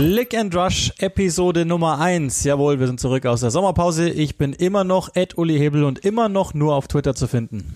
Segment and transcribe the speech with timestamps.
[0.00, 2.44] Lick and Rush Episode Nummer 1.
[2.44, 4.08] Jawohl, wir sind zurück aus der Sommerpause.
[4.08, 7.74] Ich bin immer noch Ed Uli Hebel und immer noch nur auf Twitter zu finden.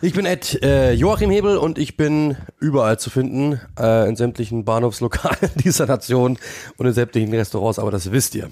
[0.00, 4.64] Ich bin Ed äh, Joachim Hebel und ich bin überall zu finden, äh, in sämtlichen
[4.64, 6.38] Bahnhofslokalen dieser Nation
[6.76, 8.48] und in sämtlichen Restaurants, aber das wisst ihr.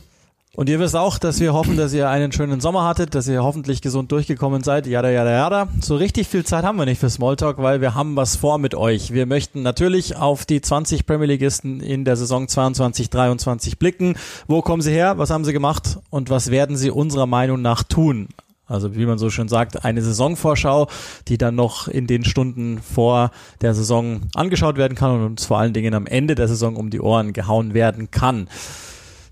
[0.57, 3.43] Und ihr wisst auch, dass wir hoffen, dass ihr einen schönen Sommer hattet, dass ihr
[3.43, 4.87] hoffentlich gesund durchgekommen seid.
[4.87, 5.69] Jada, jada, jada.
[5.81, 8.77] So richtig viel Zeit haben wir nicht für Smalltalk, weil wir haben was vor mit
[8.77, 9.13] euch.
[9.13, 14.15] Wir möchten natürlich auf die 20 Premier Leagueisten in der Saison 22, 23 blicken.
[14.47, 15.19] Wo kommen sie her?
[15.19, 15.99] Was haben sie gemacht?
[16.11, 18.29] Und was werden sie unserer Meinung nach tun?
[18.67, 20.87] Also wie man so schön sagt, eine Saisonvorschau,
[21.27, 25.59] die dann noch in den Stunden vor der Saison angeschaut werden kann und uns vor
[25.59, 28.49] allen Dingen am Ende der Saison um die Ohren gehauen werden kann.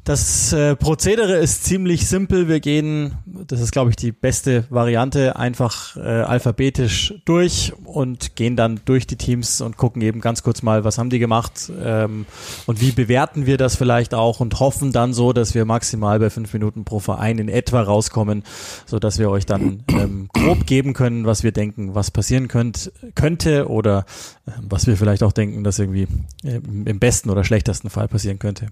[0.05, 2.49] Das äh, Prozedere ist ziemlich simpel.
[2.49, 8.57] Wir gehen, das ist glaube ich die beste Variante, einfach äh, alphabetisch durch und gehen
[8.57, 12.27] dann durch die Teams und gucken eben ganz kurz mal, was haben die gemacht ähm,
[12.67, 16.31] und wie bewerten wir das vielleicht auch und hoffen dann so, dass wir maximal bei
[16.31, 18.43] fünf Minuten pro Verein in etwa rauskommen,
[18.87, 22.91] so dass wir euch dann ähm, grob geben können, was wir denken, was passieren könnt,
[23.15, 24.05] könnte oder
[24.47, 26.09] äh, was wir vielleicht auch denken, dass irgendwie
[26.43, 28.67] im besten oder schlechtesten Fall passieren könnte.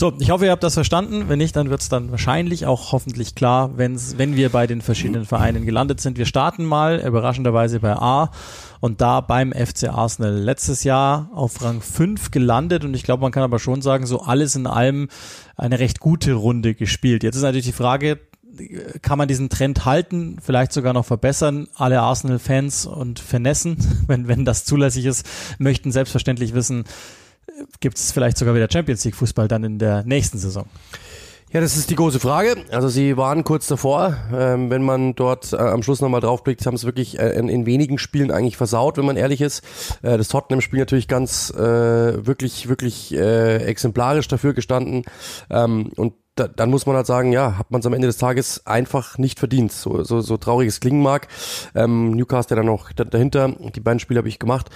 [0.00, 1.28] So, ich hoffe, ihr habt das verstanden.
[1.28, 4.80] Wenn nicht, dann wird es dann wahrscheinlich auch hoffentlich klar, wenn's, wenn wir bei den
[4.80, 6.16] verschiedenen Vereinen gelandet sind.
[6.16, 8.30] Wir starten mal überraschenderweise bei A
[8.80, 10.32] und da beim FC Arsenal.
[10.32, 14.22] Letztes Jahr auf Rang 5 gelandet und ich glaube, man kann aber schon sagen, so
[14.22, 15.08] alles in allem
[15.54, 17.22] eine recht gute Runde gespielt.
[17.22, 18.20] Jetzt ist natürlich die Frage,
[19.02, 21.68] kann man diesen Trend halten, vielleicht sogar noch verbessern.
[21.74, 25.26] Alle Arsenal-Fans und Finessen, wenn, wenn das zulässig ist,
[25.58, 26.84] möchten selbstverständlich wissen,
[27.80, 30.66] gibt es vielleicht sogar wieder Champions League Fußball dann in der nächsten Saison?
[31.52, 32.54] Ja, das ist die große Frage.
[32.70, 34.16] Also sie waren kurz davor.
[34.32, 37.66] Ähm, wenn man dort äh, am Schluss nochmal draufblickt, haben es wirklich äh, in, in,
[37.66, 39.64] wenigen Spielen eigentlich versaut, wenn man ehrlich ist.
[40.02, 45.02] Äh, das Tottenham-Spiel natürlich ganz äh, wirklich, wirklich äh, exemplarisch dafür gestanden.
[45.50, 48.16] Ähm, und da, dann muss man halt sagen, ja, hat man es am Ende des
[48.16, 49.72] Tages einfach nicht verdient.
[49.72, 51.28] So, so, so traurig es klingen mag.
[51.74, 53.54] Ähm, Newcastle dann noch dahinter.
[53.74, 54.70] Die beiden Spiele habe ich gemacht.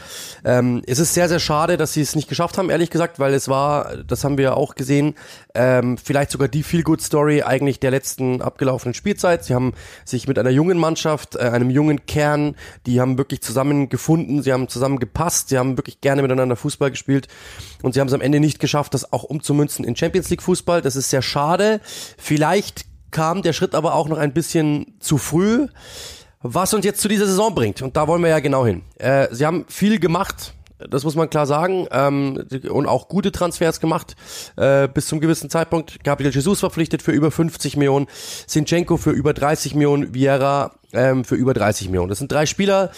[0.45, 3.33] Ähm, es ist sehr, sehr schade, dass sie es nicht geschafft haben, ehrlich gesagt, weil
[3.33, 5.15] es war, das haben wir auch gesehen,
[5.55, 9.45] ähm, vielleicht sogar die Feel-Good-Story eigentlich der letzten abgelaufenen Spielzeit.
[9.45, 9.73] Sie haben
[10.05, 14.69] sich mit einer jungen Mannschaft, äh, einem jungen Kern, die haben wirklich zusammengefunden, sie haben
[14.69, 17.29] zusammen gepasst, sie haben wirklich gerne miteinander Fußball gespielt
[17.83, 20.83] und sie haben es am Ende nicht geschafft, das auch umzumünzen in Champions League Fußball.
[20.83, 21.54] Das ist sehr schade.
[22.19, 25.69] Vielleicht kam der Schritt aber auch noch ein bisschen zu früh,
[26.43, 27.81] was uns jetzt zu dieser Saison bringt.
[27.81, 28.83] Und da wollen wir ja genau hin.
[28.99, 30.55] Äh, sie haben viel gemacht
[30.89, 31.87] das muss man klar sagen.
[31.91, 34.17] Ähm, und auch gute Transfers gemacht
[34.57, 36.03] äh, bis zum gewissen Zeitpunkt.
[36.05, 38.07] Gabriel Jesus verpflichtet für über 50 Millionen,
[38.47, 42.09] Sinchenko für über 30 Millionen, Vieira ähm, für über 30 Millionen.
[42.09, 42.91] Das sind drei Spieler,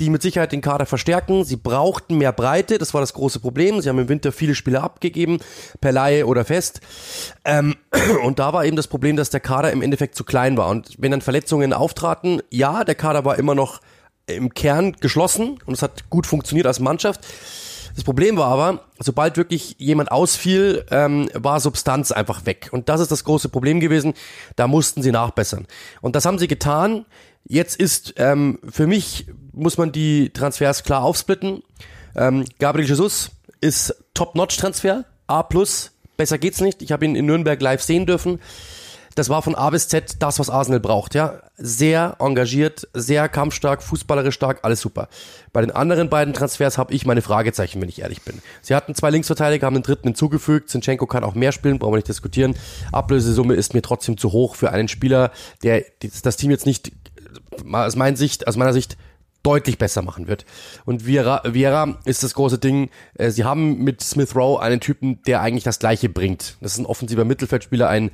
[0.00, 1.44] die mit Sicherheit den Kader verstärken.
[1.44, 3.80] Sie brauchten mehr Breite, das war das große Problem.
[3.80, 5.38] Sie haben im Winter viele Spieler abgegeben,
[5.80, 6.80] per Laie oder fest.
[7.44, 7.76] Ähm,
[8.24, 10.68] und da war eben das Problem, dass der Kader im Endeffekt zu klein war.
[10.68, 13.80] Und wenn dann Verletzungen auftraten, ja, der Kader war immer noch
[14.26, 17.20] im Kern geschlossen und es hat gut funktioniert als Mannschaft.
[17.94, 22.68] Das Problem war aber, sobald wirklich jemand ausfiel, ähm, war Substanz einfach weg.
[22.72, 24.14] Und das ist das große Problem gewesen.
[24.56, 25.66] Da mussten sie nachbessern.
[26.00, 27.04] Und das haben sie getan.
[27.44, 31.62] Jetzt ist ähm, für mich, muss man die Transfers klar aufsplitten.
[32.16, 33.30] Ähm, Gabriel Jesus
[33.60, 35.46] ist Top-Notch-Transfer, A+,
[36.16, 36.82] besser geht's nicht.
[36.82, 38.40] Ich habe ihn in Nürnberg live sehen dürfen
[39.14, 41.40] das war von A bis Z das, was Arsenal braucht, ja.
[41.56, 45.08] Sehr engagiert, sehr kampfstark, fußballerisch stark, alles super.
[45.52, 48.40] Bei den anderen beiden Transfers habe ich meine Fragezeichen, wenn ich ehrlich bin.
[48.62, 50.68] Sie hatten zwei Linksverteidiger, haben den dritten hinzugefügt.
[50.68, 52.56] Zinchenko kann auch mehr spielen, brauchen wir nicht diskutieren.
[52.92, 55.30] Ablösesumme ist mir trotzdem zu hoch für einen Spieler,
[55.62, 55.84] der
[56.22, 56.92] das Team jetzt nicht
[57.72, 58.96] aus meiner Sicht, aus meiner Sicht
[59.44, 60.44] deutlich besser machen wird.
[60.86, 62.90] Und Vieira, Vieira ist das große Ding.
[63.14, 66.56] Äh, sie haben mit Smith Rowe einen Typen, der eigentlich das Gleiche bringt.
[66.60, 68.10] Das ist ein offensiver Mittelfeldspieler, ein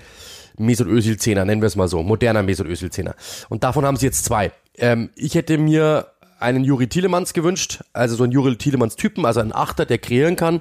[0.61, 3.15] Mesut Özil Zehner, nennen wir es mal so, moderner Mesut Özil Zehner.
[3.49, 4.53] Und davon haben sie jetzt zwei.
[4.77, 6.07] Ähm, ich hätte mir
[6.41, 10.37] einen Juri Tielemans gewünscht, also so einen Juri Tielemans Typen, also einen Achter, der kreieren
[10.37, 10.61] kann,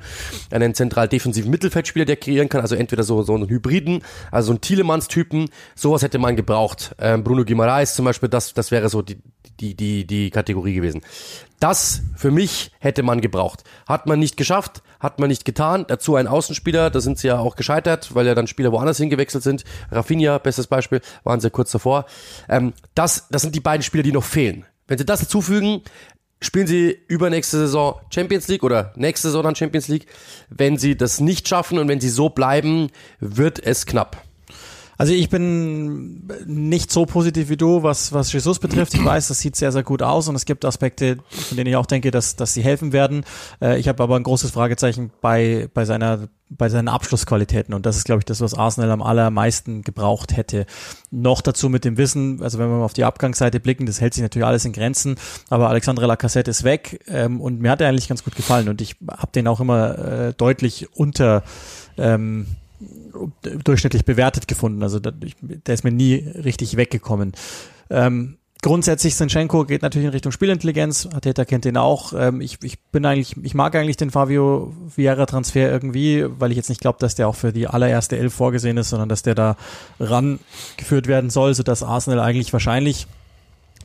[0.52, 4.52] einen zentral defensiven Mittelfeldspieler, der kreieren kann, also entweder so, so einen Hybriden, also so
[4.54, 6.96] einen Tielemans Typen, sowas hätte man gebraucht.
[7.00, 9.18] Ähm, Bruno Guimaraes zum Beispiel, das, das wäre so die,
[9.60, 11.02] die, die, die Kategorie gewesen.
[11.60, 13.64] Das für mich hätte man gebraucht.
[13.86, 15.86] Hat man nicht geschafft, hat man nicht getan.
[15.88, 19.44] Dazu ein Außenspieler, da sind sie ja auch gescheitert, weil ja dann Spieler woanders hingewechselt
[19.44, 19.66] sind.
[19.92, 22.06] Rafinha, bestes Beispiel, waren sie kurz davor.
[22.48, 24.66] Ähm, das, das sind die beiden Spieler, die noch fehlen.
[24.88, 25.82] Wenn sie das hinzufügen,
[26.42, 30.08] spielen sie übernächste Saison Champions League oder nächste Saison dann Champions League.
[30.50, 32.90] Wenn sie das nicht schaffen und wenn sie so bleiben,
[33.20, 34.24] wird es knapp.
[35.00, 38.94] Also ich bin nicht so positiv wie du, was, was Jesus betrifft.
[38.94, 41.78] Ich weiß, das sieht sehr, sehr gut aus und es gibt Aspekte, von denen ich
[41.78, 43.24] auch denke, dass, dass sie helfen werden.
[43.62, 47.96] Äh, ich habe aber ein großes Fragezeichen bei, bei seiner bei seinen Abschlussqualitäten und das
[47.96, 50.66] ist, glaube ich, das, was Arsenal am allermeisten gebraucht hätte.
[51.12, 54.16] Noch dazu mit dem Wissen, also wenn wir mal auf die Abgangsseite blicken, das hält
[54.16, 55.16] sich natürlich alles in Grenzen,
[55.52, 58.82] aber Alexandre Lacassette ist weg ähm, und mir hat er eigentlich ganz gut gefallen und
[58.82, 61.44] ich habe den auch immer äh, deutlich unter
[62.00, 62.48] ähm,
[63.64, 64.84] durchschnittlich bewertet gefunden.
[64.84, 67.34] Also der ist mir nie richtig weggekommen.
[67.90, 71.08] Ähm, grundsätzlich Sinchenko geht natürlich in Richtung Spielintelligenz.
[71.14, 72.14] Ateta kennt den auch.
[72.16, 76.58] Ähm, ich, ich bin eigentlich, ich mag eigentlich den Fabio Vieira Transfer irgendwie, weil ich
[76.58, 79.36] jetzt nicht glaube, dass der auch für die allererste Elf vorgesehen ist, sondern dass der
[79.36, 79.58] da
[80.00, 83.08] rangeführt werden soll, sodass Arsenal eigentlich wahrscheinlich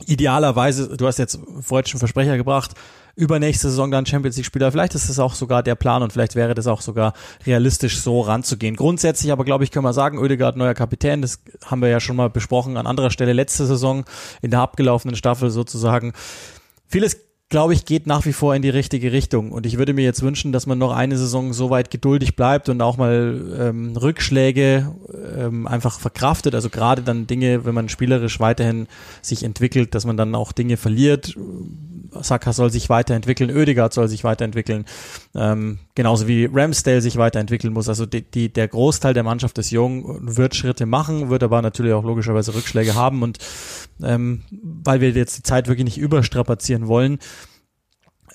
[0.07, 2.71] idealerweise, du hast jetzt vorhin schon Versprecher gebracht,
[3.15, 4.71] übernächste Saison dann Champions League Spieler.
[4.71, 7.13] Vielleicht ist das auch sogar der Plan und vielleicht wäre das auch sogar
[7.45, 8.75] realistisch so ranzugehen.
[8.75, 12.15] Grundsätzlich aber glaube ich, können wir sagen, Oedegaard neuer Kapitän, das haben wir ja schon
[12.15, 14.05] mal besprochen an anderer Stelle letzte Saison
[14.41, 16.13] in der abgelaufenen Staffel sozusagen.
[16.87, 19.51] Vieles glaube ich, geht nach wie vor in die richtige Richtung.
[19.51, 22.69] Und ich würde mir jetzt wünschen, dass man noch eine Saison so weit geduldig bleibt
[22.69, 24.95] und auch mal ähm, Rückschläge
[25.37, 26.55] ähm, einfach verkraftet.
[26.55, 28.87] Also gerade dann Dinge, wenn man spielerisch weiterhin
[29.21, 31.35] sich entwickelt, dass man dann auch Dinge verliert.
[32.21, 34.85] Saka soll sich weiterentwickeln, Oedegaard soll sich weiterentwickeln,
[35.35, 37.89] ähm, genauso wie Ramsdale sich weiterentwickeln muss.
[37.89, 41.93] Also die, die, der Großteil der Mannschaft ist jung, wird Schritte machen, wird aber natürlich
[41.93, 43.37] auch logischerweise Rückschläge haben und
[44.01, 47.19] ähm, weil wir jetzt die Zeit wirklich nicht überstrapazieren wollen,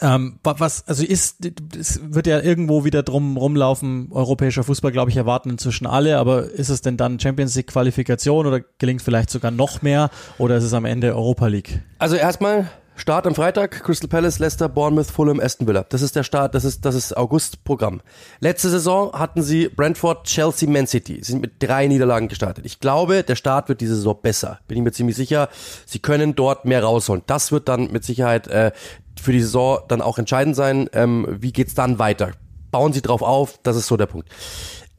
[0.03, 1.45] ähm, was, also ist,
[1.79, 6.45] es wird ja irgendwo wieder drum rumlaufen, europäischer Fußball, glaube ich, erwarten inzwischen alle, aber
[6.45, 10.09] ist es denn dann Champions League Qualifikation oder gelingt vielleicht sogar noch mehr
[10.39, 11.83] oder ist es am Ende Europa League?
[11.99, 12.71] Also erstmal
[13.01, 15.87] Start am Freitag, Crystal Palace, Leicester, Bournemouth, Fulham, Aston Villa.
[15.89, 18.03] Das ist der Start, das ist, das ist August-Programm.
[18.41, 21.15] Letzte Saison hatten sie Brentford, Chelsea, Man City.
[21.23, 22.67] Sie sind mit drei Niederlagen gestartet.
[22.67, 24.61] Ich glaube, der Start wird diese Saison besser.
[24.69, 25.49] Bin ich mir ziemlich sicher.
[25.87, 27.23] Sie können dort mehr rausholen.
[27.27, 28.71] Das wird dann mit Sicherheit äh,
[29.19, 30.91] für die Saison dann auch entscheidend sein.
[30.93, 32.33] Ähm, wie geht's dann weiter?
[32.71, 34.29] Bauen Sie drauf auf, das ist so der Punkt.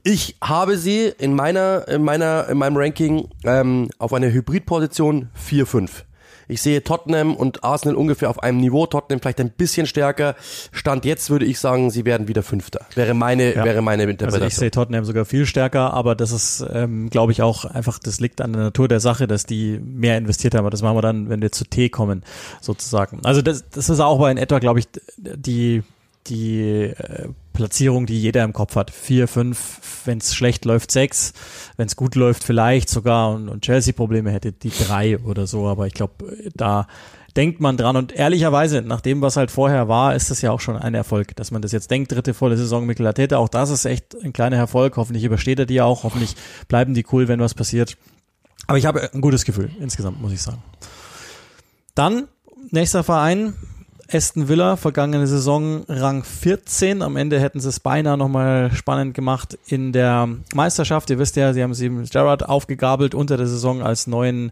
[0.01, 6.05] Ich habe sie in meiner, in meiner, in meinem Ranking ähm, auf eine Hybridposition 4-5.
[6.47, 8.85] Ich sehe Tottenham und Arsenal ungefähr auf einem Niveau.
[8.85, 10.35] Tottenham vielleicht ein bisschen stärker.
[10.71, 12.85] Stand jetzt würde ich sagen, sie werden wieder Fünfter.
[12.95, 13.63] Wäre meine, ja.
[13.63, 14.43] wäre meine Interpretation.
[14.43, 17.99] Also ich sehe Tottenham sogar viel stärker, aber das ist, ähm, glaube ich, auch einfach,
[17.99, 20.61] das liegt an der Natur der Sache, dass die mehr investiert haben.
[20.61, 22.23] Aber das machen wir dann, wenn wir zu T kommen,
[22.61, 23.19] sozusagen.
[23.23, 25.83] Also das, das ist auch bei in etwa, glaube ich, die
[26.27, 28.91] die äh, Platzierung, die jeder im Kopf hat.
[28.91, 31.33] Vier, fünf, wenn es schlecht läuft, sechs,
[31.77, 35.67] wenn es gut läuft, vielleicht sogar und, und Chelsea Probleme hätte, die drei oder so.
[35.67, 36.13] Aber ich glaube,
[36.55, 36.87] da
[37.35, 37.95] denkt man dran.
[37.95, 41.35] Und ehrlicherweise, nach dem, was halt vorher war, ist das ja auch schon ein Erfolg,
[41.35, 43.37] dass man das jetzt denkt, dritte volle Saison mit Arteta.
[43.37, 44.97] Auch das ist echt ein kleiner Erfolg.
[44.97, 46.03] Hoffentlich übersteht er die auch.
[46.03, 46.35] Hoffentlich
[46.67, 47.97] bleiben die cool, wenn was passiert.
[48.67, 50.61] Aber ich habe ein gutes Gefühl insgesamt, muss ich sagen.
[51.95, 52.27] Dann,
[52.69, 53.53] nächster Verein,
[54.13, 57.01] Aston Villa, vergangene Saison Rang 14.
[57.01, 61.09] Am Ende hätten sie es beinahe nochmal spannend gemacht in der Meisterschaft.
[61.09, 64.51] Ihr wisst ja, sie haben sie Gerrard aufgegabelt unter der Saison als neuen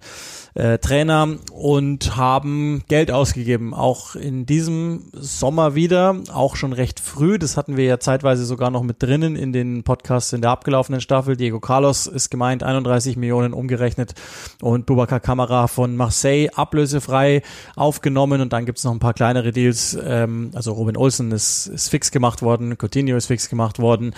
[0.54, 3.74] äh, Trainer und haben Geld ausgegeben.
[3.74, 7.40] Auch in diesem Sommer wieder, auch schon recht früh.
[7.40, 11.02] Das hatten wir ja zeitweise sogar noch mit drinnen in den Podcasts in der abgelaufenen
[11.02, 11.38] Staffel.
[11.38, 14.14] Diego Carlos ist gemeint, 31 Millionen umgerechnet
[14.62, 17.42] und Bubakar Kamera von Marseille ablösefrei
[17.76, 19.98] aufgenommen und dann gibt's noch ein paar kleinere Deals.
[20.04, 24.14] Ähm, also Robin Olsen ist, ist fix gemacht worden, Coutinho ist fix gemacht worden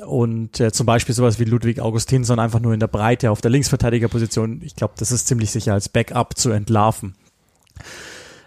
[0.00, 3.50] und äh, zum Beispiel sowas wie Ludwig Augustinsson einfach nur in der Breite auf der
[3.50, 4.62] Linksverteidigerposition.
[4.62, 7.14] Ich glaube, das ist ziemlich sicher als Backup zu entlarven.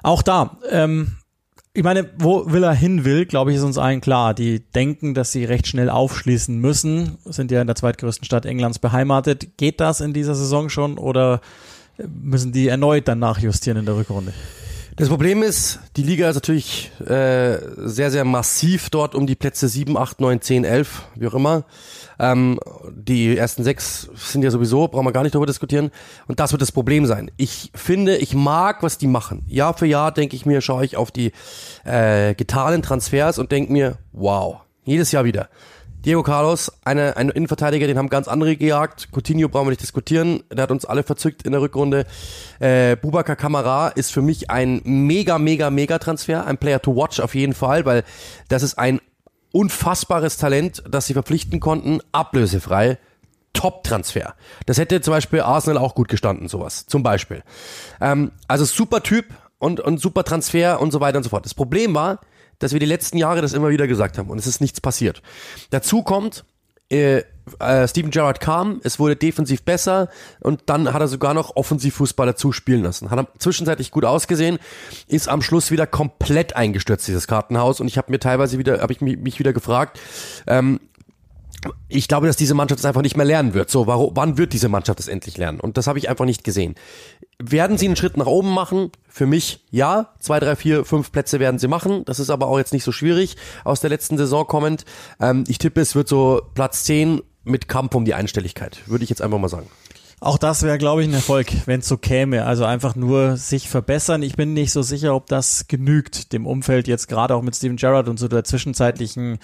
[0.01, 1.17] Auch da, ähm,
[1.73, 4.33] ich meine, wo Villa hin will, glaube ich, ist uns allen klar.
[4.33, 8.79] Die denken, dass sie recht schnell aufschließen müssen, sind ja in der zweitgrößten Stadt Englands
[8.79, 9.57] beheimatet.
[9.57, 11.41] Geht das in dieser Saison schon oder
[11.97, 14.33] müssen die erneut dann nachjustieren in der Rückrunde?
[14.97, 19.67] Das Problem ist, die Liga ist natürlich äh, sehr, sehr massiv dort um die Plätze
[19.67, 21.65] 7, 8, 9, 10, 11, wie auch immer.
[22.17, 22.61] Ähm,
[22.93, 25.91] die ersten sechs sind ja sowieso, brauchen wir gar nicht darüber diskutieren.
[26.27, 27.29] Und das wird das Problem sein.
[27.35, 29.43] Ich finde, ich mag, was die machen.
[29.47, 31.33] Jahr für Jahr denke ich mir, schaue ich auf die
[31.83, 35.49] äh, getanen Transfers und denke mir, wow, jedes Jahr wieder.
[36.05, 39.09] Diego Carlos, eine, ein Innenverteidiger, den haben ganz andere gejagt.
[39.12, 40.43] Coutinho brauchen wir nicht diskutieren.
[40.51, 42.05] Der hat uns alle verzückt in der Rückrunde.
[42.59, 46.45] Äh, Bubakar Kamara ist für mich ein mega, mega, mega Transfer.
[46.45, 48.03] Ein Player to watch auf jeden Fall, weil
[48.50, 49.01] das ist ein
[49.51, 53.00] unfassbares Talent, das sie verpflichten konnten, ablösefrei.
[53.53, 54.35] Top-Transfer.
[54.67, 56.85] Das hätte zum Beispiel Arsenal auch gut gestanden, sowas.
[56.85, 57.41] Zum Beispiel.
[58.00, 59.25] Ähm, also super Typ
[59.57, 61.45] und, und super Transfer und so weiter und so fort.
[61.45, 62.19] Das Problem war,
[62.59, 65.21] dass wir die letzten Jahre das immer wieder gesagt haben und es ist nichts passiert.
[65.69, 66.45] Dazu kommt,
[66.89, 67.24] äh,
[67.59, 70.09] äh, Steven Gerrard kam, es wurde defensiv besser
[70.39, 73.09] und dann hat er sogar noch Offensivfußball dazu spielen lassen.
[73.09, 74.59] Hat er zwischenzeitlich gut ausgesehen,
[75.07, 77.79] ist am Schluss wieder komplett eingestürzt, dieses Kartenhaus.
[77.79, 80.00] Und ich habe mir teilweise wieder, habe ich mich, mich wieder gefragt,
[80.47, 80.79] ähm,
[81.88, 83.69] ich glaube, dass diese Mannschaft es einfach nicht mehr lernen wird.
[83.69, 85.60] So, warum, wann wird diese Mannschaft es endlich lernen?
[85.60, 86.75] Und das habe ich einfach nicht gesehen.
[87.39, 88.91] Werden sie einen Schritt nach oben machen?
[89.07, 90.13] Für mich ja.
[90.19, 92.05] Zwei, drei, vier, fünf Plätze werden sie machen.
[92.05, 94.86] Das ist aber auch jetzt nicht so schwierig aus der letzten Saison kommend.
[95.19, 98.79] Ähm, ich tippe, es wird so Platz zehn mit Kampf um die Einstelligkeit.
[98.88, 99.67] Würde ich jetzt einfach mal sagen.
[100.22, 102.45] Auch das wäre, glaube ich, ein Erfolg, wenn es so käme.
[102.45, 104.24] Also einfach nur sich verbessern.
[104.24, 107.75] Ich bin nicht so sicher, ob das genügt, dem Umfeld jetzt gerade auch mit Steven
[107.75, 109.39] Gerrard und so der zwischenzeitlichen,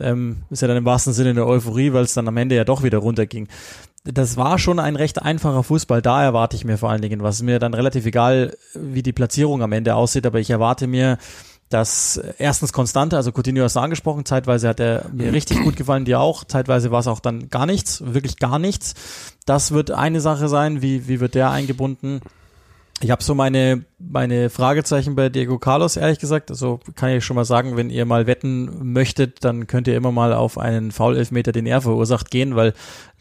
[0.00, 2.64] ähm, ist ja dann im wahrsten Sinne eine Euphorie, weil es dann am Ende ja
[2.64, 3.48] doch wieder runterging.
[4.04, 6.02] Das war schon ein recht einfacher Fußball.
[6.02, 7.42] Da erwarte ich mir vor allen Dingen was.
[7.42, 11.18] Mir dann relativ egal, wie die Platzierung am Ende aussieht, aber ich erwarte mir
[11.74, 16.04] dass erstens Konstante, also Coutinho hast du angesprochen, zeitweise hat er mir richtig gut gefallen,
[16.04, 18.94] dir auch, zeitweise war es auch dann gar nichts, wirklich gar nichts.
[19.44, 22.20] Das wird eine Sache sein, wie, wie wird der eingebunden?
[23.00, 26.52] Ich habe so meine, meine Fragezeichen bei Diego Carlos, ehrlich gesagt.
[26.52, 30.12] Also kann ich schon mal sagen, wenn ihr mal wetten möchtet, dann könnt ihr immer
[30.12, 32.72] mal auf einen Foul-Elfmeter, den er verursacht, gehen, weil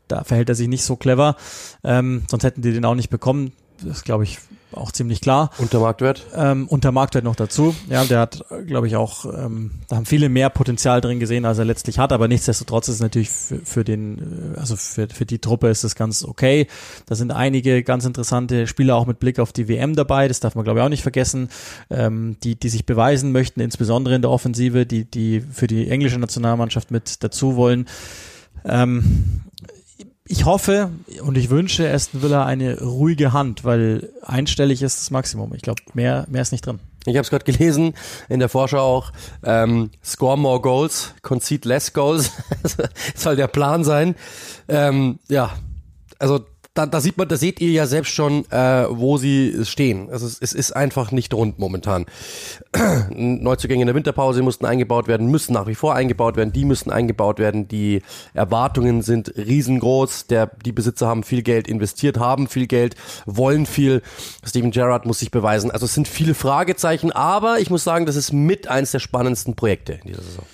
[0.08, 1.38] da verhält er sich nicht so clever.
[1.84, 3.52] Ähm, sonst hätten die den auch nicht bekommen.
[3.84, 4.38] Das glaube ich
[4.76, 5.50] auch ziemlich klar.
[5.58, 6.26] Unter Marktwert?
[6.36, 7.76] Ähm, unter Marktwert noch dazu.
[7.90, 11.58] Ja, der hat, glaube ich, auch, ähm, da haben viele mehr Potenzial drin gesehen, als
[11.58, 15.26] er letztlich hat, aber nichtsdestotrotz ist es natürlich für, für den, äh, also für, für
[15.26, 16.68] die Truppe ist das ganz okay.
[17.06, 20.56] Da sind einige ganz interessante Spieler auch mit Blick auf die WM dabei, das darf
[20.56, 21.50] man, glaube ich, auch nicht vergessen,
[21.90, 26.20] ähm, die, die sich beweisen möchten, insbesondere in der Offensive, die, die für die englische
[26.20, 27.88] Nationalmannschaft mit dazu wollen.
[28.66, 29.42] Ähm,
[30.34, 30.90] ich hoffe
[31.22, 35.54] und ich wünsche Aston Villa eine ruhige Hand, weil einstellig ist das Maximum.
[35.54, 36.80] Ich glaube, mehr, mehr ist nicht drin.
[37.06, 37.94] Ich habe es gerade gelesen,
[38.30, 39.12] in der Vorschau auch,
[39.44, 42.32] ähm, score more goals, concede less goals,
[43.16, 44.16] soll der Plan sein.
[44.68, 45.52] Ähm, ja,
[46.18, 46.44] also
[46.74, 50.10] da, da sieht man, da seht ihr ja selbst schon, äh, wo sie stehen.
[50.10, 52.08] Also es, es ist einfach nicht rund momentan.
[53.12, 56.90] Neuzugänge in der Winterpause mussten eingebaut werden, müssen nach wie vor eingebaut werden, die müssen
[56.90, 57.68] eingebaut werden.
[57.68, 58.02] Die
[58.34, 60.28] Erwartungen sind riesengroß.
[60.28, 62.96] Der, die Besitzer haben viel Geld investiert, haben viel Geld,
[63.28, 64.02] wollen viel.
[64.44, 65.70] Steven Gerrard muss sich beweisen.
[65.70, 69.56] Also es sind viele Fragezeichen, aber ich muss sagen, das ist mit eins der spannendsten
[69.56, 70.46] Projekte in dieser Saison.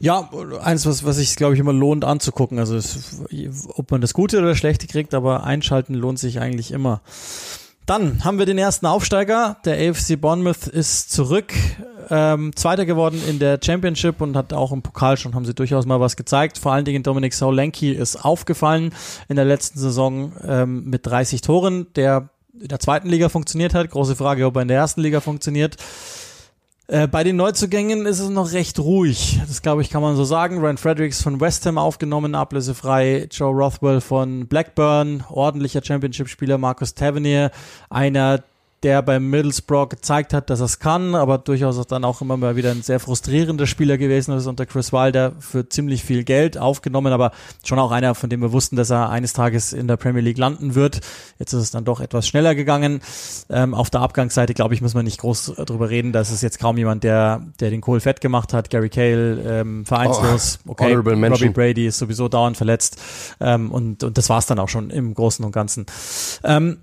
[0.00, 0.30] Ja,
[0.62, 2.58] eins, was, was sich, glaube ich, immer lohnt anzugucken.
[2.58, 3.20] Also es,
[3.68, 7.02] ob man das Gute oder das Schlechte kriegt, aber einschalten lohnt sich eigentlich immer.
[7.84, 9.58] Dann haben wir den ersten Aufsteiger.
[9.66, 11.52] Der AFC Bournemouth ist zurück.
[12.08, 15.84] Ähm, Zweiter geworden in der Championship und hat auch im Pokal schon, haben sie durchaus
[15.84, 16.56] mal was gezeigt.
[16.56, 18.94] Vor allen Dingen Dominic Solanke ist aufgefallen
[19.28, 23.90] in der letzten Saison ähm, mit 30 Toren, der in der zweiten Liga funktioniert hat.
[23.90, 25.76] Große Frage, ob er in der ersten Liga funktioniert.
[26.90, 29.38] Äh, bei den Neuzugängen ist es noch recht ruhig.
[29.46, 30.58] Das glaube ich, kann man so sagen.
[30.58, 33.28] Ryan Fredericks von West Ham aufgenommen, ablösefrei.
[33.30, 36.58] Joe Rothwell von Blackburn, ordentlicher Championship-Spieler.
[36.58, 37.52] Marcus Tavernier,
[37.90, 38.42] einer
[38.82, 42.56] der beim Middlesbrough gezeigt hat, dass er es kann, aber durchaus dann auch immer mal
[42.56, 47.12] wieder ein sehr frustrierender Spieler gewesen ist unter Chris Wilder für ziemlich viel Geld aufgenommen,
[47.12, 47.32] aber
[47.62, 50.38] schon auch einer, von dem wir wussten, dass er eines Tages in der Premier League
[50.38, 51.00] landen wird.
[51.38, 53.00] Jetzt ist es dann doch etwas schneller gegangen.
[53.50, 56.12] Ähm, auf der Abgangsseite, glaube ich, muss man nicht groß drüber reden.
[56.12, 58.70] Das ist jetzt kaum jemand, der, der den Kohl fett gemacht hat.
[58.70, 60.58] Gary Cale, ähm, vereinslos.
[60.66, 62.96] Oh, okay, Robbie Brady ist sowieso dauernd verletzt.
[63.40, 65.86] Ähm, und, und das war's dann auch schon im Großen und Ganzen.
[66.44, 66.78] Ähm,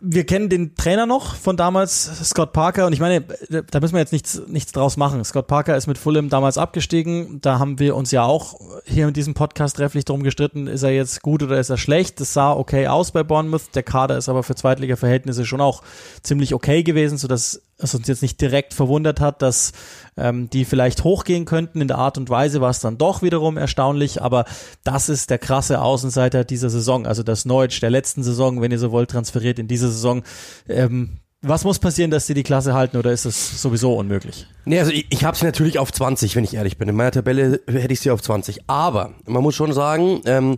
[0.00, 4.00] wir kennen den Trainer noch von damals, Scott Parker, und ich meine, da müssen wir
[4.00, 5.24] jetzt nichts, nichts draus machen.
[5.24, 7.40] Scott Parker ist mit Fulham damals abgestiegen.
[7.40, 10.90] Da haben wir uns ja auch hier in diesem Podcast trefflich drum gestritten, ist er
[10.90, 12.20] jetzt gut oder ist er schlecht.
[12.20, 13.74] Das sah okay aus bei Bournemouth.
[13.74, 15.82] Der Kader ist aber für Zweitliga-Verhältnisse schon auch
[16.22, 19.72] ziemlich okay gewesen, sodass es uns jetzt nicht direkt verwundert hat, dass
[20.16, 21.80] ähm, die vielleicht hochgehen könnten.
[21.80, 24.46] In der Art und Weise war es dann doch wiederum erstaunlich, aber
[24.84, 27.06] das ist der krasse Außenseiter dieser Saison.
[27.06, 30.22] Also das Neutsch der letzten Saison, wenn ihr so wollt, transferiert in diese Saison.
[30.68, 34.46] Ähm, was muss passieren, dass sie die Klasse halten oder ist es sowieso unmöglich?
[34.64, 36.88] Nee, also ich, ich habe sie natürlich auf 20, wenn ich ehrlich bin.
[36.88, 38.68] In meiner Tabelle hätte ich sie auf 20.
[38.68, 40.56] Aber man muss schon sagen, ähm,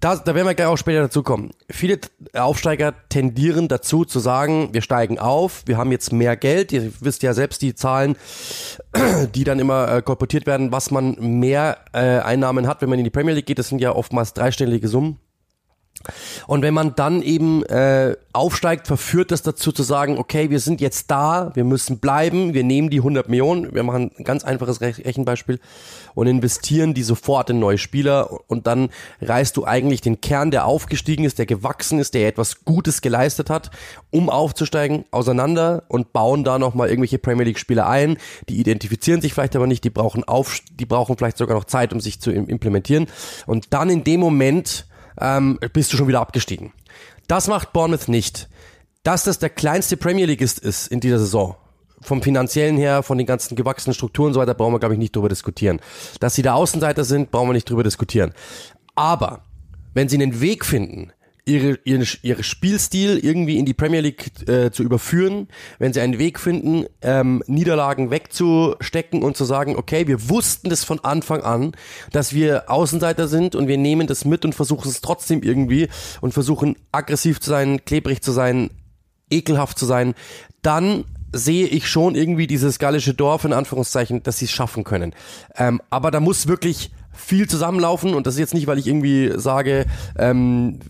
[0.00, 1.50] da, da werden wir gleich auch später dazu kommen.
[1.70, 2.00] Viele
[2.34, 6.72] Aufsteiger tendieren dazu zu sagen, wir steigen auf, wir haben jetzt mehr Geld.
[6.72, 8.16] Ihr wisst ja selbst die Zahlen,
[9.34, 13.04] die dann immer äh, kolportiert werden, was man mehr äh, Einnahmen hat, wenn man in
[13.04, 13.58] die Premier League geht.
[13.58, 15.18] Das sind ja oftmals dreistellige Summen.
[16.46, 20.80] Und wenn man dann eben äh, aufsteigt, verführt das dazu zu sagen, okay, wir sind
[20.80, 24.80] jetzt da, wir müssen bleiben, wir nehmen die 100 Millionen, wir machen ein ganz einfaches
[24.80, 25.60] Rechenbeispiel
[26.14, 28.88] und investieren die sofort in neue Spieler und dann
[29.20, 33.50] reißt du eigentlich den Kern, der aufgestiegen ist, der gewachsen ist, der etwas Gutes geleistet
[33.50, 33.70] hat,
[34.10, 38.16] um aufzusteigen, auseinander und bauen da nochmal irgendwelche Premier League Spieler ein,
[38.48, 41.92] die identifizieren sich vielleicht aber nicht, die brauchen auf, die brauchen vielleicht sogar noch Zeit,
[41.92, 43.06] um sich zu implementieren.
[43.46, 44.86] Und dann in dem Moment
[45.20, 46.72] ähm, bist du schon wieder abgestiegen.
[47.28, 48.48] Das macht Bournemouth nicht.
[49.02, 51.56] Dass das der kleinste Premier Leagueist ist in dieser Saison,
[52.02, 54.98] vom finanziellen her, von den ganzen gewachsenen Strukturen und so weiter, brauchen wir, glaube ich,
[54.98, 55.80] nicht drüber diskutieren.
[56.18, 58.34] Dass sie der Außenseiter sind, brauchen wir nicht drüber diskutieren.
[58.94, 59.42] Aber
[59.94, 61.12] wenn sie einen Weg finden,
[61.50, 66.18] ihre, ihre, ihre Spielstil irgendwie in die Premier League äh, zu überführen, wenn sie einen
[66.18, 71.72] Weg finden, ähm, Niederlagen wegzustecken und zu sagen, okay, wir wussten das von Anfang an,
[72.12, 75.88] dass wir Außenseiter sind und wir nehmen das mit und versuchen es trotzdem irgendwie
[76.20, 78.70] und versuchen aggressiv zu sein, klebrig zu sein,
[79.30, 80.14] ekelhaft zu sein,
[80.62, 85.14] dann sehe ich schon irgendwie dieses gallische Dorf in Anführungszeichen, dass sie es schaffen können.
[85.56, 89.32] Ähm, aber da muss wirklich viel zusammenlaufen und das ist jetzt nicht, weil ich irgendwie
[89.36, 89.86] sage,
[90.18, 90.80] ähm,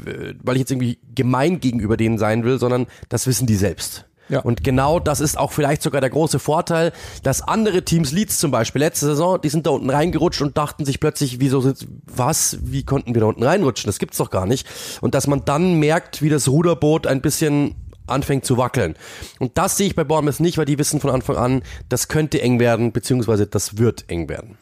[0.43, 4.07] weil ich jetzt irgendwie gemein gegenüber denen sein will, sondern das wissen die selbst.
[4.31, 4.41] Ja.
[4.41, 6.93] Und genau das ist auch vielleicht sogar der große Vorteil,
[7.25, 10.85] dass andere Teams, Leeds zum Beispiel, letzte Saison, die sind da unten reingerutscht und dachten
[10.85, 13.89] sich plötzlich, wieso sind, was, wie konnten wir da unten reinrutschen?
[13.89, 14.69] Das gibt's doch gar nicht.
[15.00, 17.75] Und dass man dann merkt, wie das Ruderboot ein bisschen
[18.07, 18.95] anfängt zu wackeln.
[19.39, 22.41] Und das sehe ich bei Bournemouth nicht, weil die wissen von Anfang an, das könnte
[22.41, 24.59] eng werden, beziehungsweise das wird eng werden.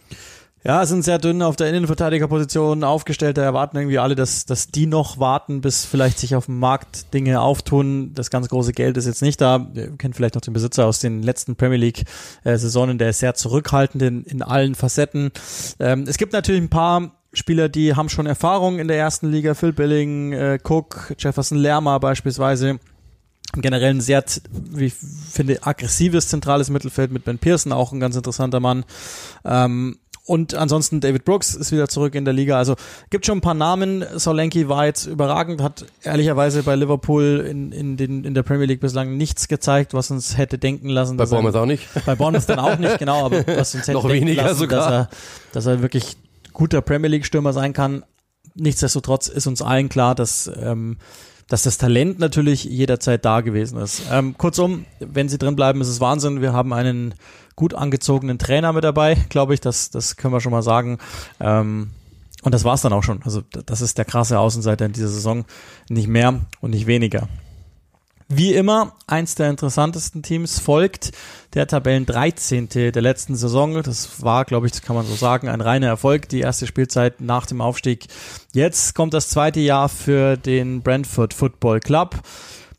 [0.65, 3.38] Ja, sind sehr dünn auf der Innenverteidigerposition aufgestellt.
[3.38, 7.15] Da erwarten irgendwie alle, dass, dass die noch warten, bis vielleicht sich auf dem Markt
[7.15, 8.12] Dinge auftun.
[8.15, 9.69] Das ganz große Geld ist jetzt nicht da.
[9.73, 12.05] Wir kennen vielleicht noch den Besitzer aus den letzten Premier League
[12.45, 15.31] äh, der ist sehr zurückhaltend in, in allen Facetten.
[15.79, 19.55] Ähm, es gibt natürlich ein paar Spieler, die haben schon Erfahrung in der ersten Liga.
[19.55, 22.81] Phil Billing, äh, Cook, Jefferson Lerma beispielsweise
[23.55, 28.17] generell ein sehr, wie ich finde, aggressives zentrales Mittelfeld mit Ben Pearson, auch ein ganz
[28.17, 28.85] interessanter Mann.
[29.45, 32.58] Ähm, und ansonsten David Brooks ist wieder zurück in der Liga.
[32.58, 32.76] Also
[33.08, 34.04] gibt schon ein paar Namen.
[34.16, 38.80] Solanke war jetzt überragend, hat ehrlicherweise bei Liverpool in, in, den, in der Premier League
[38.80, 41.16] bislang nichts gezeigt, was uns hätte denken lassen.
[41.16, 41.88] Bei Bournemouth auch nicht.
[42.04, 44.80] Bei Bournemouth dann auch nicht, genau, aber was uns hätte Noch denken weniger lassen, sogar.
[44.80, 45.08] Dass, er,
[45.52, 46.18] dass er wirklich
[46.52, 48.04] guter Premier League-Stürmer sein kann.
[48.54, 50.99] Nichtsdestotrotz ist uns allen klar, dass ähm,
[51.47, 54.02] dass das Talent natürlich jederzeit da gewesen ist.
[54.12, 56.43] Ähm, kurzum, wenn sie drin bleiben, ist es Wahnsinn.
[56.43, 57.14] Wir haben einen
[57.58, 59.60] gut angezogenen Trainer mit dabei, glaube ich.
[59.60, 60.99] Das, das können wir schon mal sagen.
[61.40, 61.90] Ähm,
[62.44, 63.21] und das war's dann auch schon.
[63.25, 65.44] Also das ist der krasse Außenseiter in dieser Saison.
[65.90, 67.28] Nicht mehr und nicht weniger.
[68.28, 71.12] Wie immer, eins der interessantesten Teams folgt
[71.54, 72.68] der Tabellen 13.
[72.68, 73.82] der letzten Saison.
[73.82, 77.21] Das war, glaube ich, das kann man so sagen, ein reiner Erfolg, die erste Spielzeit
[77.21, 78.06] nach dem Aufstieg.
[78.52, 82.21] Jetzt kommt das zweite Jahr für den Brentford Football Club.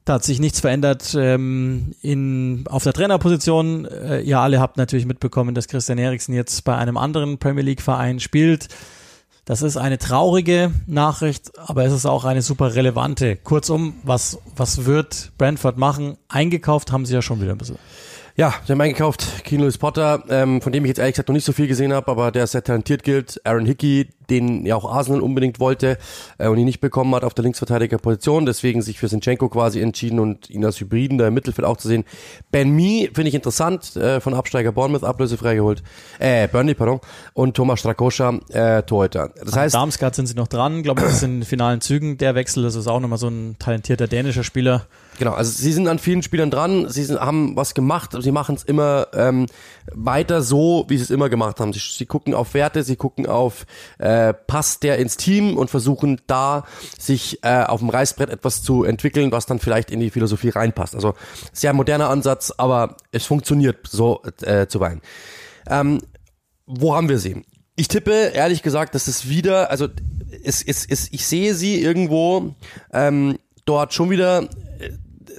[0.06, 3.86] Da hat sich nichts verändert ähm, in, auf der Trainerposition.
[3.86, 7.82] Äh, ihr alle habt natürlich mitbekommen, dass Christian Eriksen jetzt bei einem anderen Premier League
[7.82, 8.70] Verein spielt.
[9.46, 13.36] Das ist eine traurige Nachricht, aber es ist auch eine super relevante.
[13.36, 16.18] Kurzum, was, was wird Brentford machen?
[16.28, 17.80] Eingekauft haben sie ja schon wieder ein bisschen.
[18.40, 21.34] Ja, sie haben eingekauft Keen Lewis Potter, ähm, von dem ich jetzt ehrlich gesagt noch
[21.34, 23.42] nicht so viel gesehen habe, aber der sehr talentiert gilt.
[23.44, 25.98] Aaron Hickey, den ja auch Arsenal unbedingt wollte
[26.38, 30.22] äh, und ihn nicht bekommen hat auf der Linksverteidigerposition, deswegen sich für Sinchenko quasi entschieden
[30.22, 32.06] und ihn als Hybriden da im Mittelfeld auch zu sehen.
[32.50, 35.84] Ben Mee finde ich interessant, äh, von Absteiger Bournemouth ablösefrei geholt,
[36.20, 37.02] äh, Burnley, pardon,
[37.34, 39.32] und Thomas Strakoscha, äh, Torhüter.
[39.44, 42.18] Das heißt, Darmstadt sind sie noch dran, glaube ich, das sind in den finalen Zügen.
[42.18, 44.86] Der Wechsel, das ist auch nochmal so ein talentierter dänischer Spieler.
[45.20, 48.56] Genau, also sie sind an vielen Spielern dran, sie sind, haben was gemacht, sie machen
[48.56, 49.48] es immer ähm,
[49.92, 51.74] weiter so, wie sie es immer gemacht haben.
[51.74, 53.66] Sie, sie gucken auf Werte, sie gucken auf
[53.98, 56.64] äh, passt der ins Team und versuchen da
[56.98, 60.96] sich äh, auf dem Reißbrett etwas zu entwickeln, was dann vielleicht in die Philosophie reinpasst.
[60.96, 61.16] Also
[61.52, 65.02] sehr moderner Ansatz, aber es funktioniert so äh, zuweilen.
[65.68, 66.00] Ähm,
[66.66, 67.44] wo haben wir sie?
[67.76, 69.90] Ich tippe, ehrlich gesagt, dass es wieder, also
[70.46, 72.56] es, es, es, ich sehe sie irgendwo
[72.94, 74.48] ähm, dort schon wieder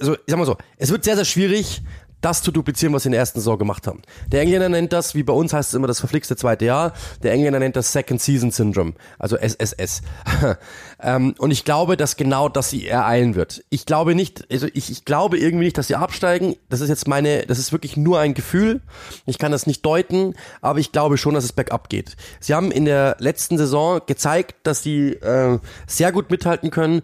[0.01, 1.81] also ich sag mal so, es wird sehr, sehr schwierig,
[2.21, 4.01] das zu duplizieren, was sie in der ersten Saison gemacht haben.
[4.27, 7.33] Der Engländer nennt das, wie bei uns heißt es immer das verflixte zweite Jahr, der
[7.33, 10.03] Engländer nennt das Second Season Syndrome, also SSS.
[11.01, 13.63] ähm, und ich glaube, dass genau das sie ereilen wird.
[13.69, 16.55] Ich glaube nicht, also ich, ich glaube irgendwie nicht, dass sie absteigen.
[16.69, 18.81] Das ist jetzt meine, das ist wirklich nur ein Gefühl.
[19.25, 22.15] Ich kann das nicht deuten, aber ich glaube schon, dass es bergab geht.
[22.39, 27.01] Sie haben in der letzten Saison gezeigt, dass sie äh, sehr gut mithalten können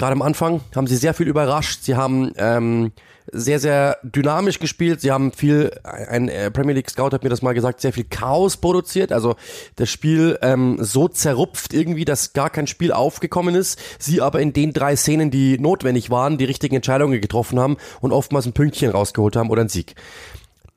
[0.00, 1.80] Gerade am Anfang haben sie sehr viel überrascht.
[1.82, 2.92] Sie haben ähm,
[3.32, 5.02] sehr, sehr dynamisch gespielt.
[5.02, 8.04] Sie haben viel, ein äh, Premier League Scout hat mir das mal gesagt, sehr viel
[8.04, 9.12] Chaos produziert.
[9.12, 9.36] Also
[9.76, 13.78] das Spiel ähm, so zerrupft irgendwie, dass gar kein Spiel aufgekommen ist.
[13.98, 18.12] Sie aber in den drei Szenen, die notwendig waren, die richtigen Entscheidungen getroffen haben und
[18.12, 19.96] oftmals ein Pünktchen rausgeholt haben oder einen Sieg.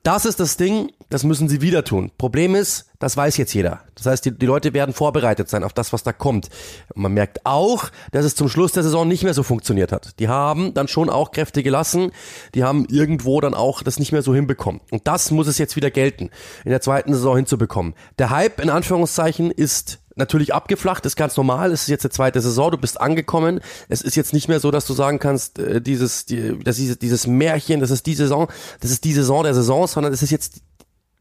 [0.04, 2.12] Das ist das Ding, das müssen sie wieder tun.
[2.18, 3.80] Problem ist, das weiß jetzt jeder.
[3.94, 6.50] Das heißt, die, die Leute werden vorbereitet sein auf das, was da kommt.
[6.94, 10.18] Und man merkt auch, dass es zum Schluss der Saison nicht mehr so funktioniert hat.
[10.18, 12.12] Die haben dann schon auch Kräfte gelassen,
[12.54, 14.82] die haben irgendwo dann auch das nicht mehr so hinbekommen.
[14.90, 16.28] Und das muss es jetzt wieder gelten,
[16.66, 17.94] in der zweiten Saison hinzubekommen.
[18.18, 21.72] Der Hype, in Anführungszeichen, ist natürlich abgeflacht, ist ganz normal.
[21.72, 23.60] Es ist jetzt die zweite Saison, du bist angekommen.
[23.88, 27.02] Es ist jetzt nicht mehr so, dass du sagen kannst, äh, dieses, die, das ist
[27.02, 28.48] dieses Märchen, das ist die Saison,
[28.80, 30.60] das ist die Saison der Saison, sondern es ist jetzt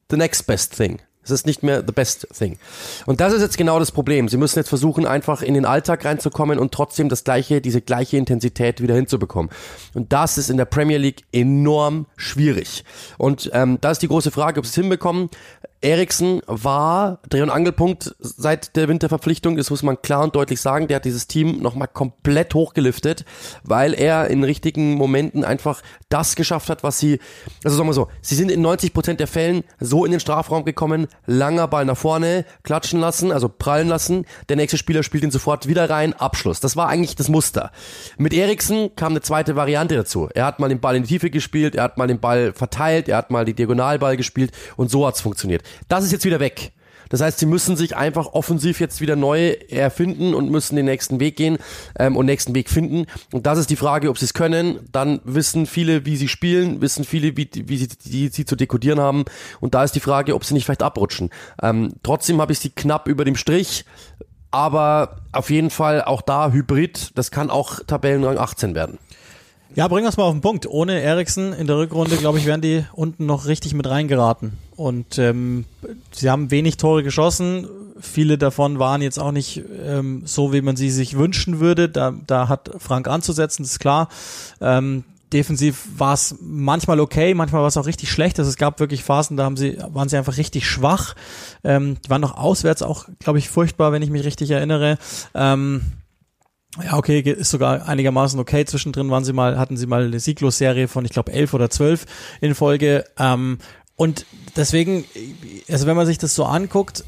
[0.09, 0.99] the next best thing.
[1.23, 2.57] Es ist nicht mehr the best thing.
[3.05, 4.27] Und das ist jetzt genau das Problem.
[4.27, 8.17] Sie müssen jetzt versuchen, einfach in den Alltag reinzukommen und trotzdem das gleiche, diese gleiche
[8.17, 9.49] Intensität wieder hinzubekommen.
[9.93, 12.83] Und das ist in der Premier League enorm schwierig.
[13.17, 15.29] Und ähm, da ist die große Frage, ob sie es hinbekommen.
[15.83, 20.87] Eriksen war Dreh- und Angelpunkt seit der Winterverpflichtung, das muss man klar und deutlich sagen.
[20.87, 23.25] Der hat dieses Team nochmal komplett hochgeliftet,
[23.63, 27.19] weil er in richtigen Momenten einfach das geschafft hat, was sie,
[27.65, 30.63] also sagen wir so, sie sind in 90 Prozent der Fällen so in den Strafraum
[30.63, 35.31] gekommen, langer Ball nach vorne, klatschen lassen, also prallen lassen, der nächste Spieler spielt ihn
[35.31, 36.61] sofort wieder rein, Abschluss.
[36.61, 37.71] Das war eigentlich das Muster.
[38.17, 40.29] Mit Eriksen kam eine zweite Variante dazu.
[40.33, 43.09] Er hat mal den Ball in die Tiefe gespielt, er hat mal den Ball verteilt,
[43.09, 45.63] er hat mal die Diagonalball gespielt und so hat's funktioniert.
[45.87, 46.73] Das ist jetzt wieder weg.
[47.13, 51.19] Das heißt, sie müssen sich einfach offensiv jetzt wieder neu erfinden und müssen den nächsten
[51.19, 51.59] Weg gehen
[51.99, 53.05] ähm, und nächsten Weg finden.
[53.31, 54.79] Und das ist die Frage, ob sie es können.
[54.91, 58.99] Dann wissen viele, wie sie spielen, wissen viele, wie, wie sie, die, sie zu dekodieren
[58.99, 59.25] haben.
[59.59, 61.29] Und da ist die Frage, ob sie nicht vielleicht abrutschen.
[61.61, 63.85] Ähm, trotzdem habe ich sie knapp über dem Strich.
[64.49, 67.11] Aber auf jeden Fall auch da Hybrid.
[67.13, 68.97] Das kann auch Tabellenrang 18 werden.
[69.75, 70.65] Ja, bring uns mal auf den Punkt.
[70.65, 74.57] Ohne Eriksen in der Rückrunde, glaube ich, wären die unten noch richtig mit reingeraten.
[74.75, 75.65] Und ähm,
[76.11, 77.67] sie haben wenig Tore geschossen.
[77.99, 81.89] Viele davon waren jetzt auch nicht ähm, so, wie man sie sich wünschen würde.
[81.89, 84.09] Da, da hat Frank anzusetzen, ist klar.
[84.61, 88.39] Ähm, defensiv war es manchmal okay, manchmal war es auch richtig schlecht.
[88.39, 91.15] Also es gab wirklich Phasen, da haben sie, waren sie einfach richtig schwach.
[91.63, 94.97] Ähm, die waren noch auswärts auch, glaube ich, furchtbar, wenn ich mich richtig erinnere.
[95.33, 95.81] Ähm,
[96.83, 98.65] ja, okay, ist sogar einigermaßen okay.
[98.65, 102.05] Zwischendrin waren sie mal, hatten sie mal eine Sieglos-Serie von, ich glaube, elf oder zwölf
[102.41, 103.05] in Folge.
[103.19, 103.59] Ähm,
[103.95, 104.25] und
[104.55, 105.05] deswegen,
[105.69, 107.03] also wenn man sich das so anguckt,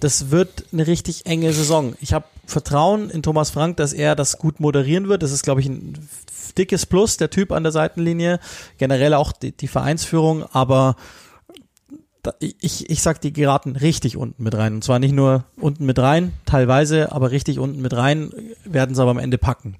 [0.00, 1.94] das wird eine richtig enge Saison.
[2.00, 5.22] Ich habe Vertrauen in Thomas Frank, dass er das gut moderieren wird.
[5.22, 6.08] Das ist, glaube ich, ein
[6.56, 8.40] dickes Plus, der Typ an der Seitenlinie.
[8.78, 10.96] Generell auch die, die Vereinsführung, aber
[12.38, 14.74] ich, ich sag, die geraten richtig unten mit rein.
[14.74, 18.32] Und zwar nicht nur unten mit rein, teilweise, aber richtig unten mit rein,
[18.64, 19.76] werden sie aber am Ende packen.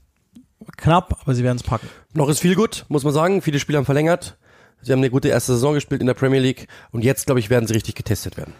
[0.76, 1.88] Knapp, aber sie werden es packen.
[2.12, 3.42] Noch ist viel gut, muss man sagen.
[3.42, 4.36] Viele Spieler haben verlängert.
[4.82, 7.50] Sie haben eine gute erste Saison gespielt in der Premier League und jetzt, glaube ich,
[7.50, 8.54] werden sie richtig getestet werden.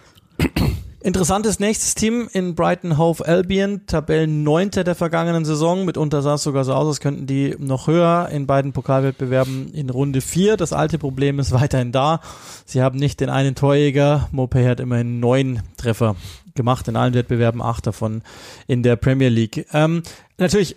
[1.03, 5.87] Interessantes nächstes Team in Brighton Hove Albion, Tabellen neunter der vergangenen Saison.
[5.87, 9.89] Mitunter sah es sogar so aus, als könnten die noch höher in beiden Pokalwettbewerben in
[9.89, 10.59] Runde vier.
[10.59, 12.21] Das alte Problem ist weiterhin da.
[12.67, 14.29] Sie haben nicht den einen Torjäger.
[14.31, 16.17] Mopey hat immerhin neun Treffer
[16.55, 18.21] gemacht in allen Wettbewerben, acht davon
[18.67, 19.67] in der Premier League.
[19.73, 20.03] Ähm,
[20.37, 20.77] natürlich,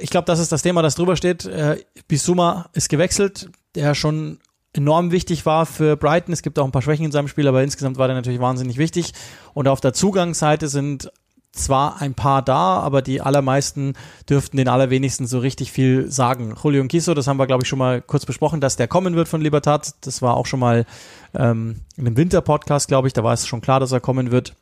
[0.00, 1.46] ich glaube, das ist das Thema, das drüber steht.
[1.46, 1.78] Äh,
[2.08, 4.38] Bisuma ist gewechselt, der schon
[4.72, 6.32] enorm wichtig war für Brighton.
[6.32, 8.78] Es gibt auch ein paar Schwächen in seinem Spiel, aber insgesamt war der natürlich wahnsinnig
[8.78, 9.12] wichtig.
[9.54, 11.10] Und auf der Zugangsseite sind
[11.52, 13.92] zwar ein paar da, aber die allermeisten
[14.28, 16.54] dürften den allerwenigsten so richtig viel sagen.
[16.62, 19.28] Julio Kiso, das haben wir, glaube ich, schon mal kurz besprochen, dass der kommen wird
[19.28, 19.94] von Libertad.
[20.00, 20.86] Das war auch schon mal
[21.34, 23.12] ähm, in einem Winter-Podcast, glaube ich.
[23.12, 24.54] Da war es schon klar, dass er kommen wird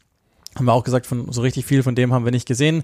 [0.57, 2.83] haben wir auch gesagt, von so richtig viel von dem haben wir nicht gesehen.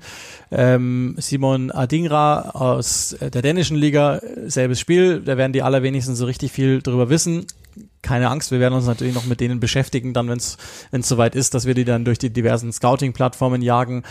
[0.51, 6.53] Ähm, Simon Adingra aus der dänischen Liga, selbes Spiel, da werden die allerwenigsten so richtig
[6.53, 7.47] viel drüber wissen.
[8.03, 10.57] Keine Angst, wir werden uns natürlich noch mit denen beschäftigen, dann, wenn es
[11.09, 14.05] soweit ist, dass wir die dann durch die diversen Scouting-Plattformen jagen.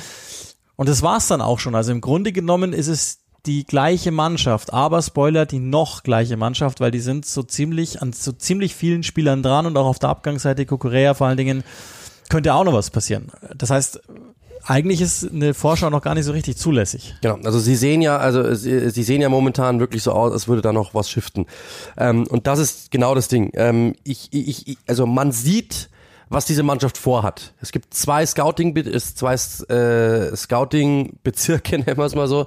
[0.75, 1.75] Und das war's dann auch schon.
[1.75, 6.79] Also im Grunde genommen ist es die gleiche Mannschaft, aber Spoiler, die noch gleiche Mannschaft,
[6.79, 10.09] weil die sind so ziemlich an so ziemlich vielen Spielern dran und auch auf der
[10.09, 11.63] Abgangsseite Kukurea vor allen Dingen
[12.29, 13.31] könnte auch noch was passieren.
[13.55, 14.01] Das heißt,
[14.67, 17.15] eigentlich ist eine Vorschau noch gar nicht so richtig zulässig.
[17.21, 20.47] Genau, also sie sehen ja, also sie, sie sehen ja momentan wirklich so aus, als
[20.47, 21.45] würde da noch was shiften.
[21.97, 23.51] Ähm, und das ist genau das Ding.
[23.53, 25.89] Ähm, ich, ich, ich, also man sieht,
[26.29, 27.53] was diese Mannschaft vorhat.
[27.61, 32.45] Es gibt zwei Scouting, ist zwei äh, Scouting-Bezirke, nennen wir es mal so.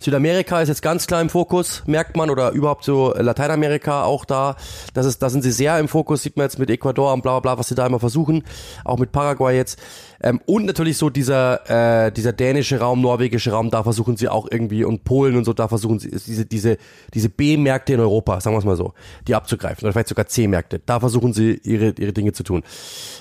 [0.00, 4.56] Südamerika ist jetzt ganz klar im Fokus, merkt man, oder überhaupt so Lateinamerika auch da.
[4.94, 7.32] Das ist, da sind sie sehr im Fokus, sieht man jetzt mit Ecuador und bla
[7.32, 8.44] bla bla, was sie da immer versuchen,
[8.84, 9.78] auch mit Paraguay jetzt.
[10.22, 14.48] Ähm, und natürlich so dieser, äh, dieser dänische Raum, norwegische Raum, da versuchen sie auch
[14.50, 16.78] irgendwie und Polen und so, da versuchen sie diese, diese,
[17.12, 18.94] diese B-Märkte in Europa, sagen wir es mal so,
[19.28, 20.80] die abzugreifen oder vielleicht sogar C-Märkte.
[20.84, 22.62] Da versuchen sie ihre, ihre Dinge zu tun.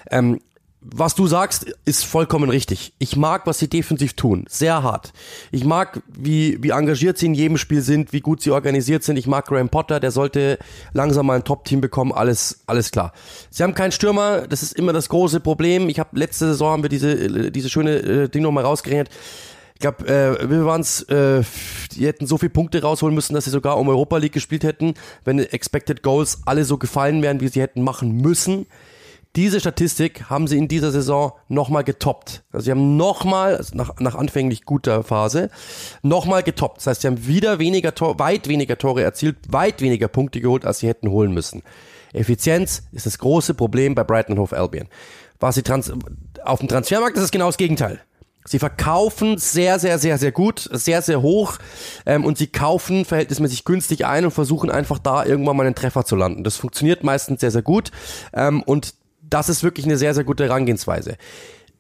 [0.10, 0.40] Ähm,
[0.82, 2.94] was du sagst, ist vollkommen richtig.
[3.00, 4.46] Ich mag, was sie defensiv tun.
[4.48, 5.12] Sehr hart.
[5.52, 9.18] Ich mag, wie, wie engagiert sie in jedem Spiel sind, wie gut sie organisiert sind.
[9.18, 10.58] Ich mag Graham Potter, der sollte
[10.94, 12.14] langsam mal ein Top-Team bekommen.
[12.14, 13.12] Alles, alles klar.
[13.50, 14.48] Sie haben keinen Stürmer.
[14.48, 15.90] Das ist immer das große Problem.
[15.90, 19.10] Ich habe letzte Saison haben wir diese, diese schöne äh, Ding nochmal rausgerechnet.
[19.74, 21.44] Ich glaube, äh, wir waren es, äh,
[21.92, 24.94] die hätten so viele Punkte rausholen müssen, dass sie sogar um Europa League gespielt hätten,
[25.26, 28.66] wenn Expected Goals alle so gefallen wären, wie sie hätten machen müssen.
[29.36, 32.44] Diese Statistik haben sie in dieser Saison nochmal getoppt.
[32.52, 35.52] Also sie haben nochmal, also nach, nach anfänglich guter Phase,
[36.02, 36.78] nochmal getoppt.
[36.78, 40.66] Das heißt, sie haben wieder weniger Tor, weit weniger Tore erzielt, weit weniger Punkte geholt,
[40.66, 41.62] als sie hätten holen müssen.
[42.12, 44.88] Effizienz ist das große Problem bei Brighton Hove Albion.
[45.40, 45.94] Was sie trans
[46.44, 48.02] auf dem Transfermarkt ist es genau das Gegenteil.
[48.46, 51.58] Sie verkaufen sehr, sehr, sehr, sehr gut, sehr, sehr hoch
[52.06, 56.04] ähm, und sie kaufen verhältnismäßig günstig ein und versuchen einfach da irgendwann mal einen Treffer
[56.04, 56.44] zu landen.
[56.44, 57.92] Das funktioniert meistens sehr, sehr gut
[58.34, 58.96] ähm, und
[59.30, 61.18] das ist wirklich eine sehr, sehr gute Herangehensweise.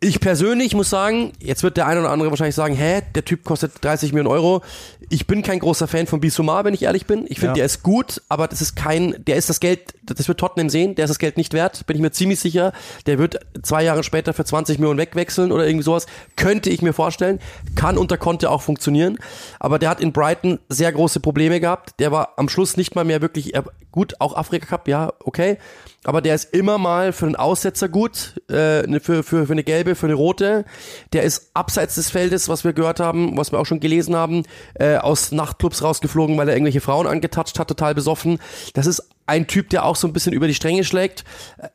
[0.01, 3.43] Ich persönlich muss sagen, jetzt wird der eine oder andere wahrscheinlich sagen, hä, der Typ
[3.43, 4.61] kostet 30 Millionen Euro.
[5.09, 7.25] Ich bin kein großer Fan von Bissouma, wenn ich ehrlich bin.
[7.27, 7.53] Ich finde, ja.
[7.55, 10.95] der ist gut, aber das ist kein, der ist das Geld, das wird Tottenham sehen,
[10.95, 12.71] der ist das Geld nicht wert, bin ich mir ziemlich sicher.
[13.07, 16.05] Der wird zwei Jahre später für 20 Millionen wegwechseln oder irgendwie sowas.
[16.37, 17.39] Könnte ich mir vorstellen.
[17.75, 19.17] Kann unter Conte auch funktionieren.
[19.59, 21.99] Aber der hat in Brighton sehr große Probleme gehabt.
[21.99, 23.51] Der war am Schluss nicht mal mehr wirklich,
[23.91, 25.57] gut, auch Afrika Cup, ja, okay
[26.05, 29.63] aber der ist immer mal für einen Aussetzer gut, äh, ne, für, für, für eine
[29.63, 30.65] gelbe, für eine rote.
[31.11, 34.43] Der ist abseits des Feldes, was wir gehört haben, was wir auch schon gelesen haben,
[34.75, 38.39] äh, aus Nachtclubs rausgeflogen, weil er irgendwelche Frauen angetatscht hat, total besoffen.
[38.73, 41.25] Das ist ein Typ, der auch so ein bisschen über die Stränge schlägt.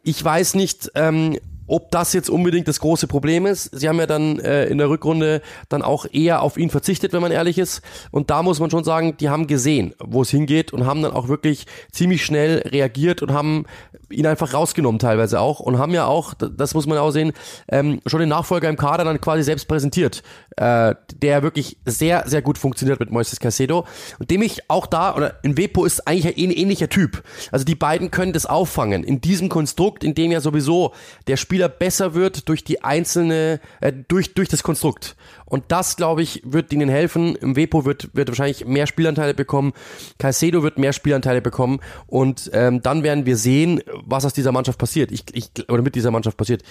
[0.02, 3.70] Ich weiß nicht, ähm, ob das jetzt unbedingt das große Problem ist.
[3.78, 7.22] Sie haben ja dann äh, in der Rückrunde dann auch eher auf ihn verzichtet, wenn
[7.22, 7.80] man ehrlich ist.
[8.10, 11.12] Und da muss man schon sagen, die haben gesehen, wo es hingeht und haben dann
[11.12, 13.64] auch wirklich ziemlich schnell reagiert und haben
[14.14, 17.33] ihn einfach rausgenommen teilweise auch und haben ja auch, das muss man auch sehen,
[17.68, 20.22] ähm, schon den Nachfolger im Kader dann quasi selbst präsentiert,
[20.57, 23.85] äh, der wirklich sehr, sehr gut funktioniert mit Moises Caicedo
[24.18, 27.22] und dem ich auch da, oder in Wepo ist eigentlich ein ähnlicher Typ.
[27.50, 30.92] Also die beiden können das auffangen in diesem Konstrukt, in dem ja sowieso
[31.27, 35.16] der Spieler Spieler besser wird durch die einzelne, äh, durch, durch das Konstrukt.
[35.46, 37.37] Und das, glaube ich, wird ihnen helfen.
[37.37, 39.72] Im Wepo wird, wird wahrscheinlich mehr Spielanteile bekommen.
[40.18, 41.80] Caicedo wird mehr Spielanteile bekommen.
[42.07, 45.12] Und ähm, dann werden wir sehen, was aus dieser Mannschaft passiert.
[45.12, 46.62] Ich, ich, oder mit dieser Mannschaft passiert.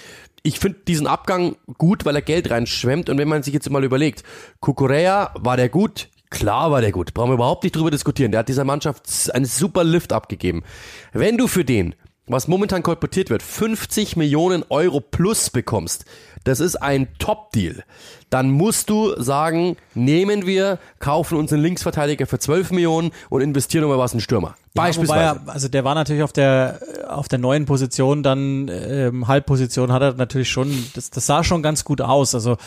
[0.41, 3.09] Ich finde diesen Abgang gut, weil er Geld reinschwemmt.
[3.09, 4.23] Und wenn man sich jetzt mal überlegt,
[4.59, 6.09] Kukurea, war der gut?
[6.29, 7.13] Klar war der gut.
[7.13, 8.31] Brauchen wir überhaupt nicht drüber diskutieren.
[8.31, 10.63] Der hat dieser Mannschaft einen super Lift abgegeben.
[11.11, 11.93] Wenn du für den
[12.25, 16.05] was momentan kolportiert wird, 50 Millionen Euro plus bekommst,
[16.43, 17.83] das ist ein Top-Deal,
[18.29, 23.83] dann musst du sagen, nehmen wir, kaufen uns einen Linksverteidiger für 12 Millionen und investieren
[23.83, 24.55] nochmal was in Stürmer.
[24.75, 25.41] Ja, Beispielsweise.
[25.45, 30.13] Also der war natürlich auf der auf der neuen Position, dann ähm, Halbposition hat er
[30.13, 32.33] natürlich schon, das, das sah schon ganz gut aus.
[32.33, 32.57] Also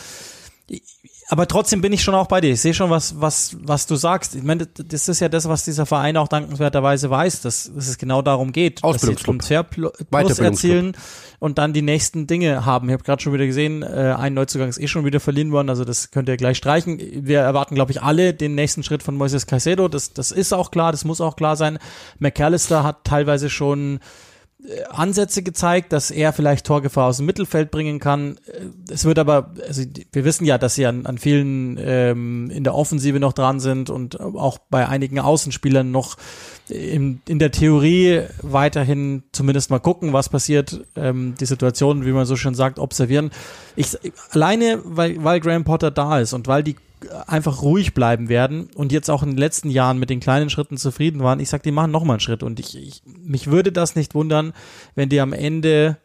[1.29, 2.51] aber trotzdem bin ich schon auch bei dir.
[2.51, 4.33] Ich sehe schon, was, was, was du sagst.
[4.35, 7.97] Ich meine, das ist ja das, was dieser Verein auch dankenswerterweise weiß, dass, dass es
[7.97, 10.95] genau darum geht, dass sie Transfer plus erzielen
[11.39, 12.87] und dann die nächsten Dinge haben.
[12.87, 15.69] Ich habe gerade schon wieder gesehen, äh, ein Neuzugang ist eh schon wieder verliehen worden,
[15.69, 16.97] also das könnt ihr gleich streichen.
[16.99, 19.89] Wir erwarten, glaube ich, alle den nächsten Schritt von Moises Caicedo.
[19.89, 21.77] Das, das ist auch klar, das muss auch klar sein.
[22.19, 23.99] McAllister hat teilweise schon
[24.89, 28.37] Ansätze gezeigt, dass er vielleicht Torgefahr aus dem Mittelfeld bringen kann.
[28.47, 32.63] Äh, es wird aber, also wir wissen ja, dass sie an, an vielen ähm, in
[32.63, 36.17] der Offensive noch dran sind und auch bei einigen Außenspielern noch
[36.69, 42.25] in, in der Theorie weiterhin zumindest mal gucken, was passiert, ähm, die Situation, wie man
[42.25, 43.29] so schön sagt, observieren.
[43.75, 43.95] Ich
[44.31, 46.75] alleine, weil, weil Graham Potter da ist und weil die
[47.27, 50.77] einfach ruhig bleiben werden und jetzt auch in den letzten Jahren mit den kleinen Schritten
[50.77, 51.39] zufrieden waren.
[51.39, 54.53] Ich sag, die machen nochmal einen Schritt und ich, ich, mich würde das nicht wundern,
[54.95, 55.97] wenn die am Ende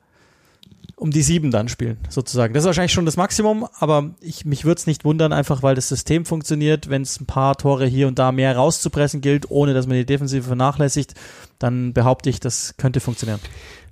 [0.97, 2.55] um die sieben dann spielen, sozusagen.
[2.55, 5.75] Das ist wahrscheinlich schon das Maximum, aber ich, mich würde es nicht wundern, einfach weil
[5.75, 9.75] das System funktioniert, wenn es ein paar Tore hier und da mehr rauszupressen gilt, ohne
[9.75, 11.15] dass man die Defensive vernachlässigt,
[11.59, 13.41] dann behaupte ich, das könnte funktionieren.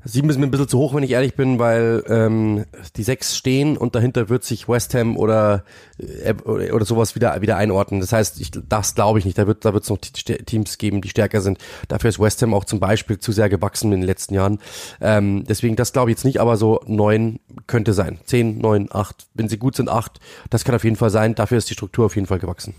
[0.03, 2.65] Sieben ist mir ein bisschen zu hoch, wenn ich ehrlich bin, weil ähm,
[2.97, 5.63] die sechs stehen und dahinter wird sich West Ham oder
[5.99, 8.01] äh, oder sowas wieder wieder einordnen.
[8.01, 9.37] Das heißt, ich, das glaube ich nicht.
[9.37, 11.59] Da wird da wird es noch Teams geben, die stärker sind.
[11.89, 14.59] Dafür ist West Ham auch zum Beispiel zu sehr gewachsen in den letzten Jahren.
[15.03, 18.19] Ähm, deswegen das glaube ich jetzt nicht, aber so neun könnte sein.
[18.25, 19.27] Zehn, neun, acht.
[19.35, 20.19] Wenn sie gut sind, acht.
[20.49, 21.35] Das kann auf jeden Fall sein.
[21.35, 22.75] Dafür ist die Struktur auf jeden Fall gewachsen.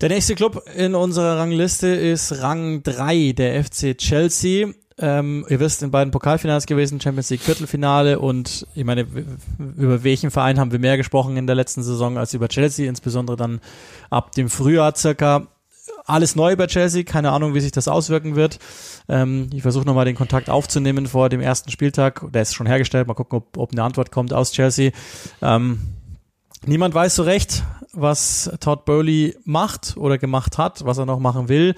[0.00, 4.68] Der nächste Club in unserer Rangliste ist Rang 3, der FC Chelsea
[5.00, 9.06] Ähm, ihr wisst, in beiden Pokalfinals gewesen, Champions League Viertelfinale und ich meine,
[9.76, 13.36] über welchen Verein haben wir mehr gesprochen in der letzten Saison als über Chelsea, insbesondere
[13.36, 13.60] dann
[14.10, 15.46] ab dem Frühjahr circa.
[16.04, 18.58] Alles neu bei Chelsea, keine Ahnung, wie sich das auswirken wird.
[19.08, 22.24] Ähm, ich versuche nochmal den Kontakt aufzunehmen vor dem ersten Spieltag.
[22.32, 24.90] Der ist schon hergestellt, mal gucken, ob, ob eine Antwort kommt aus Chelsea.
[25.42, 25.80] Ähm,
[26.66, 31.48] Niemand weiß so recht, was Todd Burley macht oder gemacht hat, was er noch machen
[31.48, 31.74] will.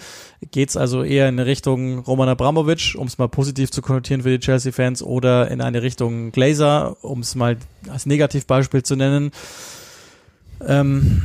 [0.51, 4.31] Geht es also eher in Richtung Roman Abramovic, um es mal positiv zu konnotieren für
[4.31, 7.57] die Chelsea-Fans, oder in eine Richtung Glazer, um es mal
[7.89, 9.31] als Negativbeispiel zu nennen.
[10.67, 11.23] Ähm,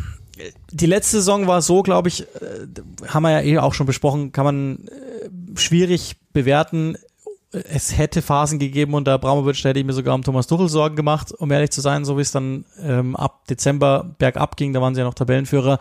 [0.72, 4.32] die letzte Saison war so, glaube ich, äh, haben wir ja eh auch schon besprochen,
[4.32, 6.98] kann man äh, schwierig bewerten
[7.64, 10.96] es hätte Phasen gegeben unter Abramovic, da hätte ich mir sogar um Thomas Tuchel Sorgen
[10.96, 14.82] gemacht, um ehrlich zu sein, so wie es dann ähm, ab Dezember bergab ging, da
[14.82, 15.80] waren sie ja noch Tabellenführer.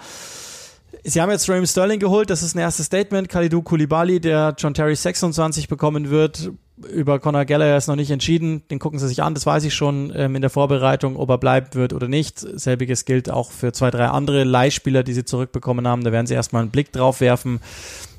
[1.07, 3.29] Sie haben jetzt Raheem Sterling geholt, das ist ein erstes Statement.
[3.29, 6.51] Kalidou Koulibaly, der John Terry 26 bekommen wird,
[6.91, 9.75] über Conor Gallagher ist noch nicht entschieden, den gucken sie sich an, das weiß ich
[9.75, 12.39] schon ähm, in der Vorbereitung, ob er bleiben wird oder nicht.
[12.41, 16.35] Selbiges gilt auch für zwei, drei andere Leihspieler, die sie zurückbekommen haben, da werden sie
[16.35, 17.61] erstmal einen Blick drauf werfen,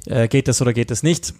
[0.06, 1.34] äh, geht das oder geht das nicht.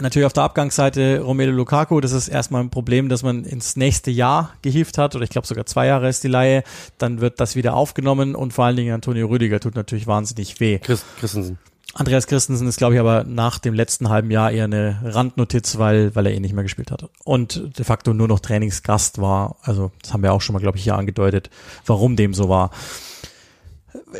[0.00, 4.10] Natürlich auf der Abgangsseite Romelu Lukaku, das ist erstmal ein Problem, dass man ins nächste
[4.10, 6.62] Jahr gehieft hat, oder ich glaube sogar zwei Jahre ist die Laie,
[6.98, 10.78] dann wird das wieder aufgenommen und vor allen Dingen Antonio Rüdiger tut natürlich wahnsinnig weh.
[10.78, 11.58] Christ Christensen.
[11.94, 16.14] Andreas Christensen ist, glaube ich, aber nach dem letzten halben Jahr eher eine Randnotiz, weil,
[16.14, 17.08] weil er eh nicht mehr gespielt hat.
[17.24, 19.56] Und de facto nur noch Trainingsgast war.
[19.62, 21.50] Also, das haben wir auch schon mal, glaube ich, hier angedeutet,
[21.86, 22.70] warum dem so war.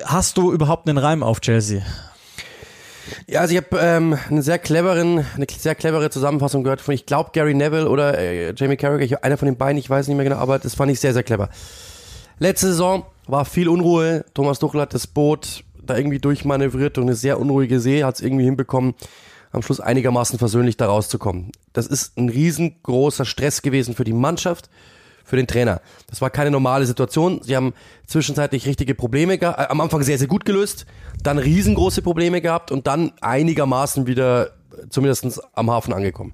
[0.05, 1.83] Hast du überhaupt einen Reim auf Chelsea?
[3.27, 7.07] Ja, also ich habe ähm, einen sehr cleveren, eine sehr clevere Zusammenfassung gehört von, ich
[7.07, 10.25] glaube, Gary Neville oder äh, Jamie Carragher, einer von den beiden, ich weiß nicht mehr
[10.25, 11.49] genau, aber das fand ich sehr, sehr clever.
[12.38, 14.25] Letzte Saison war viel Unruhe.
[14.35, 18.21] Thomas Tuchel hat das Boot da irgendwie durchmanövriert und eine sehr unruhige See hat es
[18.21, 18.94] irgendwie hinbekommen,
[19.51, 21.53] am Schluss einigermaßen versöhnlich da rauszukommen.
[21.73, 24.68] Das ist ein riesengroßer Stress gewesen für die Mannschaft,
[25.29, 25.83] für den Trainer.
[26.09, 27.41] Das war keine normale Situation.
[27.43, 27.75] Sie haben
[28.07, 30.87] zwischenzeitlich richtige Probleme gehabt, äh, am Anfang sehr, sehr gut gelöst,
[31.23, 34.53] dann riesengroße Probleme gehabt und dann einigermaßen wieder
[34.88, 36.33] zumindest am Hafen angekommen.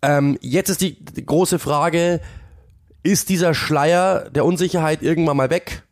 [0.00, 2.20] Ähm, jetzt ist die, die große Frage,
[3.02, 5.82] ist dieser Schleier der Unsicherheit irgendwann mal weg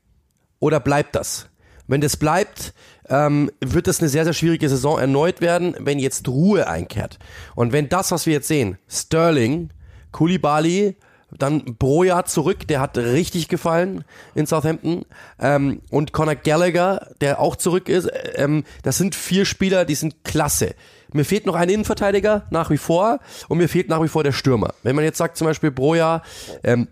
[0.60, 1.48] oder bleibt das?
[1.86, 2.72] Wenn das bleibt,
[3.10, 7.18] ähm, wird das eine sehr, sehr schwierige Saison erneut werden, wenn jetzt Ruhe einkehrt.
[7.54, 9.68] Und wenn das, was wir jetzt sehen, Sterling,
[10.10, 10.96] Kulibali,
[11.38, 15.04] dann Broja zurück, der hat richtig gefallen in Southampton.
[15.40, 18.08] Ähm, und Conor Gallagher, der auch zurück ist.
[18.34, 20.74] Ähm, das sind vier Spieler, die sind klasse.
[21.12, 24.32] Mir fehlt noch ein Innenverteidiger nach wie vor und mir fehlt nach wie vor der
[24.32, 24.74] Stürmer.
[24.82, 26.22] Wenn man jetzt sagt zum Beispiel Broja,
[26.64, 26.88] ähm,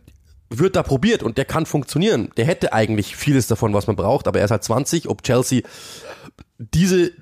[0.48, 2.30] wird da probiert und der kann funktionieren.
[2.36, 5.08] Der hätte eigentlich vieles davon, was man braucht, aber er ist halt 20.
[5.08, 5.62] Ob Chelsea
[6.58, 7.12] diese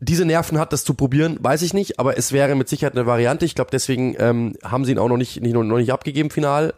[0.00, 3.06] diese Nerven hat, das zu probieren, weiß ich nicht, aber es wäre mit Sicherheit eine
[3.06, 3.44] Variante.
[3.44, 6.74] Ich glaube, deswegen ähm, haben sie ihn auch noch nicht, nicht, noch nicht abgegeben final.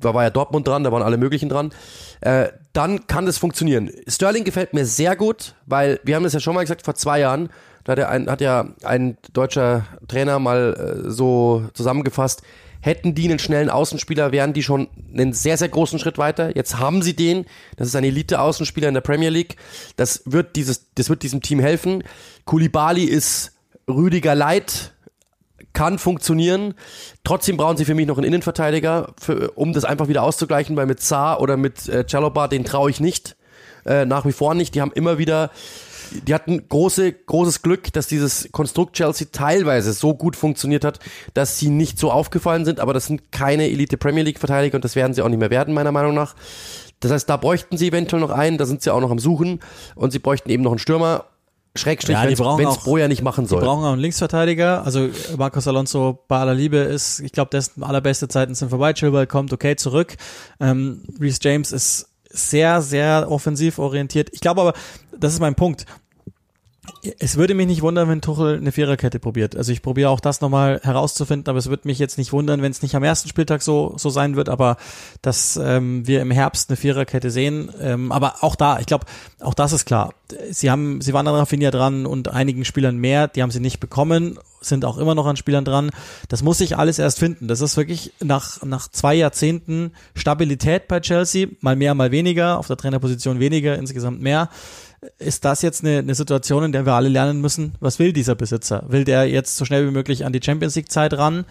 [0.00, 1.72] Da war ja Dortmund dran, da waren alle möglichen dran.
[2.20, 3.90] Äh, dann kann das funktionieren.
[4.06, 7.20] Sterling gefällt mir sehr gut, weil wir haben das ja schon mal gesagt vor zwei
[7.20, 7.50] Jahren.
[7.84, 12.42] Da hat, ein, hat ja ein deutscher Trainer mal äh, so zusammengefasst,
[12.80, 16.54] Hätten die einen schnellen Außenspieler, wären die schon einen sehr, sehr großen Schritt weiter.
[16.56, 17.44] Jetzt haben sie den.
[17.76, 19.56] Das ist ein Elite-Außenspieler in der Premier League.
[19.96, 22.04] Das wird dieses, das wird diesem Team helfen.
[22.44, 23.52] Kulibali ist
[23.88, 24.92] Rüdiger Leid,
[25.72, 26.74] kann funktionieren.
[27.24, 30.86] Trotzdem brauchen sie für mich noch einen Innenverteidiger, für, um das einfach wieder auszugleichen, weil
[30.86, 33.36] mit Saar oder mit äh, Chaloba, den traue ich nicht.
[33.86, 34.74] Äh, nach wie vor nicht.
[34.74, 35.50] Die haben immer wieder
[36.26, 41.00] die hatten große, großes Glück, dass dieses Konstrukt Chelsea teilweise so gut funktioniert hat,
[41.34, 44.84] dass sie nicht so aufgefallen sind, aber das sind keine Elite Premier League Verteidiger und
[44.84, 46.34] das werden sie auch nicht mehr werden, meiner Meinung nach.
[47.00, 49.60] Das heißt, da bräuchten sie eventuell noch einen, da sind sie auch noch am Suchen
[49.94, 51.24] und sie bräuchten eben noch einen Stürmer.
[51.76, 53.60] Schrägstrich, ja, wenn es Broja nicht machen soll.
[53.60, 54.84] Die brauchen auch einen Linksverteidiger.
[54.84, 58.94] Also Marcos Alonso bei aller Liebe ist, ich glaube, dessen allerbeste Zeiten sind vorbei.
[58.94, 60.16] Chilwell kommt okay zurück.
[60.60, 64.28] Ähm, Reece James ist sehr, sehr offensiv orientiert.
[64.32, 64.72] Ich glaube aber,
[65.16, 65.86] das ist mein Punkt.
[67.18, 69.56] Es würde mich nicht wundern, wenn Tuchel eine Viererkette probiert.
[69.56, 72.70] Also ich probiere auch das nochmal herauszufinden, aber es würde mich jetzt nicht wundern, wenn
[72.70, 74.76] es nicht am ersten Spieltag so, so sein wird, aber
[75.22, 77.70] dass ähm, wir im Herbst eine Viererkette sehen.
[77.80, 79.06] Ähm, aber auch da, ich glaube,
[79.40, 80.14] auch das ist klar.
[80.50, 83.80] Sie haben, sie waren an Rafinha dran und einigen Spielern mehr, die haben sie nicht
[83.80, 85.90] bekommen, sind auch immer noch an Spielern dran.
[86.28, 87.48] Das muss sich alles erst finden.
[87.48, 92.66] Das ist wirklich nach, nach zwei Jahrzehnten Stabilität bei Chelsea, mal mehr, mal weniger, auf
[92.66, 94.50] der Trainerposition weniger, insgesamt mehr
[95.18, 98.34] ist das jetzt eine, eine Situation, in der wir alle lernen müssen, was will dieser
[98.34, 98.84] Besitzer?
[98.88, 101.44] Will der jetzt so schnell wie möglich an die Champions League Zeit ran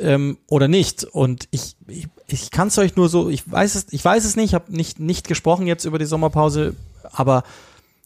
[0.00, 1.04] ähm, oder nicht?
[1.04, 4.36] Und ich, ich, ich kann es euch nur so, ich weiß es, ich weiß es
[4.36, 6.74] nicht, ich habe nicht, nicht gesprochen jetzt über die Sommerpause,
[7.10, 7.44] aber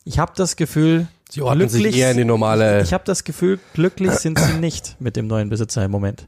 [0.04, 2.82] ich habe das Gefühl, Sie ordnen sich eher in die normale.
[2.82, 6.26] Ich habe das Gefühl, glücklich sind sie nicht mit dem neuen Besitzer im Moment.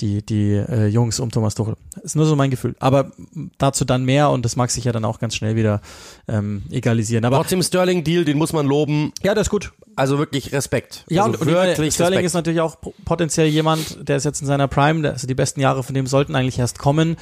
[0.00, 1.74] Die, die äh, Jungs um Thomas Tuchel.
[2.02, 2.74] Ist nur so mein Gefühl.
[2.78, 3.12] Aber
[3.58, 5.82] dazu dann mehr und das mag sich ja dann auch ganz schnell wieder
[6.28, 7.26] ähm, egalisieren.
[7.26, 9.12] Aber Trotzdem Sterling-Deal, den muss man loben.
[9.22, 9.72] Ja, das ist gut.
[9.96, 11.04] Also wirklich Respekt.
[11.08, 12.26] Ja, also und, und wirklich Sterling Respekt.
[12.26, 15.82] ist natürlich auch potenziell jemand, der ist jetzt in seiner Prime, also die besten Jahre
[15.82, 17.16] von dem sollten eigentlich erst kommen.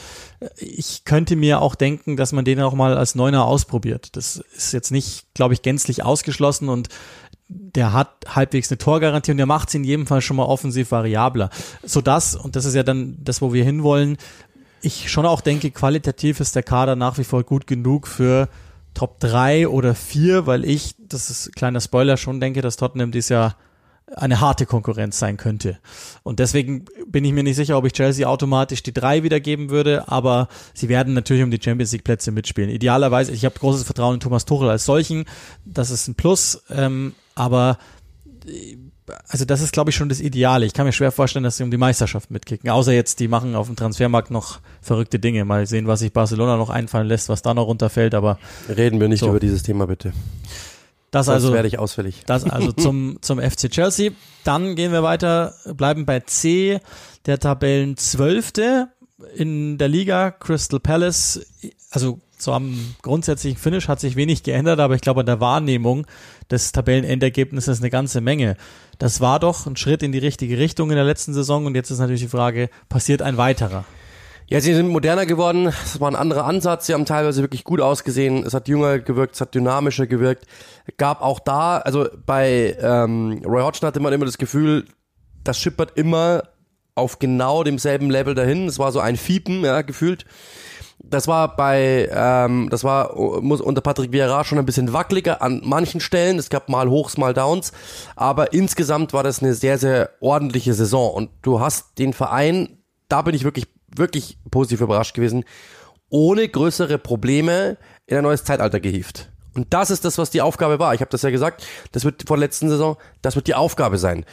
[0.59, 4.15] Ich könnte mir auch denken, dass man den auch mal als Neuner ausprobiert.
[4.15, 6.91] Das ist jetzt nicht, glaube ich, gänzlich ausgeschlossen und
[7.49, 10.91] der hat halbwegs eine Torgarantie und der macht es in jedem Fall schon mal offensiv
[10.91, 11.51] variabler.
[11.85, 14.17] Sodass, und das ist ja dann das, wo wir hinwollen,
[14.83, 18.49] ich schon auch denke, qualitativ ist der Kader nach wie vor gut genug für
[18.95, 23.29] Top 3 oder 4, weil ich, das ist kleiner Spoiler, schon denke, dass Tottenham dieses
[23.29, 23.57] Jahr
[24.15, 25.79] eine harte Konkurrenz sein könnte.
[26.23, 30.09] Und deswegen bin ich mir nicht sicher, ob ich Chelsea automatisch die drei wiedergeben würde,
[30.09, 32.71] aber sie werden natürlich um die Champions League Plätze mitspielen.
[32.71, 35.25] Idealerweise, ich habe großes Vertrauen in Thomas Tuchel als solchen,
[35.65, 37.79] das ist ein Plus, ähm, aber
[39.29, 40.67] also das ist, glaube ich, schon das Ideale.
[40.67, 42.71] Ich kann mir schwer vorstellen, dass sie um die Meisterschaft mitkicken.
[42.71, 45.45] Außer jetzt, die machen auf dem Transfermarkt noch verrückte Dinge.
[45.45, 48.15] Mal sehen, was sich Barcelona noch einfallen lässt, was da noch runterfällt.
[48.15, 48.39] Aber
[48.69, 49.29] reden wir nicht so.
[49.29, 50.13] über dieses Thema, bitte.
[51.11, 52.23] Das Sonst also werde ich ausfällig.
[52.27, 54.13] Das also zum zum FC Chelsea.
[54.45, 56.81] Dann gehen wir weiter, bleiben bei C,
[57.27, 58.89] der Tabellen Zwölfte
[59.35, 61.47] in der Liga Crystal Palace.
[61.91, 66.07] Also so am grundsätzlichen Finish hat sich wenig geändert, aber ich glaube an der Wahrnehmung
[66.51, 68.57] des Tabellenendergebnisses eine ganze Menge.
[68.99, 71.91] Das war doch ein Schritt in die richtige Richtung in der letzten Saison und jetzt
[71.91, 73.85] ist natürlich die Frage, passiert ein weiterer?
[74.49, 77.81] Ja, sie sind moderner geworden, es war ein anderer Ansatz, sie haben teilweise wirklich gut
[77.81, 80.47] ausgesehen, es hat jünger gewirkt, es hat dynamischer gewirkt.
[80.99, 84.87] Gab auch da, also bei ähm, Roy Hodgson hatte man immer das Gefühl,
[85.43, 86.45] das schippert immer
[86.95, 88.69] auf genau demselben Level dahin.
[88.69, 90.25] Es war so ein Fiepen, ja, gefühlt
[91.09, 95.63] das war bei, ähm, das war muss unter Patrick Vieira schon ein bisschen wackeliger an
[95.65, 96.39] manchen Stellen.
[96.39, 97.73] Es gab mal Hochs, mal Downs,
[98.17, 101.13] aber insgesamt war das eine sehr, sehr ordentliche Saison.
[101.13, 102.79] Und du hast den Verein,
[103.09, 103.67] da bin ich wirklich,
[103.99, 105.45] wirklich positiv überrascht gewesen,
[106.09, 107.77] ohne größere Probleme
[108.07, 109.31] in ein neues Zeitalter gehievt.
[109.57, 110.95] Und das ist das, was die Aufgabe war.
[110.95, 113.97] Ich habe das ja gesagt, das wird vor der letzten Saison, das wird die Aufgabe
[113.97, 114.27] sein.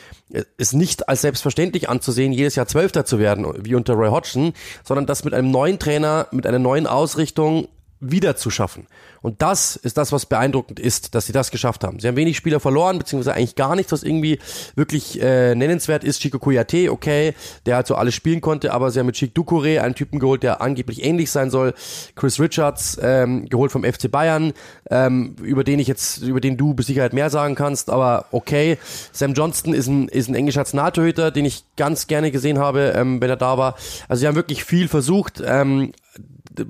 [0.57, 4.53] Es nicht als selbstverständlich anzusehen, jedes Jahr Zwölfter zu werden, wie unter Roy Hodgson,
[4.83, 7.69] sondern das mit einem neuen Trainer, mit einer neuen Ausrichtung
[8.11, 8.87] wieder zu schaffen.
[9.21, 11.99] Und das ist das, was beeindruckend ist, dass sie das geschafft haben.
[11.99, 14.39] Sie haben wenig Spieler verloren, beziehungsweise eigentlich gar nichts, was irgendwie
[14.75, 16.21] wirklich äh, nennenswert ist.
[16.21, 17.33] Chico Kouyaté, okay,
[17.65, 20.43] der halt so alles spielen konnte, aber sie haben mit Chic Ducouré einen Typen geholt,
[20.43, 21.73] der angeblich ähnlich sein soll.
[22.15, 24.53] Chris Richards, ähm, geholt vom FC Bayern,
[24.89, 28.77] ähm, über den ich jetzt, über den du mit Sicherheit mehr sagen kannst, aber okay.
[29.11, 33.21] Sam Johnston ist ein, ist ein englischer Nationaltorhüter, den ich ganz gerne gesehen habe, ähm,
[33.21, 33.75] wenn er da war.
[34.07, 35.93] Also sie haben wirklich viel versucht, ähm,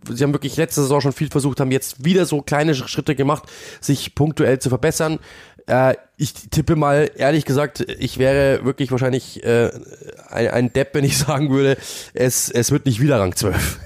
[0.09, 3.43] sie haben wirklich letzte Saison schon viel versucht, haben jetzt wieder so kleine Schritte gemacht,
[3.81, 5.19] sich punktuell zu verbessern.
[5.65, 9.71] Äh, ich tippe mal, ehrlich gesagt, ich wäre wirklich wahrscheinlich äh,
[10.29, 11.77] ein, ein Depp, wenn ich sagen würde,
[12.13, 13.79] es, es wird nicht wieder Rang 12.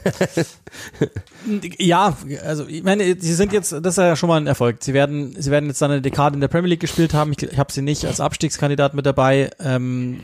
[1.79, 2.15] ja,
[2.45, 4.77] also ich meine, sie sind jetzt, das ist ja schon mal ein Erfolg.
[4.81, 7.31] Sie werden, sie werden jetzt eine Dekade in der Premier League gespielt haben.
[7.31, 9.49] Ich, ich habe sie nicht als Abstiegskandidat mit dabei.
[9.59, 10.19] Ähm,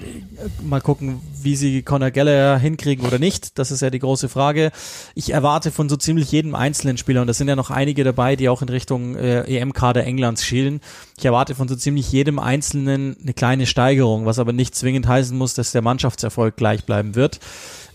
[0.61, 3.57] mal gucken, wie sie Conor Gallagher hinkriegen oder nicht.
[3.57, 4.71] Das ist ja die große Frage.
[5.15, 8.35] Ich erwarte von so ziemlich jedem einzelnen Spieler, und da sind ja noch einige dabei,
[8.35, 10.79] die auch in Richtung äh, EM-Kader Englands schielen.
[11.17, 15.37] Ich erwarte von so ziemlich jedem Einzelnen eine kleine Steigerung, was aber nicht zwingend heißen
[15.37, 17.39] muss, dass der Mannschaftserfolg gleich bleiben wird.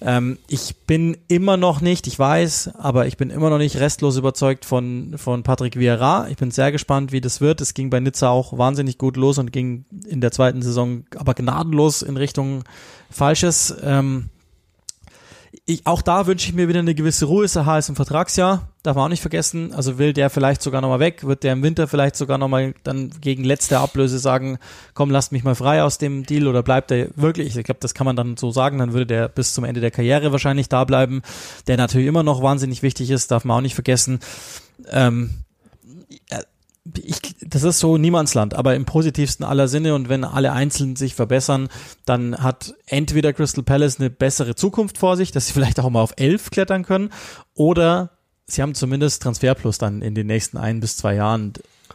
[0.01, 4.17] Ähm, ich bin immer noch nicht, ich weiß, aber ich bin immer noch nicht restlos
[4.17, 6.29] überzeugt von, von Patrick Vieira.
[6.29, 7.61] Ich bin sehr gespannt, wie das wird.
[7.61, 11.35] Es ging bei Nizza auch wahnsinnig gut los und ging in der zweiten Saison aber
[11.35, 12.65] gnadenlos in Richtung
[13.11, 13.75] Falsches.
[13.83, 14.31] Ähm,
[15.65, 17.45] ich, auch da wünsche ich mir wieder eine gewisse Ruhe.
[17.45, 19.73] Ist der im Vertragsjahr, darf man auch nicht vergessen.
[19.73, 23.11] Also will der vielleicht sogar nochmal weg, wird der im Winter vielleicht sogar nochmal dann
[23.21, 24.59] gegen letzte Ablöse sagen,
[24.95, 27.57] komm, lasst mich mal frei aus dem Deal oder bleibt er wirklich?
[27.57, 28.79] Ich glaube, das kann man dann so sagen.
[28.79, 31.23] Dann würde der bis zum Ende der Karriere wahrscheinlich da bleiben,
[31.67, 34.21] der natürlich immer noch wahnsinnig wichtig ist, darf man auch nicht vergessen.
[34.91, 35.31] Ähm,
[36.97, 41.15] ich, das ist so Niemandsland, aber im positivsten aller Sinne und wenn alle einzeln sich
[41.15, 41.69] verbessern,
[42.05, 46.03] dann hat entweder Crystal Palace eine bessere Zukunft vor sich, dass sie vielleicht auch mal
[46.03, 47.11] auf elf klettern können
[47.55, 48.11] oder
[48.47, 51.53] sie haben zumindest Transferplus dann in den nächsten ein bis zwei Jahren.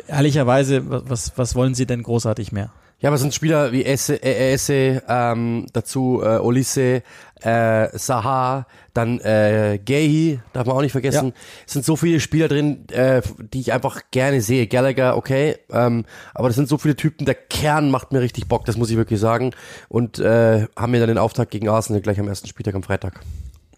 [0.07, 2.71] Ehrlicherweise, was, was wollen sie denn großartig mehr?
[3.03, 7.03] Ja, aber es sind Spieler wie Esse, äh, Esse ähm, dazu äh, Olise,
[7.41, 11.27] äh, Saha, dann äh, Gehi, darf man auch nicht vergessen.
[11.27, 11.33] Ja.
[11.67, 13.21] Es sind so viele Spieler drin, äh,
[13.53, 14.67] die ich einfach gerne sehe.
[14.67, 17.25] Gallagher, okay, ähm, aber das sind so viele Typen.
[17.25, 19.51] Der Kern macht mir richtig Bock, das muss ich wirklich sagen.
[19.89, 23.19] Und äh, haben mir dann den Auftakt gegen Arsenal gleich am ersten Spieltag am Freitag.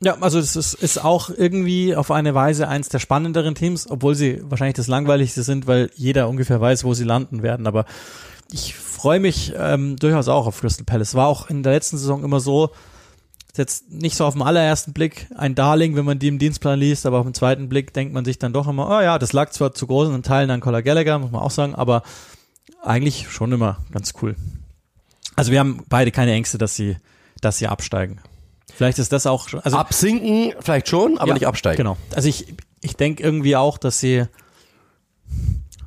[0.01, 4.13] Ja, also es ist, ist auch irgendwie auf eine Weise eins der spannenderen Teams, obwohl
[4.13, 7.65] sie wahrscheinlich das langweiligste sind, weil jeder ungefähr weiß, wo sie landen werden.
[7.65, 7.85] Aber
[8.51, 8.75] ich
[9.05, 11.13] freue mich ähm, durchaus auch auf Crystal Palace.
[11.13, 12.71] War auch in der letzten Saison immer so,
[13.55, 17.05] jetzt nicht so auf den allerersten Blick ein Darling, wenn man die im Dienstplan liest,
[17.05, 19.51] aber auf den zweiten Blick denkt man sich dann doch immer, oh ja, das lag
[19.51, 22.01] zwar zu großen Teilen an Collar Gallagher, muss man auch sagen, aber
[22.81, 24.35] eigentlich schon immer ganz cool.
[25.35, 26.97] Also wir haben beide keine Ängste, dass sie,
[27.41, 28.21] dass sie absteigen.
[28.73, 29.59] Vielleicht ist das auch schon.
[29.59, 31.77] Also, Absinken vielleicht schon, aber ja, nicht absteigen.
[31.77, 31.97] Genau.
[32.15, 34.25] Also ich, ich denke irgendwie auch, dass sie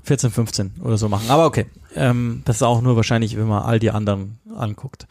[0.09, 1.29] 14, 15 oder so machen.
[1.29, 1.67] Aber okay.
[1.95, 5.07] Ähm, das ist auch nur wahrscheinlich, wenn man all die anderen anguckt.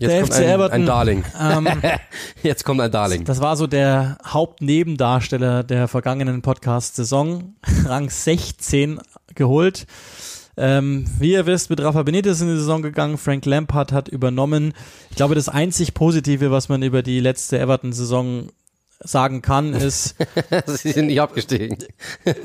[0.00, 1.24] Jetzt Der kommt FC ein, Everton, ein Darling.
[1.40, 1.68] Ähm,
[2.42, 3.24] Jetzt kommt ein Darling.
[3.24, 7.54] das war so der Hauptnebendarsteller der vergangenen Podcast-Saison.
[7.84, 9.00] Rang 16
[9.36, 9.86] geholt.
[10.56, 13.16] Ähm, wie ihr wisst, mit Rafa Benitez in die Saison gegangen.
[13.16, 14.74] Frank Lampard hat übernommen.
[15.10, 18.48] Ich glaube, das einzig Positive, was man über die letzte Everton-Saison
[19.00, 20.16] sagen kann, ist,
[20.66, 21.78] Sie sind nicht abgestiegen.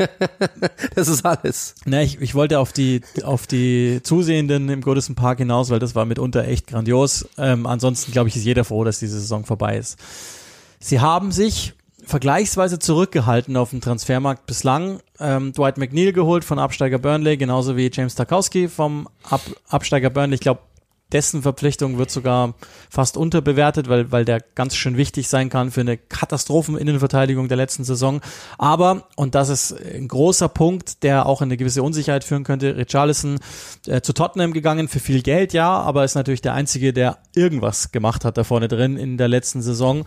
[0.95, 1.75] das ist alles.
[1.85, 5.95] Na, ich, ich wollte auf die, auf die Zusehenden im Goodison Park hinaus, weil das
[5.95, 7.27] war mitunter echt grandios.
[7.37, 9.97] Ähm, ansonsten, glaube ich, ist jeder froh, dass diese Saison vorbei ist.
[10.79, 11.73] Sie haben sich
[12.03, 14.99] vergleichsweise zurückgehalten auf dem Transfermarkt bislang.
[15.19, 20.35] Ähm, Dwight McNeil geholt von Absteiger Burnley, genauso wie James Tarkowski vom Ab Absteiger Burnley.
[20.35, 20.61] Ich glaube,
[21.11, 22.55] dessen Verpflichtung wird sogar
[22.89, 27.83] fast unterbewertet, weil, weil der ganz schön wichtig sein kann für eine Katastropheninnenverteidigung der letzten
[27.83, 28.21] Saison.
[28.57, 32.77] Aber, und das ist ein großer Punkt, der auch in eine gewisse Unsicherheit führen könnte,
[32.77, 33.39] Richarlison
[33.87, 37.91] äh, zu Tottenham gegangen für viel Geld, ja, aber ist natürlich der Einzige, der irgendwas
[37.91, 40.05] gemacht hat da vorne drin in der letzten Saison.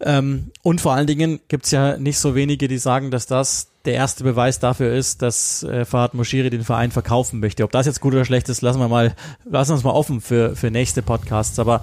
[0.00, 3.94] Ähm, und vor allen Dingen gibt's ja nicht so wenige, die sagen, dass das der
[3.94, 7.64] erste Beweis dafür ist, dass äh, Fahad Moshiri den Verein verkaufen möchte.
[7.64, 9.14] Ob das jetzt gut oder schlecht ist, lassen wir mal,
[9.44, 11.58] lassen wir uns mal offen für, für nächste Podcasts.
[11.58, 11.82] Aber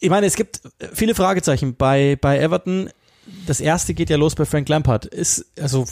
[0.00, 0.60] ich meine, es gibt
[0.92, 2.90] viele Fragezeichen bei, bei Everton.
[3.46, 5.06] Das erste geht ja los bei Frank Lampard.
[5.06, 5.86] Ist, also,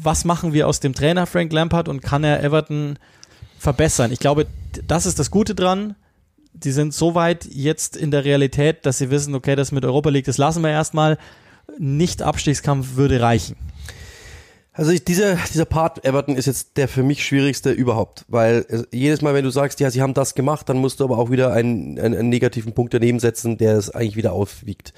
[0.00, 2.98] was machen wir aus dem Trainer Frank Lampard und kann er Everton
[3.58, 4.10] verbessern?
[4.10, 4.46] Ich glaube,
[4.86, 5.96] das ist das Gute dran
[6.54, 10.10] die sind so weit jetzt in der Realität, dass sie wissen, okay, das mit Europa
[10.10, 11.18] League, das lassen wir erstmal.
[11.78, 13.56] Nicht Abstiegskampf würde reichen.
[14.74, 18.88] Also ich, dieser, dieser Part Everton ist jetzt der für mich schwierigste überhaupt, weil es,
[18.90, 21.30] jedes Mal, wenn du sagst, ja, sie haben das gemacht, dann musst du aber auch
[21.30, 24.94] wieder einen, einen, einen negativen Punkt daneben setzen, der es eigentlich wieder aufwiegt.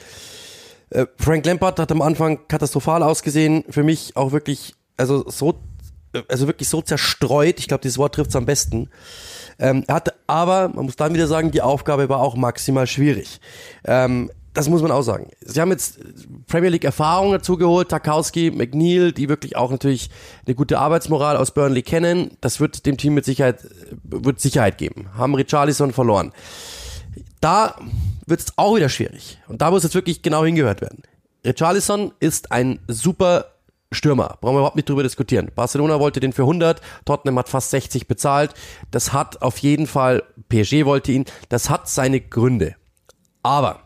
[0.90, 5.58] Äh, Frank Lampard hat am Anfang katastrophal ausgesehen, für mich auch wirklich, also so,
[6.28, 8.90] also wirklich so zerstreut, ich glaube, dieses Wort trifft es am besten.
[9.58, 13.40] Ähm, er hatte aber, man muss dann wieder sagen, die Aufgabe war auch maximal schwierig.
[13.84, 15.30] Ähm, das muss man auch sagen.
[15.40, 15.98] Sie haben jetzt
[16.46, 20.10] Premier League Erfahrung dazu geholt, Tarkowski, McNeil, die wirklich auch natürlich
[20.46, 22.36] eine gute Arbeitsmoral aus Burnley kennen.
[22.40, 23.66] Das wird dem Team mit Sicherheit,
[24.04, 25.08] wird Sicherheit geben.
[25.16, 26.32] Haben Richarlison verloren.
[27.40, 27.76] Da
[28.26, 29.38] wird es auch wieder schwierig.
[29.48, 31.02] Und da muss jetzt wirklich genau hingehört werden.
[31.44, 33.46] Richarlison ist ein super
[33.90, 34.38] Stürmer.
[34.40, 35.50] Brauchen wir überhaupt nicht drüber diskutieren.
[35.54, 38.54] Barcelona wollte den für 100, Tottenham hat fast 60 bezahlt.
[38.92, 42.76] Das hat auf jeden Fall, PSG wollte ihn, das hat seine Gründe.
[43.42, 43.83] Aber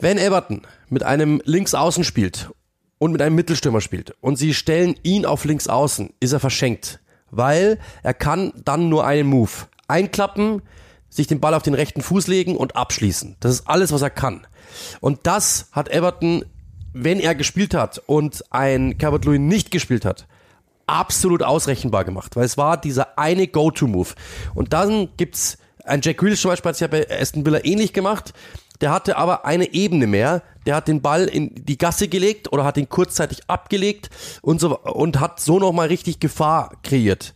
[0.00, 2.50] wenn Everton mit einem Linksaußen spielt
[2.98, 7.78] und mit einem Mittelstürmer spielt und sie stellen ihn auf Linksaußen, ist er verschenkt, weil
[8.02, 9.50] er kann dann nur einen Move
[9.88, 10.62] einklappen,
[11.08, 13.36] sich den Ball auf den rechten Fuß legen und abschließen.
[13.40, 14.46] Das ist alles, was er kann.
[15.00, 16.44] Und das hat Everton
[16.92, 20.26] wenn er gespielt hat und ein Calvert Lewin nicht gespielt hat,
[20.86, 24.10] absolut ausrechenbar gemacht, weil es war dieser eine Go-To-Move.
[24.54, 27.92] Und dann gibt's ein Jack Grealish zum Beispiel hat es ja bei Aston Villa ähnlich
[27.92, 28.34] gemacht.
[28.80, 30.42] Der hatte aber eine Ebene mehr.
[30.66, 34.10] Der hat den Ball in die Gasse gelegt oder hat ihn kurzzeitig abgelegt
[34.42, 37.34] und so und hat so nochmal richtig Gefahr kreiert.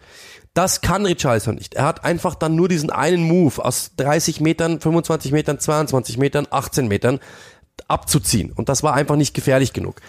[0.55, 1.74] Das kann Richarlison nicht.
[1.74, 6.47] Er hat einfach dann nur diesen einen Move aus 30 Metern, 25 Metern, 22 Metern,
[6.49, 7.18] 18 Metern
[7.88, 8.53] abzuziehen.
[8.53, 10.01] Und das war einfach nicht gefährlich genug.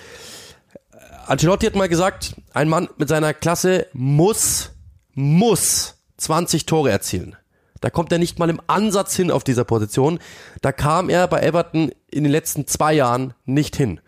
[1.25, 4.71] Ancelotti hat mal gesagt, ein Mann mit seiner Klasse muss,
[5.13, 7.35] muss 20 Tore erzielen.
[7.81, 10.19] Da kommt er nicht mal im Ansatz hin auf dieser Position.
[10.61, 13.99] Da kam er bei Everton in den letzten zwei Jahren nicht hin.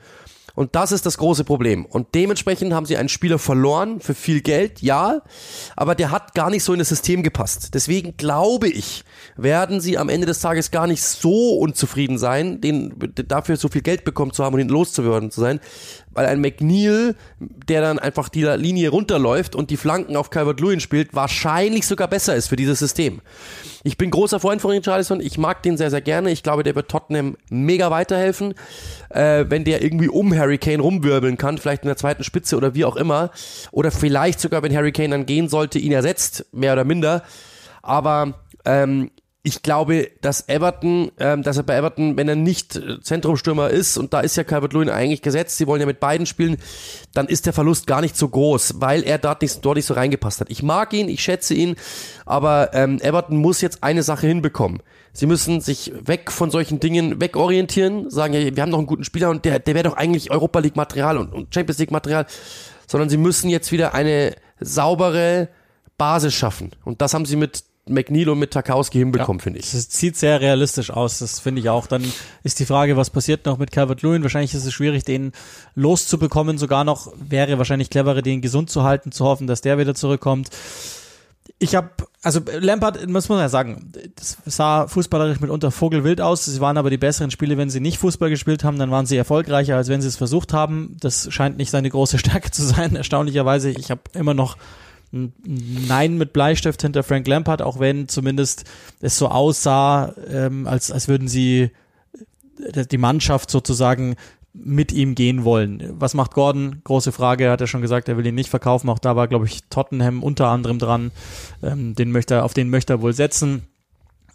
[0.58, 1.86] Und das ist das große Problem.
[1.86, 5.22] Und dementsprechend haben sie einen Spieler verloren für viel Geld, ja,
[5.76, 7.76] aber der hat gar nicht so in das System gepasst.
[7.76, 9.04] Deswegen glaube ich,
[9.36, 12.96] werden sie am Ende des Tages gar nicht so unzufrieden sein, den
[13.28, 15.60] dafür so viel Geld bekommen zu haben und ihn loszuwerden zu sein,
[16.18, 21.14] weil ein McNeil, der dann einfach die Linie runterläuft und die Flanken auf Calvert-Lewin spielt,
[21.14, 23.22] wahrscheinlich sogar besser ist für dieses System.
[23.84, 26.32] Ich bin großer Freund von Richarlison, ich mag den sehr, sehr gerne.
[26.32, 28.56] Ich glaube, der wird Tottenham mega weiterhelfen,
[29.10, 32.74] äh, wenn der irgendwie um Harry Kane rumwirbeln kann, vielleicht in der zweiten Spitze oder
[32.74, 33.30] wie auch immer.
[33.72, 37.22] Oder vielleicht sogar, wenn Harry Kane dann gehen sollte, ihn ersetzt, mehr oder minder.
[37.84, 38.34] Aber
[38.66, 39.12] ähm,
[39.48, 43.98] ich glaube, dass Everton, ähm, dass er bei Everton, wenn er nicht äh, Zentrumstürmer ist,
[43.98, 46.58] und da ist ja Calvert-Lewin eigentlich gesetzt, sie wollen ja mit beiden spielen,
[47.14, 49.94] dann ist der Verlust gar nicht so groß, weil er dort nicht, dort nicht so
[49.94, 50.50] reingepasst hat.
[50.50, 51.78] Ich mag ihn, ich schätze ihn,
[52.26, 54.84] aber ähm, Everton muss jetzt eine Sache hinbekommen.
[55.14, 59.06] Sie müssen sich weg von solchen Dingen wegorientieren, sagen, ja, wir haben noch einen guten
[59.06, 62.26] Spieler und der, der wäre doch eigentlich Europa League Material und, und Champions League Material,
[62.86, 65.48] sondern sie müssen jetzt wieder eine saubere
[65.98, 66.72] Basis schaffen.
[66.84, 69.72] Und das haben sie mit McNeil und mit Tarkowski hinbekommen, ja, finde ich.
[69.72, 71.88] Das sieht sehr realistisch aus, das finde ich auch.
[71.88, 72.04] Dann
[72.44, 74.24] ist die Frage, was passiert noch mit Calvert-Lewin?
[74.24, 75.32] Wahrscheinlich ist es schwierig, den
[75.76, 76.58] loszubekommen.
[76.58, 80.50] Sogar noch wäre wahrscheinlich cleverer, den gesund zu halten, zu hoffen, dass der wieder zurückkommt
[81.60, 81.90] ich habe,
[82.22, 86.46] also Lampard, muss man ja sagen, das sah fußballerisch mitunter vogelwild aus.
[86.46, 89.18] Sie waren aber die besseren Spiele, wenn sie nicht Fußball gespielt haben, dann waren sie
[89.18, 90.98] erfolgreicher, als wenn sie es versucht haben.
[91.00, 93.72] Das scheint nicht seine große Stärke zu sein, erstaunlicherweise.
[93.72, 94.58] Ich habe immer noch
[95.12, 98.66] Nein mit Bleistift hinter Frank Lampard, auch wenn zumindest
[99.02, 101.72] es so aussah, ähm, als, als würden sie
[102.92, 104.16] die Mannschaft sozusagen
[104.54, 105.84] mit ihm gehen wollen.
[106.00, 106.82] Was macht Gordon?
[106.84, 107.46] Große Frage.
[107.46, 108.90] Er hat ja schon gesagt, er will ihn nicht verkaufen.
[108.90, 111.12] Auch da war, glaube ich, Tottenham unter anderem dran.
[111.62, 113.64] Ähm, den möchte er, auf den möchte er wohl setzen.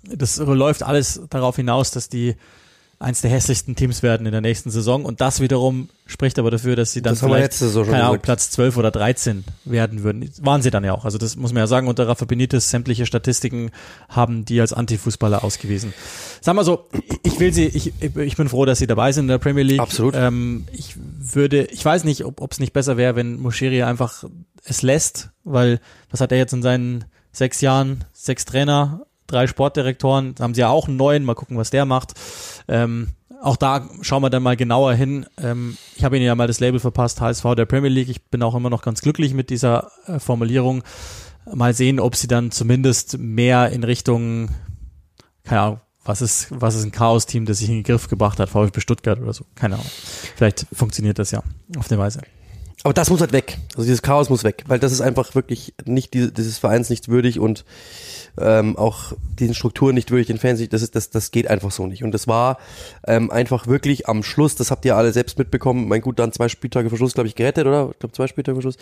[0.04, 2.36] Das läuft alles darauf hinaus, dass die
[3.02, 5.04] eins der hässlichsten Teams werden in der nächsten Saison.
[5.04, 8.76] Und das wiederum spricht aber dafür, dass sie dann das vielleicht keine Ahnung, Platz 12
[8.76, 10.30] oder 13 werden würden.
[10.40, 11.04] Waren sie dann ja auch.
[11.04, 11.88] Also das muss man ja sagen.
[11.88, 13.70] Unter Rafa Benitez sämtliche Statistiken
[14.08, 15.92] haben die als Antifußballer ausgewiesen.
[16.40, 16.88] Sag mal so,
[17.22, 19.80] ich will sie, ich, ich bin froh, dass sie dabei sind in der Premier League.
[19.80, 20.14] Absolut.
[20.16, 24.24] Ähm, ich würde, ich weiß nicht, ob es nicht besser wäre, wenn Moschiri einfach
[24.64, 25.80] es lässt, weil
[26.10, 30.68] was hat er jetzt in seinen sechs Jahren, sechs Trainer, drei Sportdirektoren, haben sie ja
[30.68, 32.12] auch einen neuen, mal gucken, was der macht.
[32.68, 33.08] Ähm,
[33.42, 35.26] auch da schauen wir dann mal genauer hin.
[35.36, 38.08] Ähm, ich habe Ihnen ja mal das Label verpasst, HSV der Premier League.
[38.08, 40.84] Ich bin auch immer noch ganz glücklich mit dieser äh, Formulierung.
[41.52, 44.50] Mal sehen, ob sie dann zumindest mehr in Richtung,
[45.42, 48.48] keine Ahnung, was ist, was ist ein Chaos-Team, das sich in den Griff gebracht hat,
[48.48, 49.44] VfB Stuttgart oder so.
[49.56, 49.90] Keine Ahnung.
[50.36, 51.42] Vielleicht funktioniert das ja
[51.76, 52.20] auf der Weise.
[52.84, 53.58] Aber das muss halt weg.
[53.76, 57.38] Also dieses Chaos muss weg, weil das ist einfach wirklich nicht dieses Vereins nicht würdig
[57.38, 57.64] und
[58.38, 61.86] ähm, auch diesen Strukturen nicht würdig, den Fans das ist, das, das geht einfach so
[61.86, 62.02] nicht.
[62.02, 62.58] Und das war
[63.06, 66.48] ähm, einfach wirklich am Schluss, das habt ihr alle selbst mitbekommen, mein gut, dann zwei
[66.48, 67.90] Spieltage Verschluss, glaube ich, gerettet, oder?
[67.92, 68.76] Ich glaube zwei Spieltage Verschluss.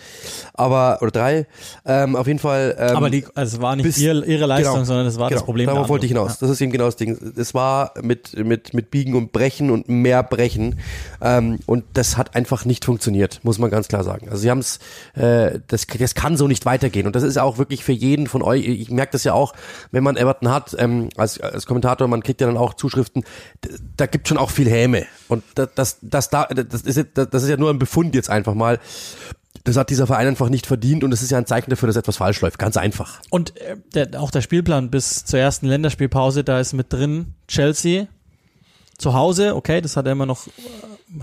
[0.53, 1.47] Aber, oder drei.
[1.85, 2.75] Ähm, auf jeden Fall.
[2.79, 5.29] Ähm, Aber die, also es war nicht bis, ihre, ihre Leistung, genau, sondern das war
[5.29, 5.67] genau, das Problem.
[5.67, 6.33] Darauf wollte ich hinaus.
[6.33, 6.37] Ja.
[6.41, 7.33] Das ist eben genau das Ding.
[7.35, 10.79] Es war mit, mit, mit Biegen und Brechen und mehr Brechen.
[11.21, 14.29] Ähm, und das hat einfach nicht funktioniert, muss man ganz klar sagen.
[14.29, 14.79] Also sie haben es,
[15.13, 17.05] äh, das, das kann so nicht weitergehen.
[17.05, 19.53] Und das ist auch wirklich für jeden von euch, ich merke das ja auch,
[19.91, 23.23] wenn man Everton hat, ähm, als, als Kommentator, man kriegt ja dann auch Zuschriften,
[23.97, 25.05] da gibt schon auch viel Häme.
[25.27, 28.53] Und das, das, das, da, das, ist, das ist ja nur ein Befund jetzt einfach
[28.53, 28.79] mal.
[29.63, 31.95] Das hat dieser Verein einfach nicht verdient und es ist ja ein Zeichen dafür, dass
[31.95, 32.57] etwas falsch läuft.
[32.57, 33.19] Ganz einfach.
[33.29, 38.07] Und äh, der, auch der Spielplan bis zur ersten Länderspielpause, da ist mit drin Chelsea
[38.97, 40.51] zu Hause, okay, das hat ja immer noch äh,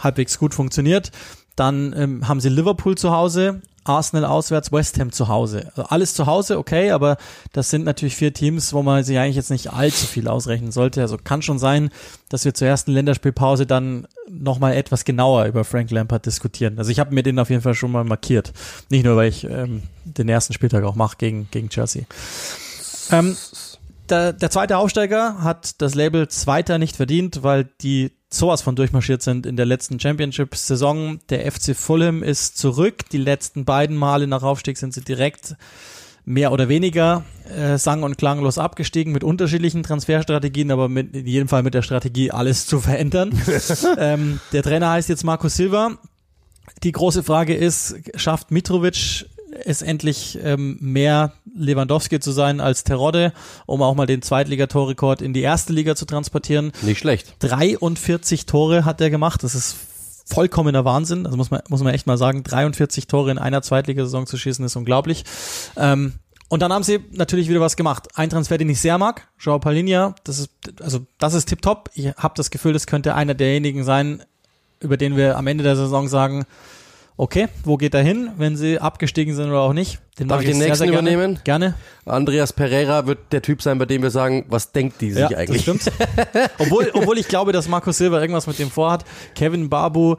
[0.01, 1.11] halbwegs gut funktioniert.
[1.59, 5.67] Dann ähm, haben sie Liverpool zu Hause, Arsenal auswärts, West Ham zu Hause.
[5.71, 7.17] Also alles zu Hause, okay, aber
[7.53, 11.01] das sind natürlich vier Teams, wo man sich eigentlich jetzt nicht allzu viel ausrechnen sollte.
[11.01, 11.91] Also kann schon sein,
[12.29, 16.79] dass wir zur ersten Länderspielpause dann nochmal etwas genauer über Frank Lampard diskutieren.
[16.79, 18.53] Also ich habe mir den auf jeden Fall schon mal markiert.
[18.91, 22.05] Nicht nur, weil ich ähm, den ersten Spieltag auch mache gegen, gegen Chelsea.
[23.11, 23.37] Ähm,
[24.09, 29.23] der, der zweite Aufsteiger hat das Label Zweiter nicht verdient, weil die sowas von durchmarschiert
[29.23, 31.21] sind in der letzten Championship-Saison.
[31.31, 33.09] Der FC Fulham ist zurück.
[33.11, 35.57] Die letzten beiden Male nach Aufstieg sind sie direkt
[36.25, 37.25] mehr oder weniger
[37.57, 41.81] äh, sang- und klanglos abgestiegen mit unterschiedlichen Transferstrategien, aber mit, in jedem Fall mit der
[41.81, 43.33] Strategie, alles zu verändern.
[43.99, 45.97] ähm, der Trainer heißt jetzt Marco Silva.
[46.83, 49.25] Die große Frage ist, schafft Mitrovic
[49.65, 53.33] es endlich ähm, mehr Lewandowski zu sein als Terodde,
[53.67, 56.73] um auch mal den Zweitligatorrekord in die erste Liga zu transportieren.
[56.83, 57.35] Nicht schlecht.
[57.41, 59.43] 43 Tore hat er gemacht.
[59.43, 59.77] Das ist
[60.27, 61.27] vollkommener Wahnsinn.
[61.27, 64.65] Also muss man, muss man echt mal sagen, 43 Tore in einer Zweitligasaison zu schießen,
[64.65, 65.25] ist unglaublich.
[65.77, 66.15] Ähm,
[66.49, 68.09] und dann haben sie natürlich wieder was gemacht.
[68.15, 71.91] Ein Transfer, den ich sehr mag, Joao Palinha, das ist, also, das ist tipptopp.
[71.95, 74.23] Ich habe das Gefühl, das könnte einer derjenigen sein,
[74.81, 76.47] über den wir am Ende der Saison sagen,
[77.21, 79.99] Okay, wo geht er hin, wenn sie abgestiegen sind oder auch nicht?
[80.21, 81.13] Den Darf ich den nächsten sehr, sehr gerne.
[81.13, 81.41] übernehmen?
[81.43, 81.75] Gerne.
[82.07, 85.37] Andreas Pereira wird der Typ sein, bei dem wir sagen, was denkt die sich ja,
[85.37, 85.65] eigentlich?
[85.65, 85.99] Das stimmt.
[86.59, 89.05] obwohl, obwohl ich glaube, dass Marco Silva irgendwas mit dem vorhat.
[89.35, 90.15] Kevin Babu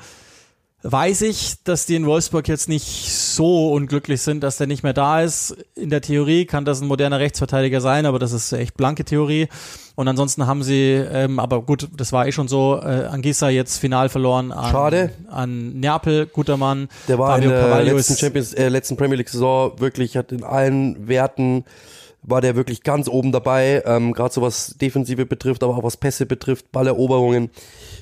[0.82, 4.94] weiß ich, dass die in Wolfsburg jetzt nicht so unglücklich sind, dass der nicht mehr
[4.94, 5.58] da ist.
[5.76, 9.50] In der Theorie kann das ein moderner Rechtsverteidiger sein, aber das ist echt blanke Theorie.
[9.96, 13.78] Und ansonsten haben sie, ähm, aber gut, das war eh schon so, äh, Angisa jetzt
[13.78, 15.12] final verloren an, Schade.
[15.30, 16.88] an Neapel, guter Mann.
[17.10, 20.46] Der war Fabio in der letzten, Champions, äh, letzten Premier League Saison wirklich, hat in
[20.46, 21.66] allen Werten
[22.22, 25.98] war der wirklich ganz oben dabei, ähm, gerade so was Defensive betrifft, aber auch was
[25.98, 27.50] Pässe betrifft, Balleroberungen.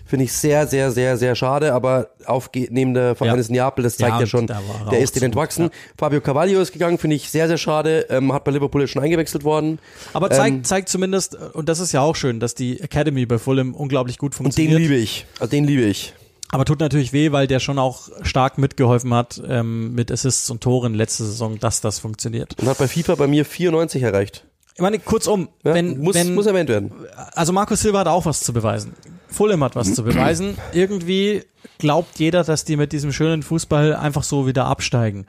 [0.05, 3.55] Finde ich sehr, sehr, sehr, sehr schade, aber aufnehmender Vereines ja.
[3.55, 5.65] Neapel, das zeigt ja, ja schon, der ist den entwachsen.
[5.65, 5.69] Ja.
[5.97, 9.43] Fabio Cavaglio ist gegangen, finde ich sehr, sehr schade, ähm, hat bei Liverpool schon eingewechselt
[9.43, 9.79] worden.
[10.13, 13.37] Aber zeigt, ähm, zeigt zumindest, und das ist ja auch schön, dass die Academy bei
[13.37, 14.75] Fulham unglaublich gut funktioniert.
[14.75, 16.13] Und den liebe ich, also den liebe ich.
[16.51, 20.61] Aber tut natürlich weh, weil der schon auch stark mitgeholfen hat ähm, mit Assists und
[20.61, 22.55] Toren letzte Saison, dass das funktioniert.
[22.59, 24.45] Und hat bei FIFA bei mir 94 erreicht.
[24.75, 26.91] Ich meine, kurzum, ja, wenn, muss, wenn, muss erwähnt werden.
[27.33, 28.93] Also Markus Silva hat auch was zu beweisen.
[29.27, 30.55] Fulham hat was zu beweisen.
[30.71, 31.43] Irgendwie
[31.79, 35.25] glaubt jeder, dass die mit diesem schönen Fußball einfach so wieder absteigen.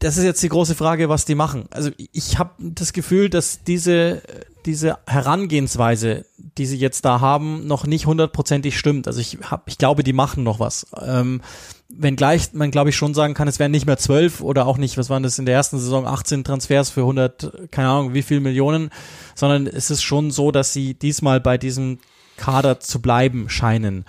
[0.00, 1.68] Das ist jetzt die große Frage, was die machen.
[1.70, 4.22] Also ich habe das Gefühl, dass diese
[4.68, 9.06] diese Herangehensweise, die sie jetzt da haben, noch nicht hundertprozentig stimmt.
[9.06, 10.86] Also ich hab, ich glaube, die machen noch was.
[11.00, 11.40] Ähm,
[11.88, 14.98] wenngleich man, glaube ich, schon sagen kann, es werden nicht mehr zwölf oder auch nicht,
[14.98, 18.40] was waren das in der ersten Saison, 18 Transfers für 100, keine Ahnung, wie viel
[18.40, 18.90] Millionen,
[19.34, 21.98] sondern es ist schon so, dass sie diesmal bei diesem
[22.36, 24.04] Kader zu bleiben scheinen.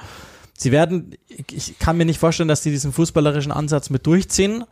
[0.57, 4.65] Sie werden, ich kann mir nicht vorstellen, dass sie diesen fußballerischen Ansatz mit durchziehen.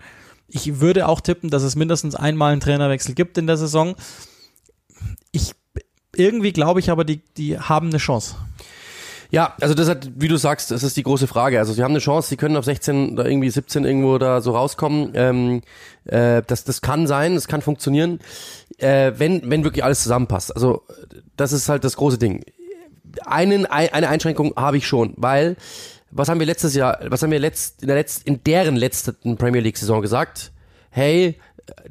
[0.49, 3.95] Ich würde auch tippen, dass es mindestens einmal einen Trainerwechsel gibt in der Saison.
[5.31, 5.53] Ich
[6.18, 8.36] irgendwie glaube ich aber, die, die haben eine Chance.
[9.30, 11.59] Ja, also das hat, wie du sagst, das ist die große Frage.
[11.59, 14.51] Also sie haben eine Chance, sie können auf 16 oder irgendwie 17 irgendwo da so
[14.51, 15.11] rauskommen.
[15.15, 15.61] Ähm,
[16.05, 18.20] äh, das, das kann sein, das kann funktionieren,
[18.78, 20.55] äh, wenn, wenn wirklich alles zusammenpasst.
[20.55, 20.84] Also
[21.36, 22.45] das ist halt das große Ding.
[23.26, 25.57] Einen, eine Einschränkung habe ich schon, weil
[26.09, 29.36] was haben wir letztes Jahr, was haben wir letzt, in der letzten, in deren letzten
[29.38, 30.51] Premier League Saison gesagt?
[30.89, 31.38] Hey,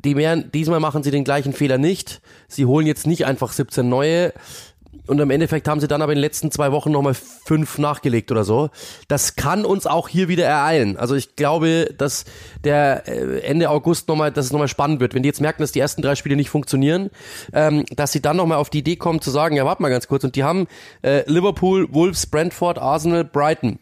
[0.04, 2.20] die mehr, diesmal machen sie den gleichen Fehler nicht.
[2.48, 4.32] Sie holen jetzt nicht einfach 17 neue.
[5.06, 8.32] Und im Endeffekt haben sie dann aber in den letzten zwei Wochen nochmal fünf nachgelegt
[8.32, 8.70] oder so.
[9.06, 10.96] Das kann uns auch hier wieder ereilen.
[10.96, 12.24] Also ich glaube, dass
[12.64, 15.14] der äh, Ende August nochmal, dass es nochmal spannend wird.
[15.14, 17.10] Wenn die jetzt merken, dass die ersten drei Spiele nicht funktionieren,
[17.52, 20.08] ähm, dass sie dann nochmal auf die Idee kommen zu sagen, ja, warte mal ganz
[20.08, 20.24] kurz.
[20.24, 20.66] Und die haben
[21.02, 23.78] äh, Liverpool, Wolves, Brentford, Arsenal, Brighton.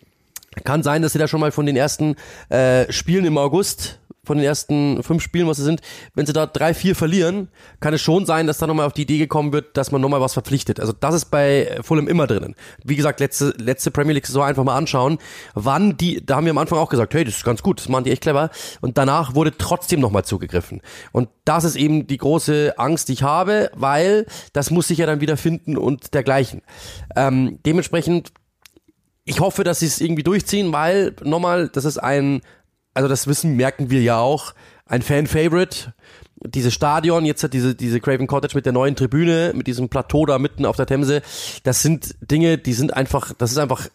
[0.62, 2.16] Kann sein, dass sie da schon mal von den ersten
[2.49, 5.81] äh, Spielen im August von den ersten fünf Spielen, was sie sind,
[6.14, 7.49] wenn sie da drei, vier verlieren,
[7.81, 10.20] kann es schon sein, dass da nochmal auf die Idee gekommen wird, dass man nochmal
[10.20, 10.81] was verpflichtet.
[10.81, 12.55] Also das ist bei Fulham immer drinnen.
[12.85, 15.18] Wie gesagt, letzte, letzte Premier League Saison einfach mal anschauen,
[15.55, 17.89] wann die, da haben wir am Anfang auch gesagt, hey, das ist ganz gut, das
[17.89, 18.51] machen die echt clever.
[18.81, 20.81] Und danach wurde trotzdem nochmal zugegriffen.
[21.12, 25.07] Und das ist eben die große Angst, die ich habe, weil das muss sich ja
[25.07, 26.62] dann wieder finden und dergleichen.
[27.16, 28.33] Ähm, dementsprechend
[29.25, 32.43] ich hoffe, dass sie es irgendwie durchziehen, weil nochmal, das ist ein
[32.95, 34.55] also das wissen, merken wir ja auch,
[34.86, 35.92] ein Fan-Favorite.
[36.47, 40.26] Dieses Stadion, jetzt hat diese, diese Craven Cottage mit der neuen Tribüne, mit diesem Plateau
[40.26, 41.22] da mitten auf der Themse,
[41.62, 43.88] das sind Dinge, die sind einfach, das ist einfach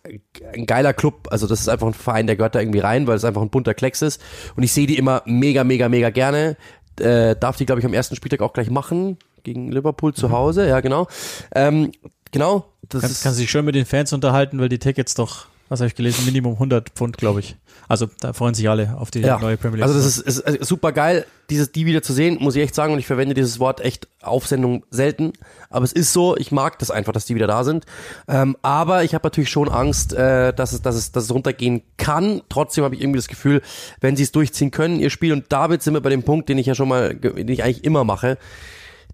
[0.54, 1.28] ein geiler Club.
[1.30, 3.52] Also das ist einfach ein Verein, der gehört da irgendwie rein, weil es einfach ein
[3.52, 4.20] bunter Klecks ist.
[4.56, 6.58] Und ich sehe die immer mega, mega, mega gerne.
[7.00, 9.18] Äh, darf die, glaube ich, am ersten Spieltag auch gleich machen.
[9.44, 10.34] Gegen Liverpool zu mhm.
[10.34, 11.08] Hause, ja, genau.
[11.54, 11.92] Ähm,
[12.32, 12.66] genau.
[12.88, 15.80] Das Kann, kannst du dich schön mit den Fans unterhalten, weil die Tickets doch was
[15.80, 16.26] habe ich gelesen?
[16.26, 17.56] Minimum 100 Pfund, glaube ich.
[17.88, 19.40] Also da freuen sich alle auf die ja.
[19.40, 19.86] neue Premier League.
[19.86, 22.74] Also das ist, ist, ist super geil, dieses die wieder zu sehen, muss ich echt
[22.74, 22.94] sagen.
[22.94, 25.34] Und ich verwende dieses Wort echt auf Sendung selten.
[25.70, 27.86] Aber es ist so, ich mag das einfach, dass die wieder da sind.
[28.28, 31.84] Ähm, aber ich habe natürlich schon Angst, äh, dass, es, dass, es, dass es runtergehen
[31.98, 32.42] kann.
[32.50, 33.62] Trotzdem habe ich irgendwie das Gefühl,
[34.02, 35.34] wenn sie es durchziehen können, ihr Spiel.
[35.34, 37.84] Und damit sind wir bei dem Punkt, den ich ja schon mal, den ich eigentlich
[37.84, 38.38] immer mache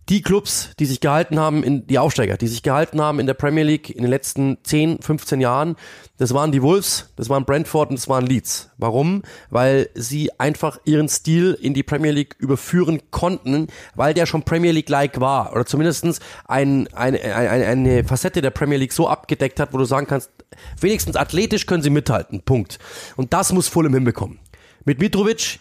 [0.09, 3.33] die Clubs, die sich gehalten haben, in die Aufsteiger, die sich gehalten haben in der
[3.33, 5.75] Premier League in den letzten 10, 15 Jahren,
[6.17, 8.69] das waren die Wolves, das waren Brentford und das waren Leeds.
[8.77, 9.23] Warum?
[9.49, 14.71] Weil sie einfach ihren Stil in die Premier League überführen konnten, weil der schon Premier
[14.71, 19.73] League-like war oder zumindestens ein, ein, ein, eine Facette der Premier League so abgedeckt hat,
[19.73, 20.29] wo du sagen kannst,
[20.79, 22.41] wenigstens athletisch können sie mithalten.
[22.41, 22.77] Punkt.
[23.15, 24.39] Und das muss Fulham hinbekommen.
[24.85, 25.59] Mit Mitrovic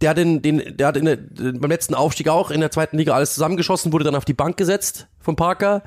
[0.00, 2.98] der hat, den, den, der hat in der, beim letzten Aufstieg auch in der zweiten
[2.98, 5.82] Liga alles zusammengeschossen, wurde dann auf die Bank gesetzt von Parker.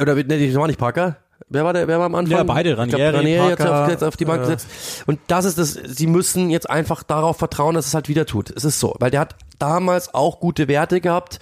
[0.00, 1.16] Oder, ne, das war nicht Parker.
[1.48, 2.38] Wer war der, wer war am Anfang?
[2.38, 4.68] Ja, beide, Ranieri, glaub, Ranieri Parker, jetzt auf, jetzt auf die Bank äh, gesetzt.
[5.06, 8.50] Und das ist das, sie müssen jetzt einfach darauf vertrauen, dass es halt wieder tut.
[8.50, 11.38] Es ist so, weil der hat damals auch gute Werte gehabt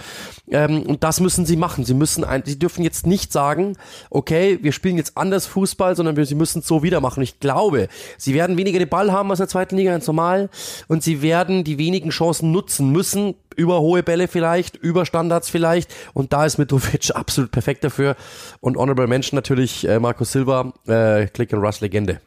[0.50, 1.84] ähm, und das müssen sie machen.
[1.84, 3.76] Sie müssen, ein, sie dürfen jetzt nicht sagen,
[4.10, 7.22] okay, wir spielen jetzt anders Fußball, sondern wir, sie müssen es so wieder machen.
[7.22, 7.88] Ich glaube,
[8.18, 10.50] sie werden weniger den Ball haben als in der zweiten Liga ganz normal
[10.88, 15.94] und sie werden die wenigen Chancen nutzen müssen, über hohe Bälle vielleicht, über Standards vielleicht
[16.12, 18.16] und da ist Mitrovic absolut perfekt dafür
[18.60, 22.20] und Honorable Mention natürlich äh, Marco Silva, äh, Click and Rush Legende.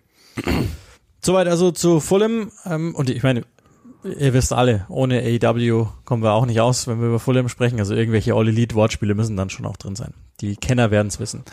[1.22, 3.44] Soweit also zu Fulham ähm, und ich meine,
[4.04, 7.80] ihr wisst alle, ohne AEW kommen wir auch nicht aus, wenn wir über Fulham sprechen.
[7.80, 10.14] Also irgendwelche All Elite Wortspiele müssen dann schon auch drin sein.
[10.42, 11.44] Die Kenner werden es wissen.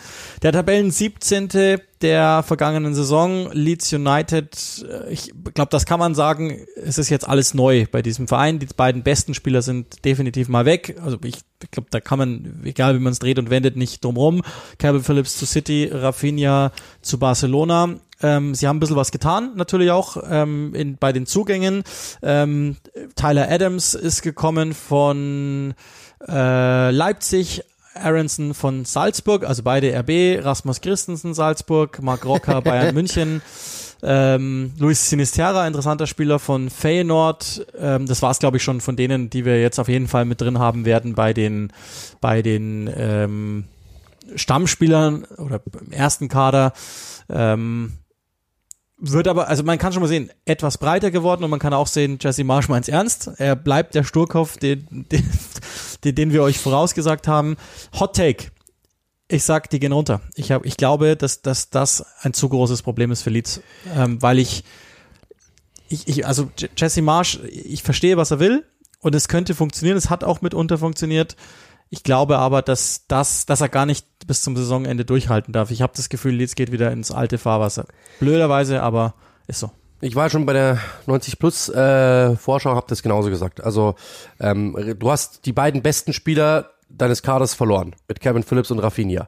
[0.43, 1.79] Der Tabellen 17.
[2.01, 7.27] der vergangenen Saison, Leeds United, äh, ich glaube, das kann man sagen, es ist jetzt
[7.27, 8.59] alles neu bei diesem Verein.
[8.59, 10.97] Die beiden besten Spieler sind definitiv mal weg.
[11.03, 14.03] Also ich, ich glaube, da kann man, egal wie man es dreht und wendet, nicht
[14.03, 14.43] drumrum.
[14.77, 16.71] Calvin Phillips zu City, Rafinha
[17.01, 17.95] zu Barcelona.
[18.21, 21.83] Ähm, sie haben ein bisschen was getan, natürlich auch ähm, in, bei den Zugängen.
[22.21, 22.77] Ähm,
[23.15, 25.73] Tyler Adams ist gekommen von
[26.27, 27.63] äh, Leipzig,
[27.95, 33.41] Aronson von Salzburg, also beide RB, Rasmus Christensen Salzburg, Marc Rocker Bayern München,
[34.03, 37.67] ähm, Luis Sinisterra, interessanter Spieler von Feyenoord.
[37.79, 40.25] Ähm, das war es, glaube ich, schon von denen, die wir jetzt auf jeden Fall
[40.25, 41.71] mit drin haben werden bei den,
[42.21, 43.65] bei den ähm,
[44.35, 46.73] Stammspielern oder im ersten Kader.
[47.29, 47.93] Ähm,
[48.97, 51.87] wird aber, also man kann schon mal sehen, etwas breiter geworden und man kann auch
[51.87, 53.29] sehen, Jesse Marsch meint's ernst.
[53.37, 55.05] Er bleibt der Sturkopf, den,
[56.03, 57.57] den, den wir euch vorausgesagt haben.
[57.99, 58.51] Hot Take.
[59.27, 60.21] Ich sag, die gehen runter.
[60.35, 63.61] Ich, hab, ich glaube, dass, dass das ein zu großes Problem ist für Leeds,
[63.95, 64.63] ähm, weil ich,
[65.89, 68.65] ich, ich, also Jesse Marsch, ich verstehe, was er will
[68.99, 69.97] und es könnte funktionieren.
[69.97, 71.35] Es hat auch mitunter funktioniert.
[71.89, 75.71] Ich glaube aber, dass das, dass er gar nicht bis zum Saisonende durchhalten darf.
[75.71, 77.85] Ich habe das Gefühl, Leeds geht wieder ins alte Fahrwasser.
[78.19, 79.13] Blöderweise, aber
[79.47, 79.71] ist so.
[80.01, 83.63] Ich war schon bei der 90 Plus äh, Vorschau, habe das genauso gesagt.
[83.63, 83.95] Also
[84.39, 89.27] ähm, du hast die beiden besten Spieler deines Kaders verloren mit Kevin Phillips und Rafinha.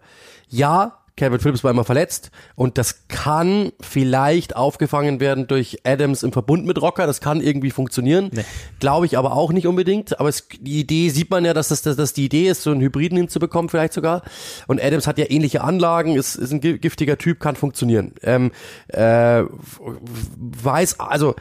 [0.49, 6.31] Ja, Kevin Phillips war immer verletzt und das kann vielleicht aufgefangen werden durch Adams im
[6.31, 7.07] Verbund mit Rocker.
[7.07, 8.29] Das kann irgendwie funktionieren.
[8.31, 8.45] Nee.
[8.79, 10.19] Glaube ich aber auch nicht unbedingt.
[10.19, 12.71] Aber es, die Idee sieht man ja, dass das, dass das die Idee ist, so
[12.71, 14.21] einen Hybriden hinzubekommen vielleicht sogar.
[14.67, 18.13] Und Adams hat ja ähnliche Anlagen, ist, ist ein giftiger Typ, kann funktionieren.
[18.21, 18.51] Ähm,
[18.89, 19.43] äh,
[20.37, 21.35] weiß, also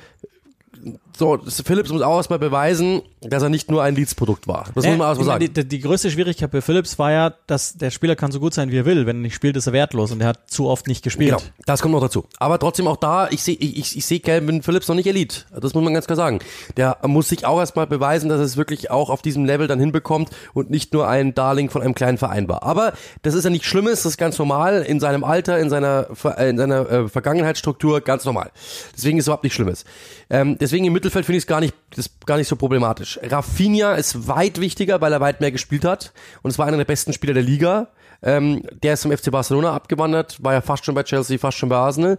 [1.17, 4.67] so, Philips muss auch erstmal beweisen, dass er nicht nur ein Leads-Produkt war.
[4.75, 5.53] Das äh, muss man erstmal sagen.
[5.55, 8.71] Die, die, größte Schwierigkeit bei Philips war ja, dass der Spieler kann so gut sein,
[8.71, 9.07] wie er will.
[9.07, 11.37] Wenn er nicht spielt, ist er wertlos und er hat zu oft nicht gespielt.
[11.37, 12.25] Genau, das kommt noch dazu.
[12.39, 15.43] Aber trotzdem auch da, ich sehe ich, ich, ich seh Calvin Phillips noch nicht Elite.
[15.51, 16.41] Das muss man ganz klar sagen.
[16.77, 19.81] Der muss sich auch erstmal beweisen, dass er es wirklich auch auf diesem Level dann
[19.81, 22.63] hinbekommt und nicht nur ein Darling von einem kleinen Verein war.
[22.63, 26.09] Aber das ist ja nichts Schlimmes, das ist ganz normal in seinem Alter, in seiner,
[26.39, 28.51] in seiner äh, Vergangenheitsstruktur, ganz normal.
[28.97, 29.85] Deswegen ist es überhaupt nichts Schlimmes.
[30.31, 33.19] Ähm, deswegen im Mittelfeld finde ich es gar nicht, das ist gar nicht so problematisch.
[33.23, 36.85] Rafinha ist weit wichtiger, weil er weit mehr gespielt hat und es war einer der
[36.85, 37.89] besten Spieler der Liga.
[38.23, 41.69] Ähm, der ist zum FC Barcelona abgewandert, war ja fast schon bei Chelsea, fast schon
[41.69, 42.19] bei Arsenal.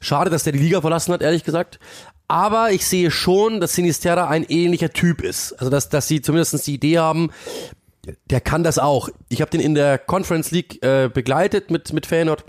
[0.00, 1.78] Schade, dass der die Liga verlassen hat, ehrlich gesagt.
[2.26, 5.52] Aber ich sehe schon, dass Sinisterra ein ähnlicher Typ ist.
[5.54, 7.30] Also, dass, dass sie zumindest die Idee haben,
[8.30, 9.08] der kann das auch.
[9.28, 12.44] Ich habe den in der Conference League äh, begleitet mit, mit Feyenoord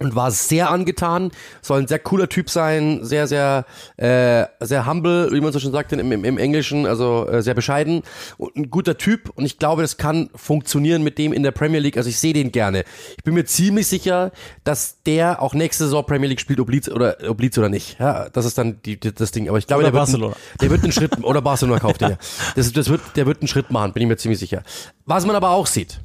[0.00, 1.30] und war sehr angetan.
[1.62, 3.64] Soll ein sehr cooler Typ sein, sehr, sehr,
[3.96, 7.54] äh, sehr humble, wie man so schon sagt im, im, im Englischen, also äh, sehr
[7.54, 8.02] bescheiden
[8.36, 9.30] und ein guter Typ.
[9.36, 11.96] Und ich glaube, das kann funktionieren mit dem in der Premier League.
[11.96, 12.84] Also ich sehe den gerne.
[13.16, 14.32] Ich bin mir ziemlich sicher,
[14.64, 17.98] dass der auch nächste Saison Premier League spielt, ob Leeds oder, ob Leeds oder nicht.
[18.00, 19.48] Ja, das ist dann die, das Ding.
[19.48, 22.18] Aber ich glaube, der wird, einen, der wird einen Schritt, oder Barcelona kauft den ja.
[22.56, 24.62] Das, das wird, der wird einen Schritt machen, bin ich mir ziemlich sicher.
[25.06, 26.00] Was man aber auch sieht,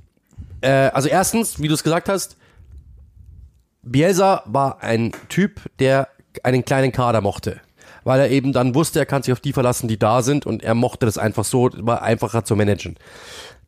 [0.61, 2.37] äh, also erstens, wie du es gesagt hast,
[3.81, 6.09] Bielsa war ein Typ, der
[6.43, 7.61] einen kleinen Kader mochte.
[8.03, 10.63] Weil er eben dann wusste, er kann sich auf die verlassen, die da sind und
[10.63, 12.95] er mochte das einfach so, war einfacher zu managen.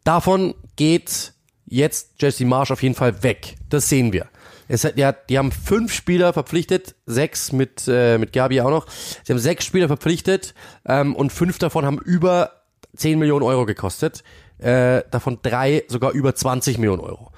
[0.04, 1.34] Davon geht
[1.66, 3.56] jetzt Jesse Marsh auf jeden Fall weg.
[3.70, 4.28] Das sehen wir.
[4.68, 8.88] Es hat, ja, die haben fünf Spieler verpflichtet, sechs mit, äh, mit Gabi auch noch.
[9.24, 10.54] Sie haben sechs Spieler verpflichtet
[10.86, 12.62] ähm, und fünf davon haben über
[12.96, 14.24] 10 Millionen Euro gekostet
[14.62, 17.32] äh, davon drei sogar über 20 Millionen Euro.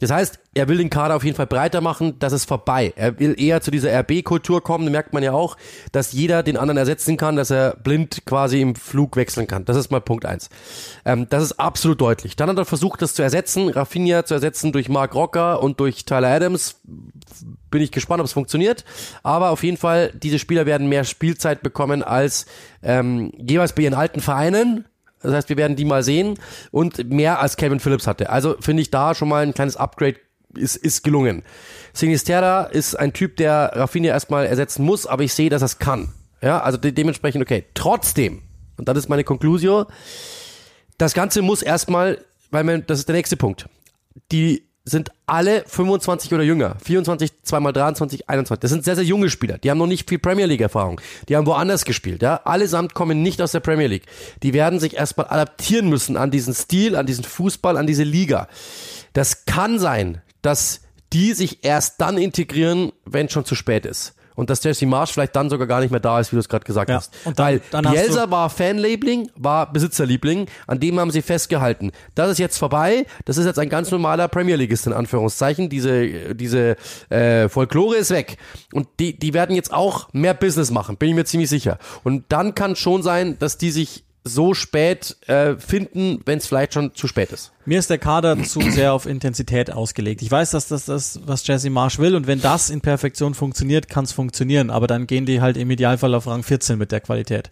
[0.00, 2.92] Das heißt, er will den Kader auf jeden Fall breiter machen, das ist vorbei.
[2.96, 5.56] Er will eher zu dieser RB-Kultur kommen, da merkt man ja auch,
[5.92, 9.64] dass jeder den anderen ersetzen kann, dass er blind quasi im Flug wechseln kann.
[9.64, 10.50] Das ist mal Punkt eins.
[11.04, 12.34] Ähm, das ist absolut deutlich.
[12.34, 16.04] Dann hat er versucht, das zu ersetzen, Rafinha zu ersetzen durch Mark Rocker und durch
[16.04, 16.80] Tyler Adams.
[17.70, 18.84] Bin ich gespannt, ob es funktioniert.
[19.22, 22.46] Aber auf jeden Fall, diese Spieler werden mehr Spielzeit bekommen als
[22.82, 24.84] ähm, jeweils bei ihren alten Vereinen
[25.22, 26.38] das heißt, wir werden die mal sehen
[26.70, 28.30] und mehr als Kevin Phillips hatte.
[28.30, 30.16] Also finde ich da schon mal ein kleines Upgrade
[30.56, 31.42] ist, ist gelungen.
[31.92, 35.78] Sinisterra ist ein Typ, der Rafinha erstmal ersetzen muss, aber ich sehe, dass er es
[35.78, 36.12] kann.
[36.40, 37.64] Ja, also de dementsprechend okay.
[37.74, 38.42] Trotzdem,
[38.76, 39.86] und das ist meine Conclusio,
[40.98, 43.68] das Ganze muss erstmal, weil man, das ist der nächste Punkt.
[44.30, 46.76] Die sind alle 25 oder jünger.
[46.82, 48.60] 24, zweimal 23, 21.
[48.60, 49.58] Das sind sehr, sehr junge Spieler.
[49.58, 51.00] Die haben noch nicht viel Premier League Erfahrung.
[51.28, 52.40] Die haben woanders gespielt, ja.
[52.44, 54.06] Allesamt kommen nicht aus der Premier League.
[54.42, 58.48] Die werden sich erstmal adaptieren müssen an diesen Stil, an diesen Fußball, an diese Liga.
[59.12, 60.80] Das kann sein, dass
[61.12, 64.14] die sich erst dann integrieren, wenn schon zu spät ist.
[64.34, 66.48] Und dass Jesse Marsch vielleicht dann sogar gar nicht mehr da ist, wie du es
[66.48, 67.12] gerade gesagt Ja, hast.
[67.24, 71.92] und dann- Weil dann Bielsa war Fanliebling, war Besitzerliebling, an dem haben sie festgehalten.
[72.14, 76.34] Das ist jetzt vorbei, das ist jetzt ein ganz normaler Premier Leagueist in Anführungszeichen, diese,
[76.34, 76.76] diese
[77.10, 78.36] äh, Folklore ist weg.
[78.72, 81.78] Und die, die werden jetzt auch mehr Business machen, bin ich mir ziemlich sicher.
[82.04, 86.74] Und dann kann schon sein, dass die sich so spät äh, finden, wenn es vielleicht
[86.74, 87.52] schon zu spät ist.
[87.64, 90.22] Mir ist der Kader zu sehr auf Intensität ausgelegt.
[90.22, 93.88] Ich weiß, dass das das, was Jesse Marsch will und wenn das in Perfektion funktioniert,
[93.88, 97.00] kann es funktionieren, aber dann gehen die halt im Idealfall auf Rang 14 mit der
[97.00, 97.50] Qualität.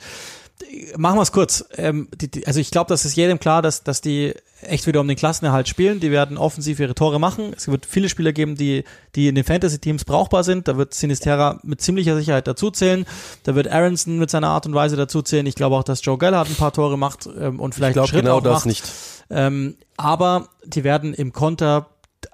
[0.96, 1.64] Machen wir es kurz.
[1.76, 5.00] Ähm, die, die, also ich glaube, das ist jedem klar, dass, dass die echt wieder
[5.00, 6.00] um den Klassenerhalt spielen.
[6.00, 7.52] Die werden offensiv ihre Tore machen.
[7.56, 8.84] Es wird viele Spieler geben, die,
[9.14, 10.68] die in den Fantasy-Teams brauchbar sind.
[10.68, 13.06] Da wird Sinisterra mit ziemlicher Sicherheit dazuzählen.
[13.44, 15.46] Da wird Aronson mit seiner Art und Weise dazuzählen.
[15.46, 18.08] Ich glaube auch, dass Joe Geller ein paar Tore macht ähm, und vielleicht Ich einen
[18.08, 18.66] Schritt genau auch das macht.
[18.66, 18.84] nicht.
[19.30, 21.86] Ähm, aber die werden im Konter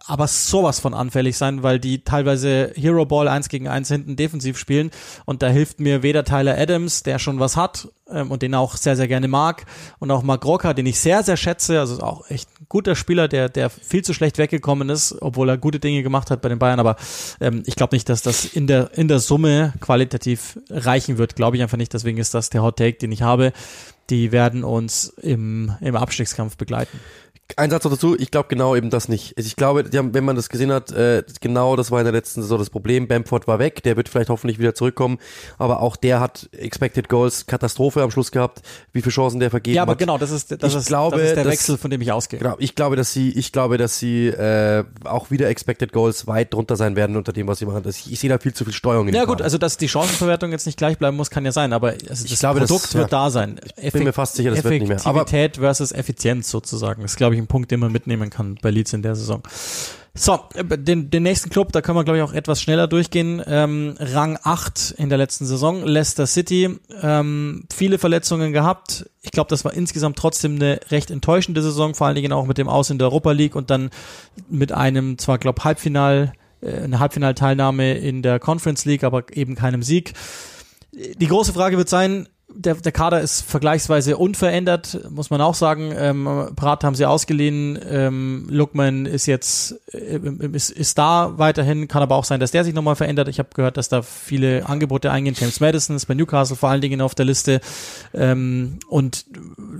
[0.04, 4.56] aber sowas von anfällig sein, weil die teilweise Hero Ball 1 gegen 1 hinten defensiv
[4.58, 4.90] spielen.
[5.24, 8.76] Und da hilft mir weder Tyler Adams, der schon was hat ähm, und den auch
[8.76, 9.66] sehr, sehr gerne mag
[9.98, 13.26] und auch Mark Rocker, den ich sehr, sehr schätze, also auch echt ein guter Spieler,
[13.26, 16.60] der, der viel zu schlecht weggekommen ist, obwohl er gute Dinge gemacht hat bei den
[16.60, 16.96] Bayern, aber
[17.40, 21.56] ähm, ich glaube nicht, dass das in der, in der Summe qualitativ reichen wird, glaube
[21.56, 23.52] ich einfach nicht, deswegen ist das der Hot Take, den ich habe.
[24.08, 27.00] Die werden uns im, im Abstiegskampf begleiten.
[27.54, 29.32] Ein Satz noch dazu, ich glaube genau eben das nicht.
[29.38, 32.12] Ich glaube, die haben, wenn man das gesehen hat, äh, genau das war in der
[32.12, 33.06] letzten Saison das Problem.
[33.06, 35.18] Bamford war weg, der wird vielleicht hoffentlich wieder zurückkommen,
[35.56, 39.76] aber auch der hat Expected Goals Katastrophe am Schluss gehabt, wie viele Chancen der vergeben
[39.76, 39.98] Ja, aber hat.
[40.00, 42.10] genau, das ist, das Ich ist, glaube, das ist der dass- Wechsel, von dem ich
[42.10, 42.40] ausgehe.
[42.40, 46.52] Genau, ich glaube, dass sie, ich glaube, dass sie äh, auch wieder Expected Goals weit
[46.52, 47.84] drunter sein werden unter dem, was sie machen.
[47.84, 49.44] Das, ich, ich sehe da viel zu viel Steuerung in Ja gut, Kader.
[49.44, 52.40] also dass die Chancenverwertung jetzt nicht gleich bleiben muss, kann ja sein, aber also das
[52.40, 53.00] glaube, das- Produkt ja.
[53.00, 53.60] wird da sein.
[53.80, 54.98] Ich bin mir fast sicher, das wird nicht mehr.
[55.06, 57.02] Aber- Effektivität versus Effizienz sozusagen.
[57.02, 59.42] Das glaube ich, ein Punkt, den man mitnehmen kann bei Leeds in der Saison.
[60.18, 63.42] So, äh, den, den nächsten Club, da können wir, glaube ich, auch etwas schneller durchgehen.
[63.46, 66.78] Ähm, Rang 8 in der letzten Saison, Leicester City.
[67.02, 69.10] Ähm, viele Verletzungen gehabt.
[69.20, 72.56] Ich glaube, das war insgesamt trotzdem eine recht enttäuschende Saison, vor allen Dingen auch mit
[72.56, 73.90] dem Aus in der Europa League und dann
[74.48, 76.32] mit einem, zwar, glaube Halbfinal,
[76.62, 80.14] äh, eine Halbfinalteilnahme in der Conference League, aber eben keinem Sieg.
[80.92, 82.26] Die große Frage wird sein,
[82.58, 85.92] der, der Kader ist vergleichsweise unverändert, muss man auch sagen.
[85.96, 90.18] Ähm, Prat haben sie ausgeliehen, ähm, Lookman ist jetzt äh,
[90.52, 93.28] ist, ist da weiterhin, kann aber auch sein, dass der sich nochmal verändert.
[93.28, 95.36] Ich habe gehört, dass da viele Angebote eingehen.
[95.38, 97.60] James Madison ist bei Newcastle vor allen Dingen auf der Liste
[98.14, 99.26] ähm, und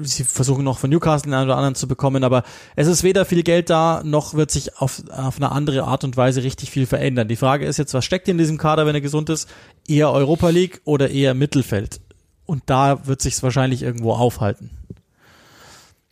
[0.02, 2.42] sie versuchen noch von Newcastle den einen oder anderen zu bekommen, aber
[2.76, 6.16] es ist weder viel Geld da, noch wird sich auf, auf eine andere Art und
[6.16, 7.28] Weise richtig viel verändern.
[7.28, 9.48] Die Frage ist jetzt, was steckt in diesem Kader, wenn er gesund ist?
[9.88, 12.00] Eher Europa League oder eher Mittelfeld?
[12.46, 14.70] Und da wird sich's wahrscheinlich irgendwo aufhalten.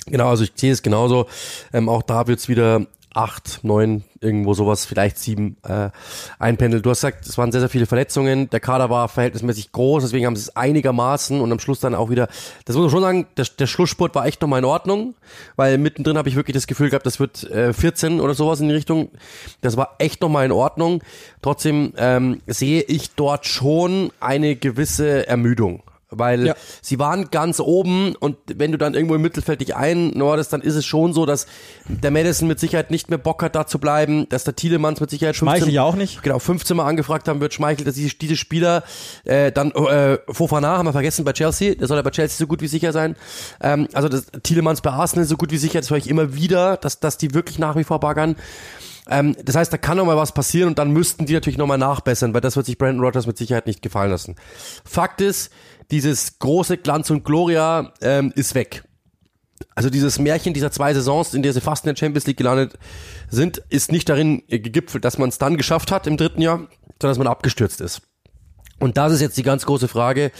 [0.07, 1.26] Genau, also ich sehe es genauso.
[1.72, 5.91] Ähm, auch da wird's wieder acht, neun, irgendwo sowas, vielleicht sieben äh,
[6.41, 6.82] einpendeln.
[6.82, 8.51] Du hast gesagt, es waren sehr, sehr viele Verletzungen.
[8.51, 12.11] Der Kader war verhältnismäßig groß, deswegen haben sie es einigermaßen und am Schluss dann auch
[12.11, 12.26] wieder,
[12.64, 15.14] das muss man schon sagen, der, der Schlussspurt war echt nochmal in Ordnung,
[15.55, 18.68] weil mittendrin habe ich wirklich das Gefühl gehabt, das wird äh, 14 oder sowas in
[18.68, 19.11] die Richtung.
[19.61, 21.01] Das war echt nochmal in Ordnung.
[21.41, 25.85] Trotzdem ähm, sehe ich dort schon eine gewisse Ermüdung.
[26.19, 26.55] Weil Ja.
[26.83, 30.75] sie waren ganz oben und wenn du dann irgendwo im Mittelfeld dich einnordest, dann ist
[30.75, 31.47] es schon so, dass
[31.89, 35.11] der Madison mit Sicherheit nicht mehr Bock hat, da zu bleiben, dass der Thielemanns mit
[35.11, 36.23] Sicherheit 15, Schmeichel ja auch nicht.
[36.23, 38.83] genau 15 Mal angefragt haben wird, Schmeichel, dass diese, diese Spieler
[39.25, 42.47] äh, dann äh, Fofana haben wir vergessen bei Chelsea, der soll ja bei Chelsea so
[42.47, 43.17] gut wie sicher sein.
[43.61, 46.77] Ähm, also das Thielemanns bei Arsenal so gut wie sicher, das höre ich immer wieder,
[46.77, 48.37] dass dass die wirklich nach wie vor baggern.
[49.09, 51.67] Ähm, das heißt, da kann noch mal was passieren und dann müssten die natürlich noch
[51.67, 54.37] mal nachbessern, weil das wird sich Brandon Rodgers mit Sicherheit nicht gefallen lassen.
[54.85, 55.53] Fakt ist,
[55.91, 58.85] dieses große Glanz und Gloria ähm, ist weg.
[59.74, 62.78] Also dieses Märchen dieser zwei Saisons, in der sie fast in der Champions League gelandet
[63.28, 67.11] sind, ist nicht darin gegipfelt, dass man es dann geschafft hat im dritten Jahr, sondern
[67.11, 68.03] dass man abgestürzt ist.
[68.80, 70.32] Und das ist jetzt die ganz große Frage,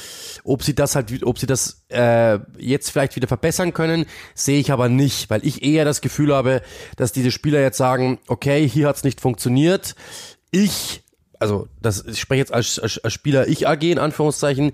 [0.42, 4.72] ob sie das halt, ob sie das äh, jetzt vielleicht wieder verbessern können, sehe ich
[4.72, 6.61] aber nicht, weil ich eher das Gefühl habe,
[6.97, 9.95] dass diese Spieler jetzt sagen, okay, hier hat's nicht funktioniert,
[10.51, 11.05] ich,
[11.38, 14.72] also das ich spreche jetzt als, als, als Spieler ich AG in Anführungszeichen,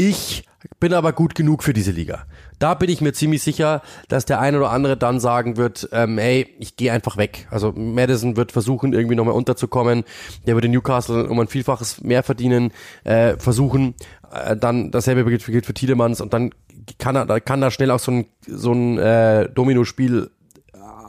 [0.00, 0.44] ich
[0.78, 2.24] bin aber gut genug für diese Liga.
[2.58, 6.16] Da bin ich mir ziemlich sicher, dass der eine oder andere dann sagen wird, ähm,
[6.16, 7.46] hey, ich gehe einfach weg.
[7.50, 10.04] Also Madison wird versuchen, irgendwie nochmal unterzukommen.
[10.46, 12.72] Der würde Newcastle um ein Vielfaches mehr verdienen,
[13.04, 13.94] äh, versuchen.
[14.32, 16.50] Äh, dann dasselbe gilt für, für Tiedemanns und dann
[16.98, 20.30] kann er, kann da schnell auch so ein, so ein äh, Domino-Spiel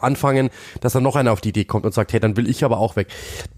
[0.01, 0.49] anfangen,
[0.81, 2.77] dass dann noch einer auf die Idee kommt und sagt, hey, dann will ich aber
[2.77, 3.07] auch weg.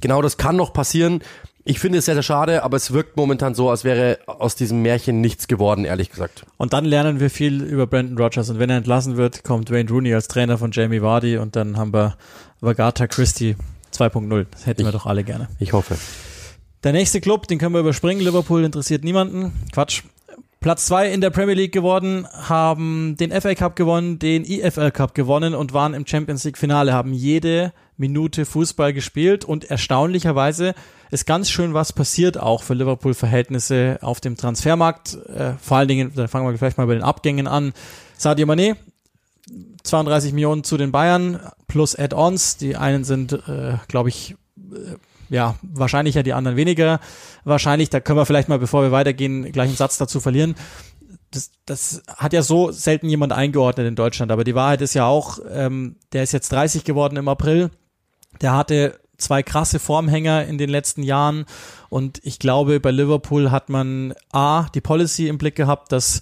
[0.01, 1.21] Genau das kann noch passieren.
[1.65, 4.81] Ich finde es sehr, sehr schade, aber es wirkt momentan so, als wäre aus diesem
[4.81, 6.45] Märchen nichts geworden, ehrlich gesagt.
[6.57, 8.49] Und dann lernen wir viel über Brandon Rogers.
[8.49, 11.77] Und wenn er entlassen wird, kommt Wayne Rooney als Trainer von Jamie Vardy und dann
[11.77, 12.17] haben wir
[12.59, 13.55] Vagata Christie
[13.93, 14.45] 2.0.
[14.51, 15.47] Das hätten wir doch alle gerne.
[15.59, 15.95] Ich hoffe.
[16.83, 18.21] Der nächste Club, den können wir überspringen.
[18.21, 19.53] Liverpool interessiert niemanden.
[19.71, 20.03] Quatsch.
[20.59, 25.13] Platz zwei in der Premier League geworden, haben den FA Cup gewonnen, den EFL Cup
[25.13, 30.73] gewonnen und waren im Champions League Finale, haben jede Minute Fußball gespielt und erstaunlicherweise
[31.13, 35.15] ist ganz schön was passiert auch für Liverpool Verhältnisse auf dem Transfermarkt.
[35.27, 37.73] Äh, vor allen Dingen, da fangen wir vielleicht mal bei den Abgängen an.
[38.17, 38.75] Sadio Mané,
[39.83, 42.57] 32 Millionen zu den Bayern plus Add-ons.
[42.57, 44.95] Die einen sind, äh, glaube ich, äh,
[45.29, 46.99] ja, wahrscheinlich ja die anderen weniger
[47.43, 47.89] wahrscheinlich.
[47.89, 50.55] Da können wir vielleicht mal, bevor wir weitergehen, gleich einen Satz dazu verlieren.
[51.31, 55.05] Das, das hat ja so selten jemand eingeordnet in Deutschland, aber die Wahrheit ist ja
[55.05, 57.71] auch, ähm, der ist jetzt 30 geworden im April.
[58.41, 61.45] Der hatte zwei krasse Formhänger in den letzten Jahren
[61.89, 66.21] und ich glaube, bei Liverpool hat man A, die Policy im Blick gehabt, dass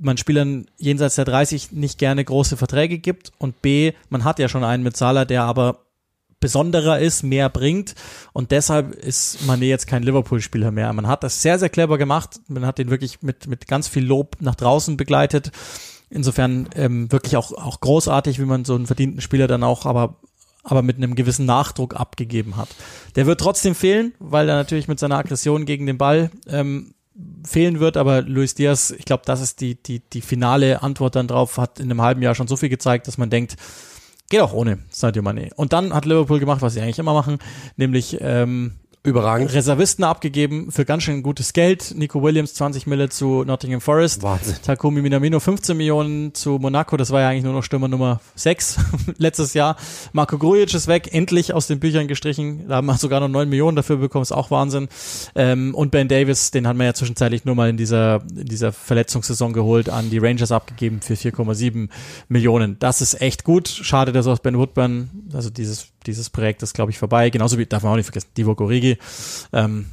[0.00, 4.48] man Spielern jenseits der 30 nicht gerne große Verträge gibt und B, man hat ja
[4.48, 5.80] schon einen mit Salah, der aber
[6.40, 7.94] besonderer ist, mehr bringt
[8.32, 10.92] und deshalb ist Mané jetzt kein Liverpool-Spieler mehr.
[10.92, 12.40] Man hat das sehr, sehr clever gemacht.
[12.48, 15.50] Man hat ihn wirklich mit, mit ganz viel Lob nach draußen begleitet.
[16.10, 20.16] Insofern ähm, wirklich auch, auch großartig, wie man so einen verdienten Spieler dann auch aber
[20.70, 22.68] aber mit einem gewissen Nachdruck abgegeben hat.
[23.16, 26.94] Der wird trotzdem fehlen, weil er natürlich mit seiner Aggression gegen den Ball ähm,
[27.44, 31.26] fehlen wird, aber Luis Diaz, ich glaube, das ist die, die, die finale Antwort dann
[31.26, 33.56] drauf, hat in einem halben Jahr schon so viel gezeigt, dass man denkt,
[34.30, 35.54] Geht auch ohne Sadio Mané.
[35.54, 37.38] Und dann hat Liverpool gemacht, was sie eigentlich immer machen,
[37.76, 38.72] nämlich ähm,
[39.08, 39.52] Überragend.
[39.52, 41.94] Reservisten abgegeben für ganz schön gutes Geld.
[41.96, 44.22] Nico Williams 20 Mille zu Nottingham Forest.
[44.22, 44.56] Wahnsinn.
[44.62, 46.96] Takumi Minamino 15 Millionen zu Monaco.
[46.96, 48.78] Das war ja eigentlich nur noch Stürmer Nummer 6
[49.18, 49.76] letztes Jahr.
[50.12, 52.68] Marco Grujic ist weg, endlich aus den Büchern gestrichen.
[52.68, 54.88] Da haben wir sogar noch 9 Millionen dafür bekommen, ist auch Wahnsinn.
[55.34, 58.72] Ähm, und Ben Davis, den haben wir ja zwischenzeitlich nur mal in dieser, in dieser
[58.72, 61.88] Verletzungssaison geholt, an die Rangers abgegeben für 4,7
[62.28, 62.78] Millionen.
[62.78, 63.68] Das ist echt gut.
[63.68, 67.30] Schade, dass auch Ben Woodburn, also dieses dieses Projekt ist, glaube ich, vorbei.
[67.30, 68.98] Genauso wie, darf man auch nicht vergessen, Divo Gorigi.
[69.52, 69.86] Ähm,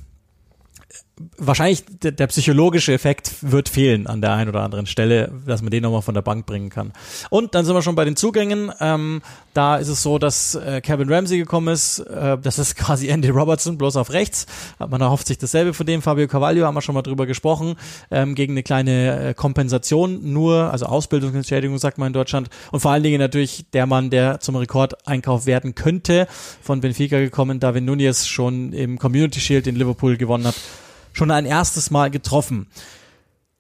[1.38, 5.72] wahrscheinlich der, der, psychologische Effekt wird fehlen an der einen oder anderen Stelle, dass man
[5.72, 6.92] den nochmal von der Bank bringen kann.
[7.30, 8.72] Und dann sind wir schon bei den Zugängen.
[8.82, 9.22] Ähm,
[9.54, 12.00] da ist es so, dass äh, Kevin Ramsey gekommen ist.
[12.00, 14.46] Äh, das ist quasi Andy Robertson, bloß auf rechts.
[14.78, 16.02] Man erhofft sich dasselbe von dem.
[16.02, 17.76] Fabio Cavaglio haben wir schon mal drüber gesprochen.
[18.12, 22.50] Ähm, gegen eine kleine äh, Kompensation nur, also Ausbildungsentschädigung sagt man in Deutschland.
[22.72, 26.28] Und vor allen Dingen natürlich der Mann, der zum Rekordeinkauf werden könnte,
[26.62, 30.56] von Benfica gekommen, David Nunez schon im Community Shield in Liverpool gewonnen hat
[31.16, 32.68] schon ein erstes Mal getroffen.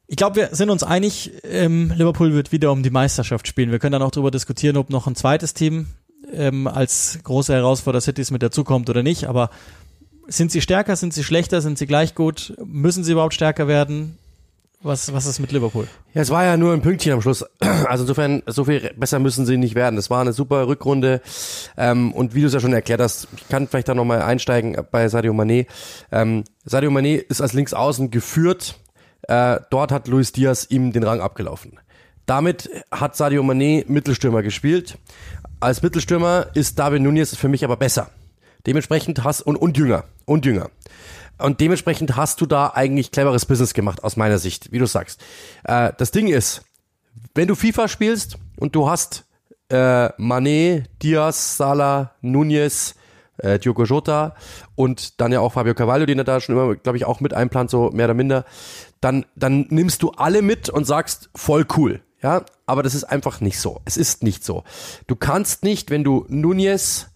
[0.08, 3.72] Ich glaube, wir sind uns einig, ähm, Liverpool wird wieder um die Meisterschaft spielen.
[3.72, 5.88] Wir können dann auch darüber diskutieren, ob noch ein zweites Team
[6.32, 9.28] ähm, als große Herausforderer Cities mit dazukommt oder nicht.
[9.28, 9.50] Aber
[10.28, 12.54] sind sie stärker, sind sie schlechter, sind sie gleich gut?
[12.64, 14.18] Müssen sie überhaupt stärker werden?
[14.86, 15.88] Was, was ist mit Liverpool?
[16.14, 17.44] Ja, es war ja nur ein Pünktchen am Schluss.
[17.88, 19.96] Also insofern, so viel besser müssen sie nicht werden.
[19.96, 21.22] Das war eine super Rückrunde.
[21.76, 24.78] Ähm, und wie du es ja schon erklärt hast, ich kann vielleicht da nochmal einsteigen
[24.92, 25.66] bei Sadio Mané.
[26.12, 28.76] Ähm, Sadio Mané ist als Linksaußen geführt.
[29.24, 31.80] Äh, dort hat Luis Diaz ihm den Rang abgelaufen.
[32.28, 35.00] Damit hat Sadio Mané Mittelstürmer gespielt.
[35.60, 38.12] Als Mittelstürmer ist David Nunez für mich aber besser.
[38.68, 40.70] Dementsprechend hast und, und jünger und jünger.
[41.38, 45.22] Und dementsprechend hast du da eigentlich cleveres Business gemacht, aus meiner Sicht, wie du sagst.
[45.64, 46.64] Äh, das Ding ist,
[47.34, 49.26] wenn du FIFA spielst und du hast
[49.70, 52.96] äh, Mané, Diaz, Salah, Nunez,
[53.38, 54.36] äh, Diogo Jota
[54.76, 57.34] und dann ja auch Fabio Cavallo, den er da schon immer, glaube ich, auch mit
[57.34, 58.46] einplant, so mehr oder minder,
[59.02, 62.02] dann, dann nimmst du alle mit und sagst, voll cool.
[62.22, 63.82] Ja, aber das ist einfach nicht so.
[63.86, 64.64] Es ist nicht so.
[65.06, 67.08] Du kannst nicht, wenn du Nunez,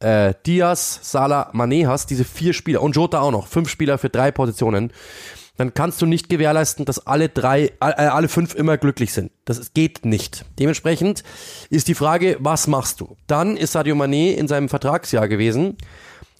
[0.00, 4.10] äh, Diaz, Salah, Mané hast, diese vier Spieler und Jota auch noch, fünf Spieler für
[4.10, 4.92] drei Positionen,
[5.56, 9.30] dann kannst du nicht gewährleisten, dass alle drei, äh, alle fünf immer glücklich sind.
[9.46, 10.44] Das geht nicht.
[10.58, 11.24] Dementsprechend
[11.70, 13.16] ist die Frage, was machst du?
[13.26, 15.76] Dann ist Sadio Mané in seinem Vertragsjahr gewesen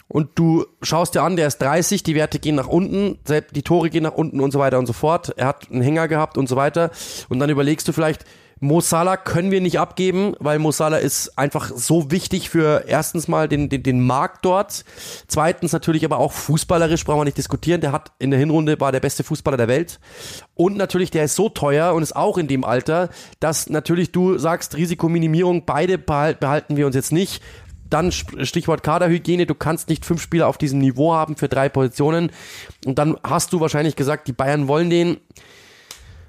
[0.09, 3.19] und du schaust dir an, der ist 30, die Werte gehen nach unten,
[3.55, 5.35] die Tore gehen nach unten und so weiter und so fort.
[5.37, 6.91] Er hat einen Hänger gehabt und so weiter.
[7.29, 8.25] Und dann überlegst du vielleicht,
[8.59, 13.29] Mo Salah können wir nicht abgeben, weil Mo Salah ist einfach so wichtig für erstens
[13.29, 14.87] mal den, den, den Markt dort.
[15.29, 17.83] Zweitens natürlich aber auch fußballerisch brauchen wir nicht diskutieren.
[17.83, 20.01] Der hat in der Hinrunde war der beste Fußballer der Welt.
[20.55, 24.39] Und natürlich, der ist so teuer und ist auch in dem Alter, dass natürlich du
[24.39, 27.43] sagst, Risikominimierung, beide behalten wir uns jetzt nicht.
[27.91, 32.33] Dann Stichwort Kaderhygiene, du kannst nicht fünf Spieler auf diesem Niveau haben für drei Positionen.
[32.87, 35.19] Und dann hast du wahrscheinlich gesagt, die Bayern wollen den.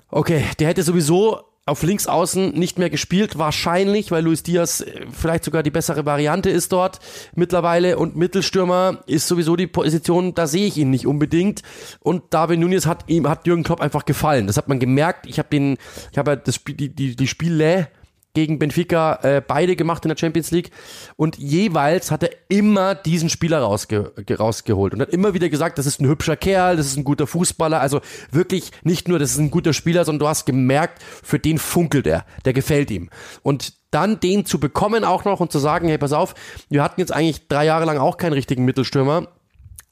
[0.10, 5.06] Okay, der hätte sowieso auf links außen nicht mehr gespielt, wahrscheinlich, weil Luis Diaz äh,
[5.12, 7.00] vielleicht sogar die bessere Variante ist dort
[7.36, 11.62] mittlerweile und Mittelstürmer ist sowieso die Position, da sehe ich ihn nicht unbedingt
[12.00, 14.48] und David Nunez hat ihm hat Jürgen Klopp einfach gefallen.
[14.48, 15.28] Das hat man gemerkt.
[15.28, 15.78] Ich habe den
[16.12, 17.90] ich habe das Spiel die die, die Spiele
[18.38, 20.70] gegen Benfica äh, beide gemacht in der Champions League
[21.16, 25.88] und jeweils hat er immer diesen Spieler rausge rausgeholt und hat immer wieder gesagt, das
[25.88, 28.00] ist ein hübscher Kerl, das ist ein guter Fußballer, also
[28.30, 32.06] wirklich nicht nur, das ist ein guter Spieler, sondern du hast gemerkt, für den funkelt
[32.06, 33.10] er, der gefällt ihm.
[33.42, 36.36] Und dann den zu bekommen auch noch und zu sagen, hey, pass auf,
[36.70, 39.30] wir hatten jetzt eigentlich drei Jahre lang auch keinen richtigen Mittelstürmer,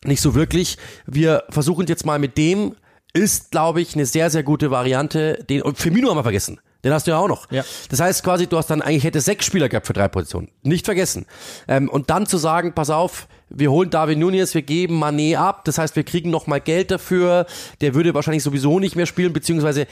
[0.04, 0.78] nicht so wirklich.
[1.08, 2.76] Wir versuchen jetzt mal mit dem,
[3.14, 5.44] ist, glaube ich, eine sehr, sehr gute Variante.
[5.50, 6.60] Den, und Firmino haben wir vergessen.
[6.86, 7.52] Den hast du ja auch noch.
[7.52, 7.66] Ja.
[7.90, 10.50] Das heißt quasi, du hast dann eigentlich hätte sechs Spieler gehabt für drei Positionen.
[10.62, 11.26] Nicht vergessen.
[11.68, 15.66] Ähm, und dann zu sagen, pass auf, wir holen David Nunez, wir geben Manet ab.
[15.66, 17.48] Das heißt, wir kriegen noch mal Geld dafür.
[17.82, 19.88] Der würde wahrscheinlich sowieso nicht mehr spielen, beziehungsweise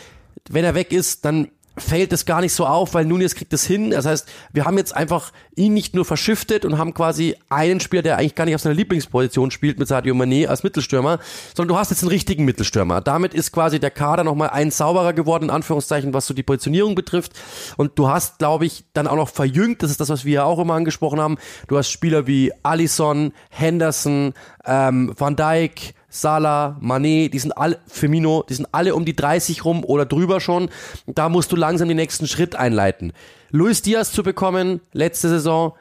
[0.50, 3.66] wenn er weg ist, dann fällt es gar nicht so auf, weil Nunez kriegt es
[3.66, 3.92] hin.
[3.92, 8.04] Das heißt, wir haben jetzt einfach ihn nicht nur verschiftet und haben quasi einen Spieler,
[8.04, 11.20] der eigentlich gar nicht auf seiner Lieblingsposition spielt mit Sadio Mané als Mittelstürmer,
[11.56, 13.02] sondern du hast jetzt einen richtigen Mittelstürmer.
[13.02, 16.96] Damit ist quasi der Kader nochmal ein sauberer geworden, in Anführungszeichen, was so die Positionierung
[16.96, 17.34] betrifft.
[17.78, 20.44] Und du hast, glaube ich, dann auch noch verjüngt, das ist das, was wir ja
[20.44, 21.38] auch immer angesprochen haben.
[21.68, 24.34] Du hast Spieler wie Alisson, Henderson,
[24.66, 29.66] ähm, Van Dijk, Salah, Mané, die sind alle, Firmino, die sind alle um die 30
[29.66, 30.70] rum oder drüber schon.
[31.08, 33.14] Da musst du langsam den nächsten Schritt einleiten.
[33.50, 35.74] Luis Diaz zu bekommen, letzte Saison,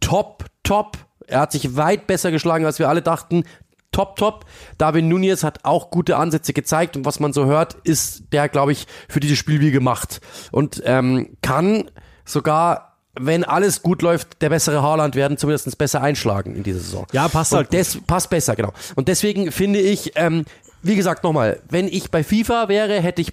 [0.00, 0.98] top, top.
[1.26, 3.44] Er hat sich weit besser geschlagen, als wir alle dachten.
[3.90, 4.44] Top, top.
[4.76, 8.72] David Nunez hat auch gute Ansätze gezeigt und was man so hört, ist der, glaube
[8.72, 10.20] ich, für dieses Spiel wie gemacht
[10.52, 11.90] und ähm, kann
[12.26, 17.06] sogar wenn alles gut läuft, der bessere Haaland werden, zumindest besser einschlagen in dieser Saison.
[17.12, 17.72] Ja, passt halt.
[17.72, 18.72] Des, passt besser, genau.
[18.94, 20.44] Und deswegen finde ich, ähm,
[20.82, 23.32] wie gesagt, nochmal, wenn ich bei FIFA wäre, hätte ich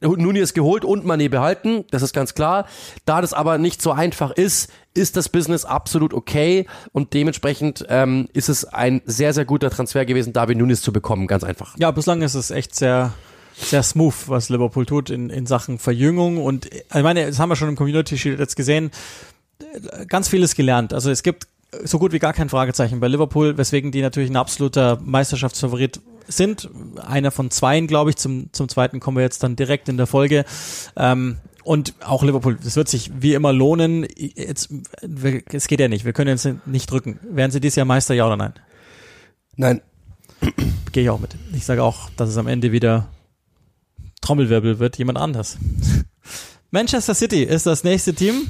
[0.00, 2.66] Nunez geholt und Mané behalten, das ist ganz klar.
[3.06, 8.28] Da das aber nicht so einfach ist, ist das Business absolut okay und dementsprechend ähm,
[8.32, 11.74] ist es ein sehr, sehr guter Transfer gewesen, David Nunes zu bekommen, ganz einfach.
[11.78, 13.12] Ja, bislang ist es echt sehr
[13.56, 16.38] sehr smooth, was Liverpool tut in, in Sachen Verjüngung.
[16.38, 18.90] Und ich meine, das haben wir schon im Community Shield jetzt gesehen,
[20.08, 20.92] ganz vieles gelernt.
[20.92, 21.48] Also es gibt
[21.84, 26.68] so gut wie gar kein Fragezeichen bei Liverpool, weswegen die natürlich ein absoluter Meisterschaftsfavorit sind.
[27.04, 28.16] Einer von zweien, glaube ich.
[28.16, 30.44] Zum, zum zweiten kommen wir jetzt dann direkt in der Folge.
[30.96, 34.06] Ähm, und auch Liverpool, das wird sich wie immer lohnen.
[34.16, 34.68] Jetzt,
[35.52, 37.18] es geht ja nicht, wir können jetzt nicht drücken.
[37.28, 38.54] Werden sie dieses Jahr Meister, ja oder nein?
[39.56, 39.80] Nein.
[40.92, 41.34] Gehe ich auch mit.
[41.54, 43.08] Ich sage auch, dass es am Ende wieder
[44.26, 45.56] Trommelwirbel wird jemand anders.
[46.72, 48.48] Manchester City ist das nächste Team.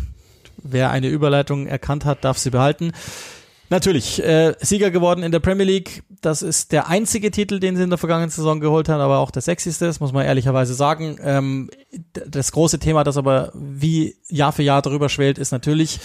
[0.56, 2.92] Wer eine Überleitung erkannt hat, darf sie behalten.
[3.68, 6.02] Natürlich, äh, Sieger geworden in der Premier League.
[6.22, 9.30] Das ist der einzige Titel, den sie in der vergangenen Saison geholt haben, aber auch
[9.30, 11.18] der sechzigste, das muss man ehrlicherweise sagen.
[11.22, 11.68] Ähm,
[12.10, 16.00] das große Thema, das aber wie Jahr für Jahr darüber schwelt, ist natürlich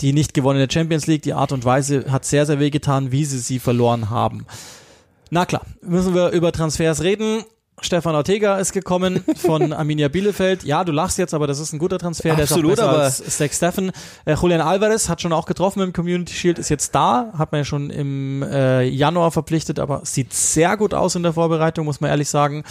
[0.00, 1.22] die nicht gewonnene Champions League.
[1.22, 4.44] Die Art und Weise hat sehr, sehr wehgetan, wie sie sie verloren haben.
[5.30, 7.44] Na klar, müssen wir über Transfers reden.
[7.80, 10.62] Stefan Ortega ist gekommen von Arminia Bielefeld.
[10.62, 12.32] Ja, du lachst jetzt, aber das ist ein guter Transfer.
[12.32, 13.92] Absolut, der ist auch aber als Zach Steffen.
[14.24, 17.60] Äh, Julian Alvarez hat schon auch getroffen im Community Shield, ist jetzt da, hat man
[17.60, 22.00] ja schon im äh, Januar verpflichtet, aber sieht sehr gut aus in der Vorbereitung, muss
[22.00, 22.62] man ehrlich sagen.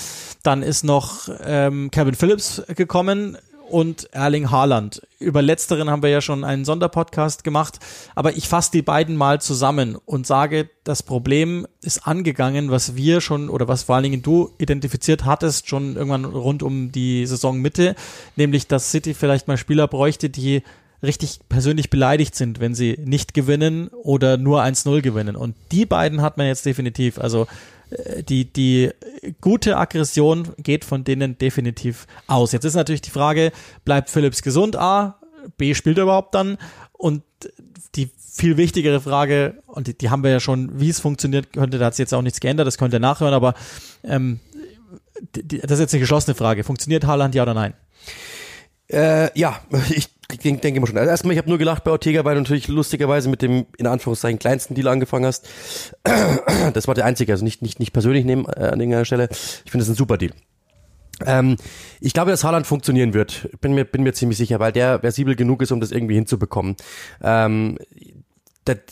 [0.43, 3.37] Dann ist noch ähm, Kevin Phillips gekommen,
[3.71, 5.01] und Erling Haaland.
[5.19, 7.79] Über letzteren haben wir ja schon einen Sonderpodcast gemacht,
[8.15, 13.21] aber ich fasse die beiden mal zusammen und sage, das Problem ist angegangen, was wir
[13.21, 17.95] schon oder was vor allen Dingen du identifiziert hattest, schon irgendwann rund um die Saisonmitte,
[18.35, 20.63] nämlich dass City vielleicht mal Spieler bräuchte, die
[21.03, 25.35] richtig persönlich beleidigt sind, wenn sie nicht gewinnen oder nur 1-0 gewinnen.
[25.35, 27.17] Und die beiden hat man jetzt definitiv.
[27.17, 27.47] Also
[28.27, 28.91] die, die
[29.41, 32.51] gute Aggression geht von denen definitiv aus.
[32.51, 33.51] Jetzt ist natürlich die Frage,
[33.85, 34.75] bleibt Phillips gesund?
[34.75, 35.19] A,
[35.57, 36.57] B, spielt er überhaupt dann?
[36.93, 37.23] Und
[37.95, 41.77] die viel wichtigere Frage, und die, die haben wir ja schon, wie es funktioniert könnte,
[41.77, 43.53] da hat sich jetzt auch nichts geändert, das könnt ihr nachhören, aber
[44.03, 44.39] ähm,
[45.35, 46.63] die, das ist jetzt eine geschlossene Frage.
[46.63, 47.73] Funktioniert Haaland ja oder nein?
[48.87, 49.59] Äh, ja,
[49.89, 50.09] ich
[50.39, 50.97] denke denk immer schon.
[50.97, 53.87] Also erstmal, ich habe nur gelacht bei Ortega, weil du natürlich lustigerweise mit dem, in
[53.87, 55.47] Anführungszeichen, kleinsten Deal angefangen hast.
[56.73, 59.29] Das war der einzige, also nicht, nicht, nicht persönlich nehmen äh, an irgendeiner Stelle.
[59.31, 60.31] Ich finde das ein super Deal.
[61.25, 61.57] Ähm,
[61.99, 63.49] ich glaube, dass Haaland funktionieren wird.
[63.61, 66.75] Bin mir, bin mir ziemlich sicher, weil der versibel genug ist, um das irgendwie hinzubekommen.
[67.21, 67.77] Ähm,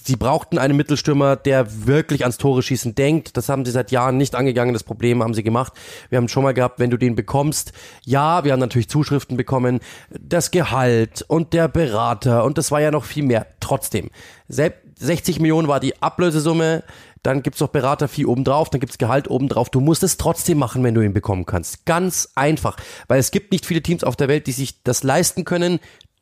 [0.03, 3.37] sie brauchten einen Mittelstürmer, der wirklich ans Tore schießen denkt.
[3.37, 4.73] Das haben sie seit Jahren nicht angegangen.
[4.73, 5.73] Das Problem haben sie gemacht.
[6.09, 7.73] Wir haben schon mal gehabt, wenn du den bekommst.
[8.03, 9.79] Ja, wir haben natürlich Zuschriften bekommen.
[10.19, 13.47] Das Gehalt und der Berater und das war ja noch viel mehr.
[13.59, 14.09] Trotzdem,
[14.47, 16.83] 60 Millionen war die Ablösesumme.
[17.21, 19.69] Dann gibt's noch Beratervieh obendrauf, dann gibt's Gehalt obendrauf.
[19.69, 21.85] Du musst es trotzdem machen, wenn du ihn bekommen kannst.
[21.85, 22.77] Ganz einfach.
[23.09, 25.79] Weil es gibt nicht viele Teams auf der Welt, die sich das leisten können,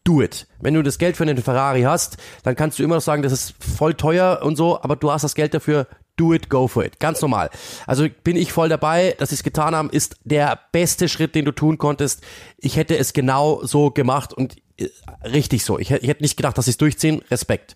[0.08, 0.48] do it.
[0.62, 3.34] Wenn du das Geld für einen Ferrari hast, dann kannst du immer noch sagen, das
[3.34, 6.86] ist voll teuer und so, aber du hast das Geld dafür, do it, go for
[6.86, 7.00] it.
[7.00, 7.50] Ganz normal.
[7.86, 11.46] Also bin ich voll dabei, dass sie es getan haben, ist der beste Schritt, den
[11.46, 12.24] du tun konntest.
[12.58, 14.88] Ich hätte es genau so gemacht und äh,
[15.24, 15.78] richtig so.
[15.78, 17.22] Ich, ich hätte nicht gedacht, dass sie es durchziehen.
[17.30, 17.76] Respekt.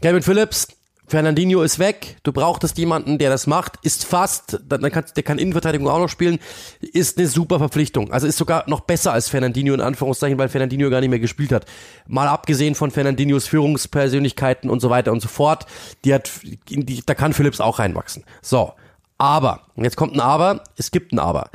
[0.00, 0.68] Calvin Phillips,
[1.08, 5.38] Fernandinho ist weg, du brauchtest jemanden, der das macht, ist fast, dann kann, der kann
[5.38, 6.40] Innenverteidigung auch noch spielen,
[6.80, 8.12] ist eine super Verpflichtung.
[8.12, 11.52] Also ist sogar noch besser als Fernandinho in Anführungszeichen, weil Fernandinho gar nicht mehr gespielt
[11.52, 11.66] hat.
[12.08, 15.66] Mal abgesehen von Fernandinhos Führungspersönlichkeiten und so weiter und so fort,
[16.04, 16.30] die hat,
[16.68, 18.24] die, da kann Phillips auch reinwachsen.
[18.42, 18.72] So.
[19.18, 21.50] Aber, jetzt kommt ein Aber, es gibt ein Aber.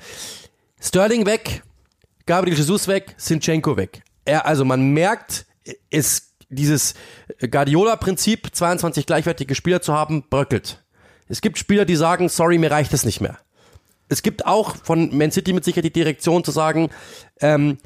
[0.80, 1.61] Sterling weg,
[2.26, 4.02] Gabriel Jesus weg, Sinchenko weg.
[4.26, 5.45] Er, also man merkt,
[5.90, 6.94] es dieses
[7.49, 10.84] Guardiola-Prinzip, 22 gleichwertige Spieler zu haben, bröckelt.
[11.28, 13.40] Es gibt Spieler, die sagen, sorry, mir reicht das nicht mehr.
[14.10, 16.90] Es gibt auch von Man City mit Sicherheit die Direktion zu sagen,
[17.40, 17.78] ähm,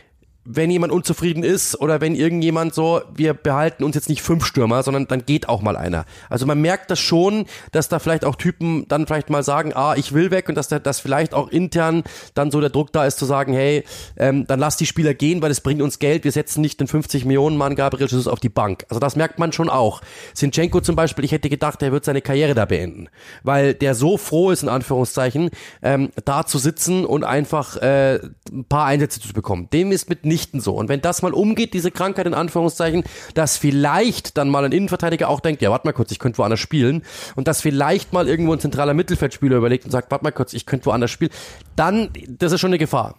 [0.46, 4.84] wenn jemand unzufrieden ist oder wenn irgendjemand so, wir behalten uns jetzt nicht fünf Stürmer,
[4.84, 6.06] sondern dann geht auch mal einer.
[6.30, 9.96] Also man merkt das schon, dass da vielleicht auch Typen dann vielleicht mal sagen, ah,
[9.96, 12.04] ich will weg und dass da, dass vielleicht auch intern
[12.36, 13.84] dann so der Druck da ist zu sagen, hey,
[14.18, 16.88] ähm, dann lass die Spieler gehen, weil es bringt uns Geld, wir setzen nicht den
[16.88, 18.86] 50 Millionen Mann Gabriel Jesus auf die Bank.
[18.90, 20.02] Also das merkt man schon auch.
[20.36, 23.10] Sinchenko zum Beispiel, ich hätte gedacht, er wird seine Karriere da beenden,
[23.44, 25.50] weil der so froh ist, in Anführungszeichen,
[25.82, 28.20] ähm, da zu sitzen und einfach äh,
[28.52, 29.70] ein paar Einsätze zu bekommen.
[29.74, 30.74] Dem ist mit mitnichten so.
[30.74, 33.04] Und wenn das mal umgeht, diese Krankheit in Anführungszeichen,
[33.34, 36.60] dass vielleicht dann mal ein Innenverteidiger auch denkt, ja, warte mal kurz, ich könnte woanders
[36.60, 37.04] spielen
[37.36, 40.66] und dass vielleicht mal irgendwo ein zentraler Mittelfeldspieler überlegt und sagt, warte mal kurz, ich
[40.66, 41.32] könnte woanders spielen,
[41.76, 43.16] dann, das ist schon eine Gefahr.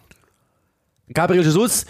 [1.13, 1.85] Gabriel Jesus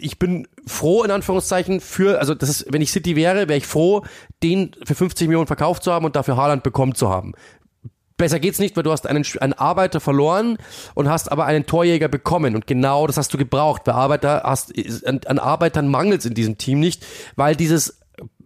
[0.00, 3.66] ich bin froh, in Anführungszeichen, für, also das ist, wenn ich City wäre, wäre ich
[3.66, 4.04] froh,
[4.42, 7.32] den für 50 Millionen verkauft zu haben und dafür Haaland bekommen zu haben.
[8.22, 10.56] Besser geht's nicht, weil du hast einen, einen Arbeiter verloren
[10.94, 12.54] und hast aber einen Torjäger bekommen.
[12.54, 13.82] Und genau das hast du gebraucht.
[13.82, 14.72] Bei Arbeiter hast,
[15.04, 17.04] an, an Arbeitern mangelt in diesem Team nicht,
[17.34, 17.98] weil dieses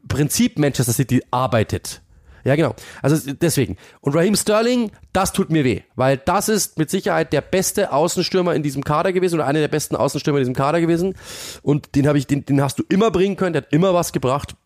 [0.08, 2.00] Prinzip Manchester City arbeitet.
[2.42, 2.74] Ja, genau.
[3.02, 3.76] Also deswegen.
[4.00, 8.54] Und Raheem Sterling, das tut mir weh, weil das ist mit Sicherheit der beste Außenstürmer
[8.54, 11.16] in diesem Kader gewesen oder einer der besten Außenstürmer in diesem Kader gewesen.
[11.60, 14.56] Und den ich, den, den hast du immer bringen können, der hat immer was gebracht.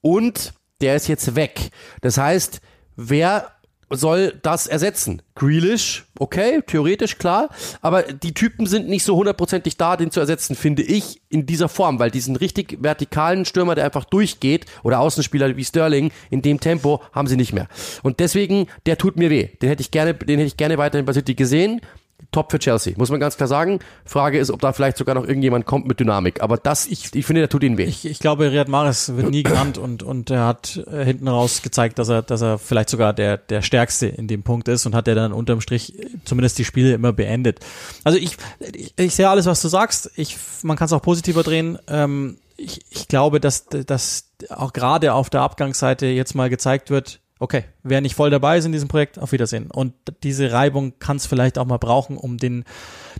[0.00, 1.70] Und der ist jetzt weg.
[2.02, 2.60] Das heißt,
[2.94, 3.50] wer
[3.90, 5.22] soll das ersetzen.
[5.34, 7.50] Grealish, okay, theoretisch klar,
[7.80, 11.68] aber die Typen sind nicht so hundertprozentig da, den zu ersetzen, finde ich, in dieser
[11.68, 16.60] Form, weil diesen richtig vertikalen Stürmer, der einfach durchgeht, oder Außenspieler wie Sterling, in dem
[16.60, 17.68] Tempo haben sie nicht mehr.
[18.02, 19.48] Und deswegen, der tut mir weh.
[19.60, 21.80] Den hätte ich gerne, den hätte ich gerne weiterhin bei City gesehen
[22.32, 23.80] top für Chelsea, muss man ganz klar sagen.
[24.04, 26.42] Frage ist, ob da vielleicht sogar noch irgendjemand kommt mit Dynamik.
[26.42, 27.84] Aber das, ich, ich finde, der tut ihnen weh.
[27.84, 31.62] Ich, ich glaube, Riyad Mahrez wird nie genannt und, und er hat äh, hinten raus
[31.62, 34.94] gezeigt, dass er, dass er vielleicht sogar der, der Stärkste in dem Punkt ist und
[34.94, 35.94] hat er dann unterm Strich
[36.24, 37.60] zumindest die Spiele immer beendet.
[38.04, 38.36] Also ich,
[38.74, 40.10] ich, ich sehe alles, was du sagst.
[40.16, 41.78] Ich, man kann es auch positiver drehen.
[41.88, 47.20] Ähm, ich, ich glaube, dass, dass auch gerade auf der Abgangsseite jetzt mal gezeigt wird,
[47.40, 49.70] okay, wer nicht voll dabei ist in diesem Projekt, auf Wiedersehen.
[49.70, 52.64] Und diese Reibung kann es vielleicht auch mal brauchen, um den,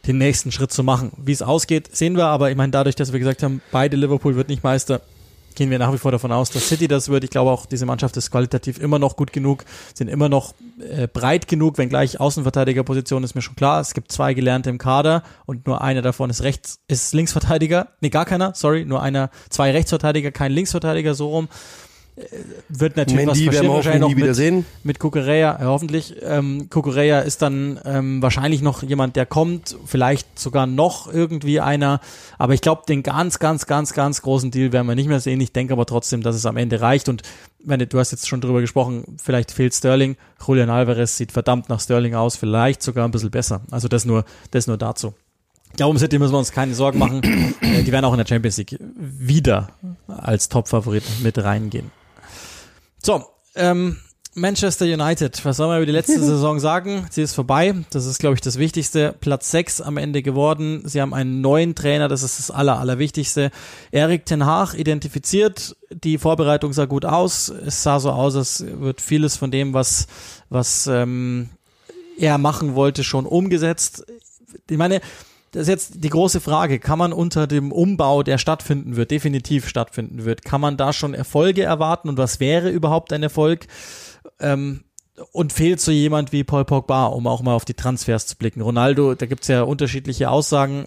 [0.06, 1.12] den nächsten Schritt zu machen.
[1.16, 4.36] Wie es ausgeht, sehen wir, aber ich meine, dadurch, dass wir gesagt haben, beide Liverpool
[4.36, 5.00] wird nicht Meister,
[5.54, 7.24] gehen wir nach wie vor davon aus, dass City das wird.
[7.24, 9.64] Ich glaube auch, diese Mannschaft ist qualitativ immer noch gut genug,
[9.94, 13.80] sind immer noch äh, breit genug, wenngleich Außenverteidigerposition ist mir schon klar.
[13.80, 17.88] Es gibt zwei Gelernte im Kader und nur einer davon ist rechts, ist Linksverteidiger.
[18.00, 21.48] Nee, gar keiner, sorry, nur einer, zwei Rechtsverteidiger, kein Linksverteidiger, so rum
[22.68, 24.66] wird natürlich Mendy was passieren, wahrscheinlich noch mit, sehen.
[24.82, 26.14] mit Kukureya, ja, hoffentlich.
[26.22, 32.00] Ähm, Kukureya ist dann ähm, wahrscheinlich noch jemand, der kommt, vielleicht sogar noch irgendwie einer,
[32.38, 35.40] aber ich glaube, den ganz, ganz, ganz, ganz großen Deal werden wir nicht mehr sehen.
[35.40, 37.22] Ich denke aber trotzdem, dass es am Ende reicht und
[37.62, 40.16] wenn du hast jetzt schon drüber gesprochen, vielleicht fehlt Sterling.
[40.46, 43.62] Julian Alvarez sieht verdammt nach Sterling aus, vielleicht sogar ein bisschen besser.
[43.70, 45.14] Also das nur, das nur dazu.
[45.70, 47.22] Ich glaube, um City müssen wir uns keine Sorgen machen.
[47.62, 49.68] Äh, die werden auch in der Champions League wieder
[50.08, 51.90] als Top-Favorit mit reingehen.
[53.02, 53.24] So,
[53.54, 53.96] ähm,
[54.34, 57.06] Manchester United, was soll man über die letzte Saison sagen?
[57.10, 57.74] Sie ist vorbei.
[57.90, 59.14] Das ist, glaube ich, das Wichtigste.
[59.20, 60.82] Platz 6 am Ende geworden.
[60.84, 63.50] Sie haben einen neuen Trainer, das ist das Aller, Allerwichtigste.
[63.90, 65.76] Erik Ten Haag identifiziert.
[65.90, 67.48] Die Vorbereitung sah gut aus.
[67.48, 70.06] Es sah so aus, als wird vieles von dem, was,
[70.48, 71.48] was ähm,
[72.16, 74.04] er machen wollte, schon umgesetzt.
[74.68, 75.00] Ich meine,
[75.52, 76.78] das ist jetzt die große Frage.
[76.78, 81.14] Kann man unter dem Umbau, der stattfinden wird, definitiv stattfinden wird, kann man da schon
[81.14, 83.66] Erfolge erwarten und was wäre überhaupt ein Erfolg?
[84.38, 84.84] Ähm,
[85.32, 88.60] und fehlt so jemand wie Paul Pogba, um auch mal auf die Transfers zu blicken.
[88.60, 90.86] Ronaldo, da gibt's ja unterschiedliche Aussagen.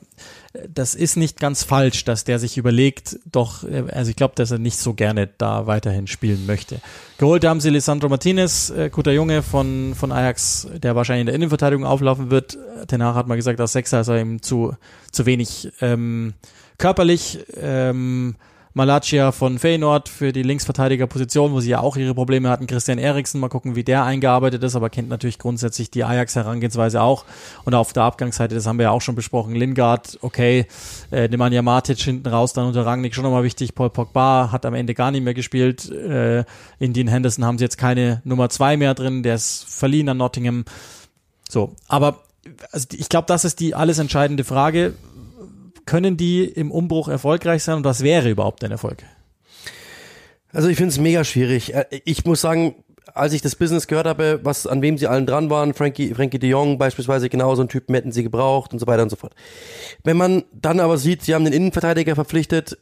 [0.71, 4.51] Das ist nicht ganz falsch, dass der sich überlegt, doch, äh, also ich glaube, dass
[4.51, 6.79] er nicht so gerne da weiterhin spielen möchte.
[7.17, 11.35] Geholt haben sie Lisandro Martinez, äh, guter Junge von, von Ajax, der wahrscheinlich in der
[11.35, 12.57] Innenverteidigung auflaufen wird.
[12.87, 14.75] Danach hat man gesagt, als Sechser ist er ihm zu,
[15.11, 16.33] zu wenig ähm,
[16.77, 17.39] körperlich.
[17.59, 18.35] Ähm,
[18.75, 22.65] Malacia von Feyenoord für die Linksverteidigerposition, wo sie ja auch ihre Probleme hatten.
[22.65, 27.25] Christian Eriksen, mal gucken, wie der eingearbeitet ist, aber kennt natürlich grundsätzlich die Ajax-Herangehensweise auch.
[27.65, 30.65] Und auf der Abgangsseite, das haben wir ja auch schon besprochen, Lingard, okay,
[31.11, 33.75] äh, Nemanja Matic hinten raus, dann unter Rangnick schon nochmal wichtig.
[33.75, 35.91] Paul Pogba hat am Ende gar nicht mehr gespielt.
[35.91, 36.43] Äh,
[36.79, 40.17] in Dean Henderson haben sie jetzt keine Nummer zwei mehr drin, der ist verliehen an
[40.17, 40.65] Nottingham.
[41.47, 42.23] So, aber
[42.71, 44.93] also ich glaube, das ist die alles entscheidende Frage
[45.85, 49.03] können die im Umbruch erfolgreich sein und was wäre überhaupt ein Erfolg?
[50.51, 51.73] Also ich finde es mega schwierig.
[51.73, 52.75] Äh, ich muss sagen,
[53.13, 56.39] als ich das Business gehört habe, was an wem sie allen dran waren, Frankie, Frankie
[56.39, 59.15] de Jong beispielsweise, genau so einen Typen hätten sie gebraucht und so weiter und so
[59.15, 59.35] fort.
[60.03, 62.77] Wenn man dann aber sieht, sie haben den Innenverteidiger verpflichtet,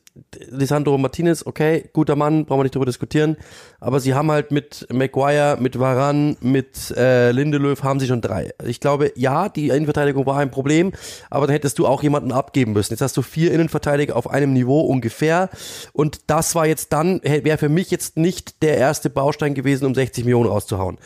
[0.49, 3.37] Lisandro Martinez, okay, guter Mann, brauchen wir nicht drüber diskutieren,
[3.79, 8.51] aber sie haben halt mit Maguire, mit Varan, mit äh, Lindelöf haben sie schon drei.
[8.65, 10.91] Ich glaube, ja, die Innenverteidigung war ein Problem,
[11.29, 12.93] aber da hättest du auch jemanden abgeben müssen.
[12.93, 15.49] Jetzt hast du vier Innenverteidiger auf einem Niveau ungefähr
[15.93, 19.95] und das war jetzt dann, wäre für mich jetzt nicht der erste Baustein gewesen, um
[19.95, 20.97] 60 Millionen rauszuhauen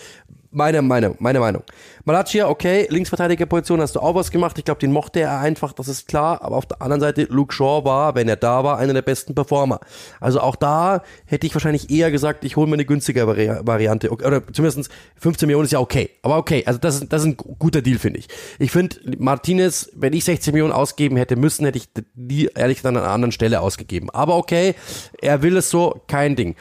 [0.56, 1.64] meine Meinung, meine Meinung.
[2.06, 4.58] Malacia, okay, Linksverteidigerposition hast du auch was gemacht.
[4.58, 6.42] Ich glaube, den mochte er einfach, das ist klar.
[6.42, 9.36] Aber auf der anderen Seite, Luke Shaw war, wenn er da war, einer der besten
[9.36, 9.82] Performer.
[10.22, 14.12] Also auch da hätte ich wahrscheinlich eher gesagt, ich hole mir eine günstige Vari Variante.
[14.12, 16.12] Oder zumindest 15 Millionen ist ja okay.
[16.22, 18.28] Aber okay, also das ist, das ist ein guter Deal, finde ich.
[18.58, 22.96] Ich finde, Martinez, wenn ich 60 Millionen ausgeben hätte müssen, hätte ich die ehrlich gesagt
[22.96, 24.10] an einer anderen Stelle ausgegeben.
[24.12, 24.76] Aber okay,
[25.22, 26.56] er will es so, kein Ding.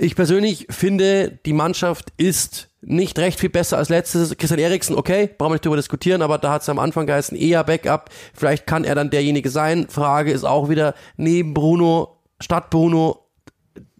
[0.00, 4.36] Ich persönlich finde, die Mannschaft ist nicht recht viel besser als letztes.
[4.36, 7.36] Christian Eriksen, okay, brauchen wir nicht drüber diskutieren, aber da hat es am Anfang geheißen,
[7.36, 8.08] eher Backup.
[8.32, 9.88] Vielleicht kann er dann derjenige sein.
[9.88, 13.26] Frage ist auch wieder, neben Bruno, statt Bruno,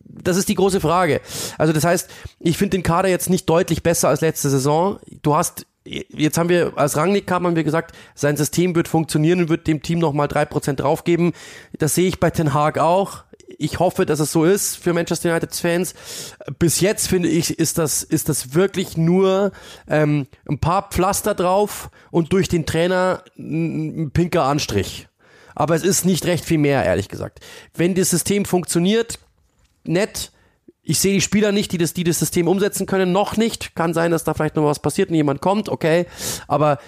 [0.05, 1.21] das ist die große Frage.
[1.59, 2.09] Also das heißt,
[2.39, 5.01] ich finde den Kader jetzt nicht deutlich besser als letzte Saison.
[5.23, 9.41] Du hast Jetzt haben wir, als Rangnick kam, haben wir gesagt, sein System wird funktionieren
[9.41, 11.33] und wird dem Team nochmal drei Prozent draufgeben.
[11.79, 13.25] Das sehe ich bei Ten Hag auch
[13.59, 15.95] ich hoffe, dass es so ist für Manchester United Fans.
[16.59, 19.53] Bis jetzt finde ich, ist das, ist das wirklich nur
[19.89, 25.09] ähm, ein paar Pflaster drauf und durch den Trainer ein pinker Anstrich.
[25.55, 27.41] Aber es ist nicht recht viel mehr, ehrlich gesagt.
[27.75, 29.19] Wenn das System funktioniert,
[29.83, 30.31] nett,
[30.89, 33.77] ich sehe die Spieler nicht, die das, die das System umsetzen können, noch nicht.
[33.77, 36.07] Kann sein, dass da vielleicht noch was passiert und jemand kommt, okay.
[36.47, 36.79] Aber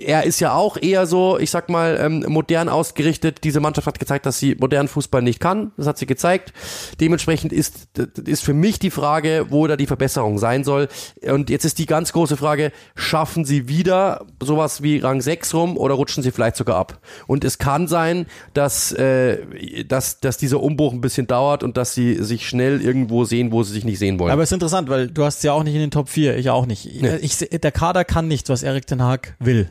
[0.00, 3.44] er ist ja auch eher so, ich sag mal, ähm, modern ausgerichtet.
[3.44, 5.72] Diese Mannschaft hat gezeigt, dass sie modernen Fußball nicht kann.
[5.76, 6.54] Das hat sie gezeigt.
[7.00, 7.88] Dementsprechend ist,
[8.26, 10.88] ist für mich die Frage, wo da die Verbesserung sein soll.
[11.20, 15.76] Und jetzt ist die ganz große Frage, schaffen sie wieder sowas wie Rang 6 rum
[15.76, 16.98] oder rutschen sie vielleicht sogar ab?
[17.26, 18.24] Und es kann sein,
[18.54, 23.24] dass, äh, dass, dass dieser Umbruch ein bisschen dauert und dass sie sich schnell irgendwo
[23.24, 24.30] sehen, wo sie sich nicht sehen wollen.
[24.30, 26.50] Aber es ist interessant, weil du hast ja auch nicht in den Top 4, ich
[26.50, 26.88] auch nicht.
[27.00, 27.16] Nee.
[27.16, 29.70] Ich, der Kader kann nichts, was Erik Den Haag will.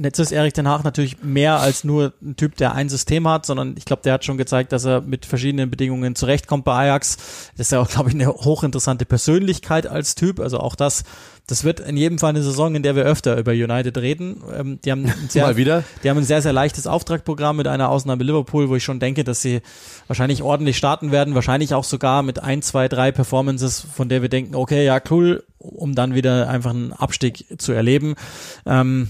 [0.00, 3.44] Jetzt ist Erik Den Haag natürlich mehr als nur ein Typ, der ein System hat,
[3.44, 7.16] sondern ich glaube, der hat schon gezeigt, dass er mit verschiedenen Bedingungen zurechtkommt bei Ajax.
[7.56, 10.38] Das ist ja auch, glaube ich, eine hochinteressante Persönlichkeit als Typ.
[10.38, 11.02] Also auch das
[11.50, 14.42] das wird in jedem Fall eine Saison, in der wir öfter über United reden.
[14.54, 15.82] Ähm, die haben ein sehr, Mal wieder.
[16.04, 19.24] Die haben ein sehr, sehr leichtes Auftragprogramm mit einer Ausnahme Liverpool, wo ich schon denke,
[19.24, 19.60] dass sie
[20.06, 24.28] wahrscheinlich ordentlich starten werden, wahrscheinlich auch sogar mit ein, zwei, drei Performances, von der wir
[24.28, 28.14] denken, okay, ja, cool, um dann wieder einfach einen Abstieg zu erleben.
[28.64, 29.08] Ähm,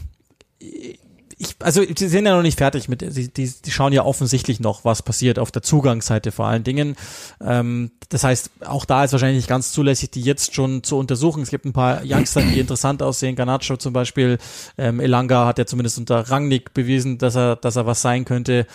[1.41, 4.61] ich, also sie sind ja noch nicht fertig mit, die, die, die schauen ja offensichtlich
[4.61, 6.97] noch, was passiert auf der Zugangsseite vor allen Dingen.
[7.41, 11.43] Ähm, das heißt, auch da ist wahrscheinlich nicht ganz zulässig, die jetzt schon zu untersuchen.
[11.43, 13.37] Es gibt ein paar Youngster, die interessant aussehen.
[13.37, 14.37] Garnacho zum Beispiel,
[14.77, 18.67] ähm, Elanga hat ja zumindest unter Rangnick bewiesen, dass er, dass er was sein könnte.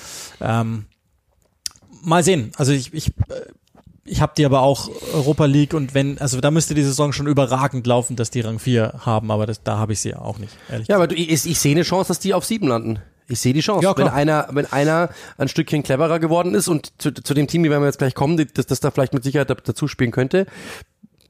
[0.42, 0.86] Ähm,
[2.02, 2.52] mal sehen.
[2.58, 3.46] Also ich, ich äh,
[4.06, 7.26] ich habe die aber auch Europa League und wenn, also da müsste die Saison schon
[7.26, 10.54] überragend laufen, dass die Rang 4 haben, aber das, da habe ich sie auch nicht,
[10.70, 13.00] ehrlich Ja, aber du, ich, ich sehe eine Chance, dass die auf 7 landen.
[13.28, 13.84] Ich sehe die Chance.
[13.84, 15.10] Ja, wenn einer, wenn einer
[15.40, 18.38] ein Stückchen cleverer geworden ist und zu, zu dem Team, wie wir jetzt gleich kommen,
[18.54, 20.46] dass das da vielleicht mit Sicherheit dazu spielen könnte,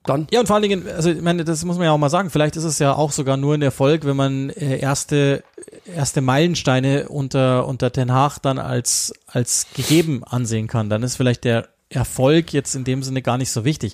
[0.03, 0.27] dann.
[0.29, 2.29] Ja, und vor allen Dingen, also ich meine, das muss man ja auch mal sagen,
[2.29, 5.43] vielleicht ist es ja auch sogar nur ein Erfolg, wenn man äh, erste,
[5.85, 10.89] erste Meilensteine unter, unter Ten Hag dann als, als gegeben ansehen kann.
[10.89, 13.93] Dann ist vielleicht der Erfolg jetzt in dem Sinne gar nicht so wichtig.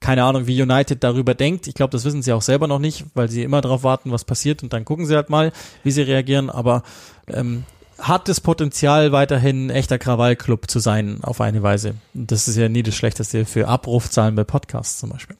[0.00, 1.66] Keine Ahnung, wie United darüber denkt.
[1.66, 4.24] Ich glaube, das wissen sie auch selber noch nicht, weil sie immer darauf warten, was
[4.24, 5.52] passiert und dann gucken sie halt mal,
[5.84, 6.50] wie sie reagieren.
[6.50, 6.82] Aber
[7.28, 7.64] ähm,
[7.98, 11.94] hat das Potenzial, weiterhin ein echter Krawallclub zu sein, auf eine Weise.
[12.12, 15.36] Das ist ja nie das Schlechteste für Abrufzahlen bei Podcasts zum Beispiel.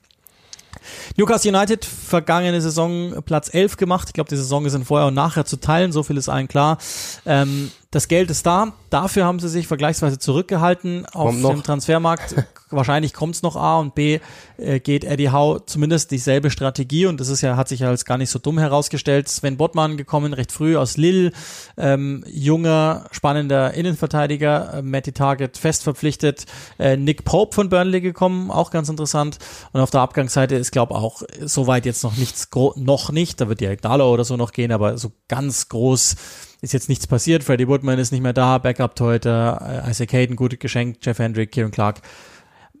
[1.17, 4.07] Newcastle United, vergangene Saison Platz 11 gemacht.
[4.07, 6.47] Ich glaube, die Saison ist in vorher und nachher zu teilen, so viel ist allen
[6.47, 6.77] klar.
[7.25, 8.73] Ähm, das Geld ist da.
[8.89, 12.35] Dafür haben sie sich vergleichsweise zurückgehalten auf dem Transfermarkt.
[12.69, 14.19] Wahrscheinlich kommt's noch A und B
[14.57, 18.03] äh, geht Eddie Howe zumindest dieselbe Strategie und das ist ja hat sich ja als
[18.03, 19.29] gar nicht so dumm herausgestellt.
[19.29, 21.31] Sven Bottmann gekommen recht früh aus Lille,
[21.77, 26.45] ähm, junger spannender Innenverteidiger, äh, Matty Target fest verpflichtet,
[26.77, 29.37] äh, Nick Pope von Burnley gekommen, auch ganz interessant
[29.71, 33.39] und auf der Abgangsseite ist glaube auch soweit jetzt noch nichts noch nicht.
[33.39, 36.15] Da wird ja Ignalo oder so noch gehen, aber so ganz groß
[36.61, 37.43] ist jetzt nichts passiert.
[37.43, 41.71] Freddie Woodman ist nicht mehr da, Backup-Torhüter, äh, Isaac Hayden gut geschenkt, Jeff Hendrick, Kieran
[41.71, 42.01] Clark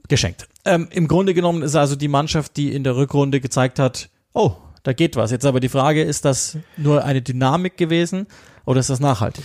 [0.07, 0.47] geschenkt.
[0.65, 4.53] Ähm, Im Grunde genommen ist also die Mannschaft, die in der Rückrunde gezeigt hat, oh,
[4.83, 5.31] da geht was.
[5.31, 8.27] Jetzt aber die Frage, ist das nur eine Dynamik gewesen
[8.65, 9.43] oder ist das nachhaltig?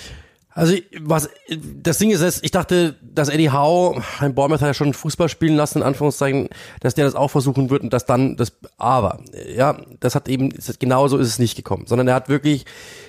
[0.55, 4.93] Also was das Ding ist, ich dachte, dass Eddie Howe, ein Bournemouth hat ja schon
[4.93, 6.51] Fußball spielen lassen, in Anführungszeichen,
[6.81, 9.21] dass der das auch versuchen wird und dass dann das aber,
[9.57, 12.67] ja, das hat eben, genauso ist es nicht gekommen, sondern er hat wirklich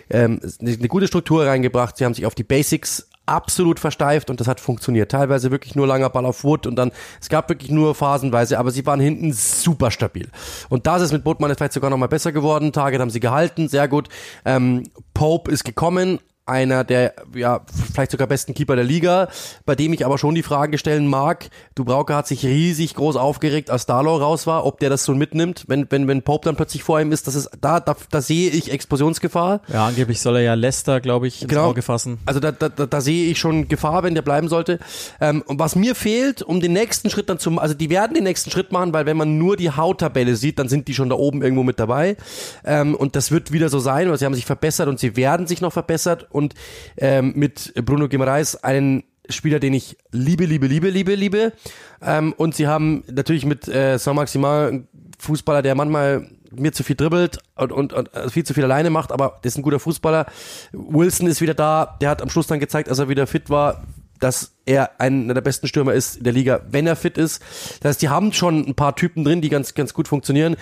[0.10, 4.48] ähm, eine gute Struktur reingebracht, sie haben sich auf die Basics absolut versteift und das
[4.48, 5.12] hat funktioniert.
[5.12, 8.72] Teilweise wirklich nur langer Ball auf Wood und dann, es gab wirklich nur phasenweise, aber
[8.72, 10.28] sie waren hinten super stabil.
[10.70, 12.74] Und das ist mit Botmann vielleicht sogar noch mal besser geworden.
[12.74, 14.10] Target haben sie gehalten, sehr gut.
[14.46, 17.62] Ähm, Pope ist gekommen, einer der ja
[17.94, 19.30] vielleicht sogar besten Keeper der Liga,
[19.66, 21.50] bei dem ich aber schon die Frage stellen mag.
[21.76, 25.66] Dubrauke hat sich riesig groß aufgeregt, als Darlow raus war, ob der das so mitnimmt,
[25.68, 28.50] wenn wenn wenn Pope dann plötzlich vor ihm ist, das ist da da, da sehe
[28.50, 29.62] ich Explosionsgefahr.
[29.72, 31.70] Ja, angeblich soll er ja Leicester, glaube ich, ins genau.
[31.70, 32.20] Auge fassen.
[32.26, 34.80] Also da, da, da, sehe ich schon Gefahr, wenn der bleiben sollte.
[35.22, 38.24] Ähm, und was mir fehlt, um den nächsten Schritt dann zum, also die werden den
[38.24, 41.16] nächsten Schritt machen, weil wenn man nur die Hauttabelle sieht, dann sind die schon da
[41.16, 42.18] oben irgendwo mit dabei.
[42.66, 45.48] Ähm, und das wird wieder so sein, weil sie haben sich verbessert und sie werden
[45.48, 46.54] sich noch verbessert und
[46.98, 51.54] ähm, mit Bruno Guimaraes einen Spieler, den ich liebe, liebe, liebe, liebe, liebe.
[52.02, 54.88] Ähm, und sie haben natürlich mit äh, Saint-Maximin einen
[55.20, 58.90] Fußballer, der manchmal mir zu viel dribbelt und, und, und also viel zu viel alleine
[58.90, 60.26] macht, aber das ist ein guter Fußballer.
[60.72, 63.84] Wilson ist wieder da, der hat am Schluss dann gezeigt, als er wieder fit war,
[64.20, 67.42] dass er einer der besten Stürmer ist in der Liga, wenn er fit ist.
[67.82, 70.56] Das heißt, die haben schon ein paar Typen drin, die ganz, ganz gut funktionieren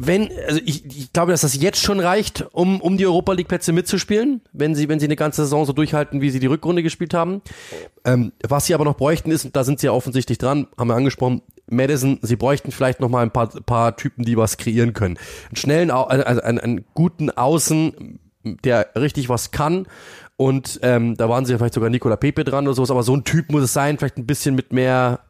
[0.00, 3.48] wenn, also ich, ich glaube, dass das jetzt schon reicht, um, um die Europa League
[3.48, 6.82] Plätze mitzuspielen, wenn sie, wenn sie eine ganze Saison so durchhalten, wie sie die Rückrunde
[6.82, 7.42] gespielt haben.
[8.04, 10.88] Ähm, was sie aber noch bräuchten ist, und da sind sie ja offensichtlich dran, haben
[10.88, 14.92] wir angesprochen, Madison, sie bräuchten vielleicht noch mal ein paar, paar Typen, die was kreieren
[14.92, 15.18] können.
[15.48, 18.18] Einen schnellen, also einen, einen guten Außen,
[18.64, 19.86] der richtig was kann.
[20.36, 23.14] Und ähm, da waren sie ja vielleicht sogar Nicola Pepe dran oder sowas, aber so
[23.14, 25.29] ein Typ muss es sein, vielleicht ein bisschen mit mehr äh,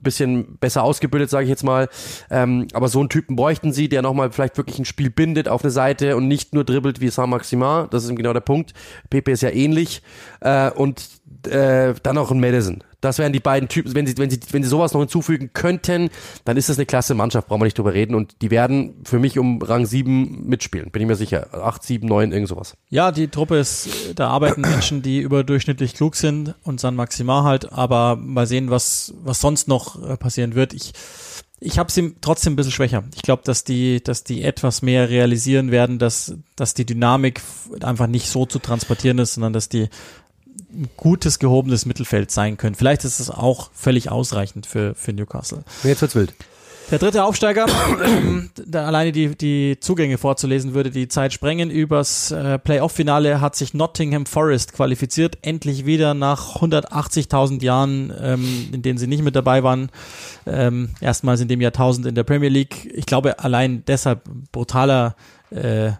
[0.00, 1.88] bisschen besser ausgebildet, sage ich jetzt mal.
[2.30, 5.62] Ähm, aber so einen Typen bräuchten sie, der nochmal vielleicht wirklich ein Spiel bindet auf
[5.62, 7.86] eine Seite und nicht nur dribbelt wie Saint-Maximin.
[7.90, 8.74] Das ist genau der Punkt.
[9.10, 10.02] Pepe ist ja ähnlich.
[10.40, 11.02] Äh, und
[11.46, 12.82] äh, dann auch ein Madison.
[13.00, 13.94] Das wären die beiden Typen.
[13.94, 16.10] Wenn sie, wenn sie, wenn sie sowas noch hinzufügen könnten,
[16.44, 18.14] dann ist das eine klasse Mannschaft, brauchen wir nicht drüber reden.
[18.14, 21.48] Und die werden für mich um Rang 7 mitspielen, bin ich mir sicher.
[21.52, 22.76] 8, 7, 9, irgend sowas.
[22.90, 27.72] Ja, die Truppe ist, da arbeiten Menschen, die überdurchschnittlich klug sind und San Maxima halt,
[27.72, 30.74] aber mal sehen, was, was sonst noch äh, passieren wird.
[30.74, 30.92] Ich,
[31.60, 33.04] ich habe sie trotzdem ein bisschen schwächer.
[33.14, 37.40] Ich glaube, dass die, dass die etwas mehr realisieren werden, dass, dass die Dynamik
[37.82, 39.88] einfach nicht so zu transportieren ist, sondern dass die
[40.70, 42.74] ein gutes, gehobenes Mittelfeld sein können.
[42.74, 45.64] Vielleicht ist es auch völlig ausreichend für, für Newcastle.
[45.82, 46.34] Jetzt wird's wild.
[46.90, 47.66] Der dritte Aufsteiger,
[48.02, 51.70] ähm, da alleine die, die Zugänge vorzulesen, würde die Zeit sprengen.
[51.70, 55.36] Übers äh, Playoff-Finale hat sich Nottingham Forest qualifiziert.
[55.42, 59.90] Endlich wieder nach 180.000 Jahren, ähm, in denen sie nicht mit dabei waren.
[60.46, 62.90] Ähm, erstmals in dem Jahrtausend in der Premier League.
[62.94, 65.14] Ich glaube, allein deshalb brutaler
[65.50, 65.90] äh,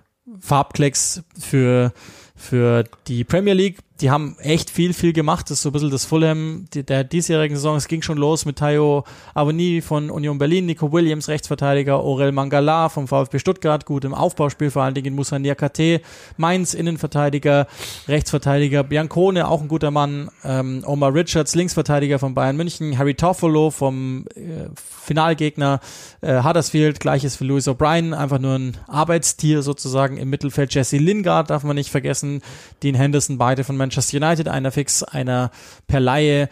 [0.40, 1.92] Farbklecks für,
[2.34, 5.46] für die Premier League die haben echt viel, viel gemacht.
[5.50, 7.76] Das ist so ein bisschen das Fulham die, der diesjährigen Saison.
[7.76, 9.04] Es ging schon los mit Tayo
[9.34, 14.70] Avoni von Union Berlin, Nico Williams, Rechtsverteidiger, Aurel Mangala vom VfB Stuttgart, gut im Aufbauspiel,
[14.70, 16.00] vor allen Dingen Musa Niakate,
[16.36, 17.66] Mainz Innenverteidiger,
[18.06, 23.70] Rechtsverteidiger, Biancone, auch ein guter Mann, ähm, Omar Richards, Linksverteidiger von Bayern München, Harry Toffolo
[23.70, 25.80] vom äh, Finalgegner
[26.20, 30.72] äh, Huddersfield, gleiches für Louis O'Brien, einfach nur ein Arbeitstier sozusagen im Mittelfeld.
[30.74, 32.42] Jesse Lingard darf man nicht vergessen,
[32.82, 35.50] Dean Henderson, beide von Manchester United, einer fix, einer
[35.86, 36.48] per Laie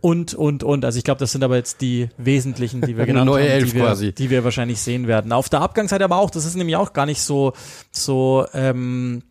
[0.00, 0.84] und, und, und.
[0.84, 3.70] Also ich glaube, das sind aber jetzt die wesentlichen, die wir genannt Neue haben, Elf
[3.70, 4.12] die, wir, quasi.
[4.12, 5.32] die wir wahrscheinlich sehen werden.
[5.32, 7.52] Auf der Abgangsseite aber auch, das ist nämlich auch gar nicht so,
[7.90, 9.22] so, ähm,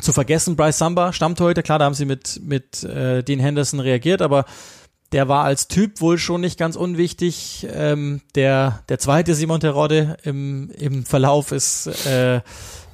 [0.00, 4.22] zu vergessen, Bryce Samba, Stammtorhüter, klar, da haben sie mit, mit äh, Dean Henderson reagiert,
[4.22, 4.44] aber
[5.12, 7.66] der war als Typ wohl schon nicht ganz unwichtig.
[7.72, 12.40] Ähm, der, der zweite Simon Terodde im, im Verlauf ist, äh,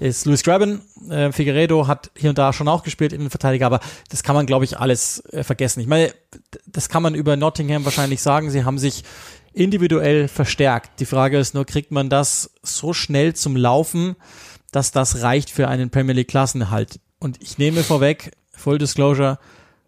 [0.00, 0.80] ist Luis Graben.
[1.10, 3.80] Äh, Figueredo hat hier und da schon auch gespielt, in den Verteidiger, aber
[4.10, 5.80] das kann man, glaube ich, alles äh, vergessen.
[5.80, 6.12] Ich meine,
[6.66, 8.50] das kann man über Nottingham wahrscheinlich sagen.
[8.50, 9.04] Sie haben sich
[9.52, 11.00] individuell verstärkt.
[11.00, 14.16] Die Frage ist nur, kriegt man das so schnell zum Laufen,
[14.72, 16.98] dass das reicht für einen Premier League Klassenerhalt?
[17.18, 19.38] Und ich nehme vorweg, Full Disclosure,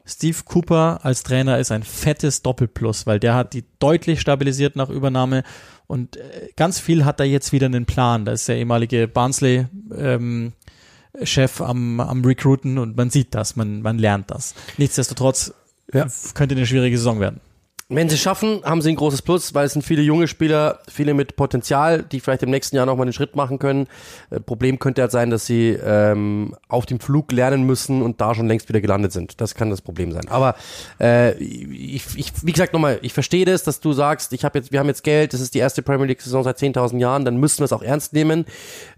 [0.09, 4.89] Steve Cooper als Trainer ist ein fettes Doppelplus, weil der hat die deutlich stabilisiert nach
[4.89, 5.45] Übernahme
[5.87, 8.25] und äh, ganz viel hat er jetzt wieder einen Plan.
[8.25, 9.67] Da ist der ehemalige Barnsley
[9.97, 10.53] ähm,
[11.23, 14.55] Chef am, am Recruiten und man sieht das, man, man lernt das.
[14.79, 15.53] Nichtsdestotrotz
[15.93, 16.07] ja.
[16.35, 17.41] könnte eine schwierige Saison werden.
[17.91, 21.15] Wenn sie schaffen, haben sie ein großes Plus, weil es sind viele junge Spieler, viele
[21.15, 23.87] mit Potenzial, die vielleicht im nächsten Jahr nochmal einen Schritt machen können.
[24.29, 28.35] Äh, Problem könnte halt sein, dass sie ähm, auf dem Flug lernen müssen und da
[28.35, 29.41] schon längst wieder gelandet sind.
[29.41, 30.29] Das kann das Problem sein.
[30.29, 30.55] Aber
[31.01, 34.71] äh, ich, ich, wie gesagt nochmal, ich verstehe das, dass du sagst, ich habe jetzt,
[34.71, 37.39] wir haben jetzt Geld, das ist die erste Premier League Saison seit 10.000 Jahren, dann
[37.39, 38.45] müssen wir es auch ernst nehmen.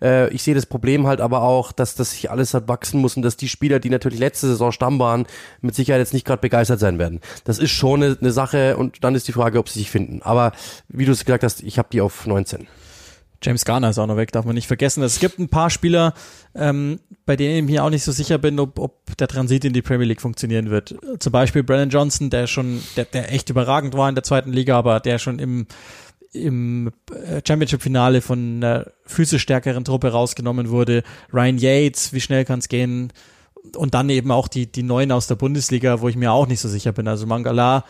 [0.03, 3.17] Äh, ich sehe das Problem halt aber auch, dass das sich alles halt wachsen muss
[3.17, 5.27] und dass die Spieler, die natürlich letzte Saison Stamm waren,
[5.61, 7.21] mit Sicherheit jetzt nicht gerade begeistert sein werden.
[7.45, 10.23] Das ist schon eine, eine Sache und dann ist die Frage, ob sie sich finden.
[10.23, 10.53] Aber
[10.89, 12.67] wie du es gesagt hast, ich habe die auf 19.
[13.43, 15.03] James Garner ist auch noch weg, darf man nicht vergessen.
[15.03, 16.13] Es gibt ein paar Spieler,
[16.55, 19.73] ähm, bei denen ich mir auch nicht so sicher bin, ob, ob der Transit in
[19.73, 20.95] die Premier League funktionieren wird.
[21.21, 24.77] Zum Beispiel Brandon Johnson, der schon, der, der echt überragend war in der zweiten Liga,
[24.77, 25.67] aber der schon im
[26.33, 31.03] im äh, Championship-Finale von einer physisch stärkeren Truppe rausgenommen wurde.
[31.33, 33.13] Ryan Yates, wie schnell kann es gehen?
[33.77, 36.61] Und dann eben auch die, die Neuen aus der Bundesliga, wo ich mir auch nicht
[36.61, 37.09] so sicher bin.
[37.09, 37.85] Also Mangala,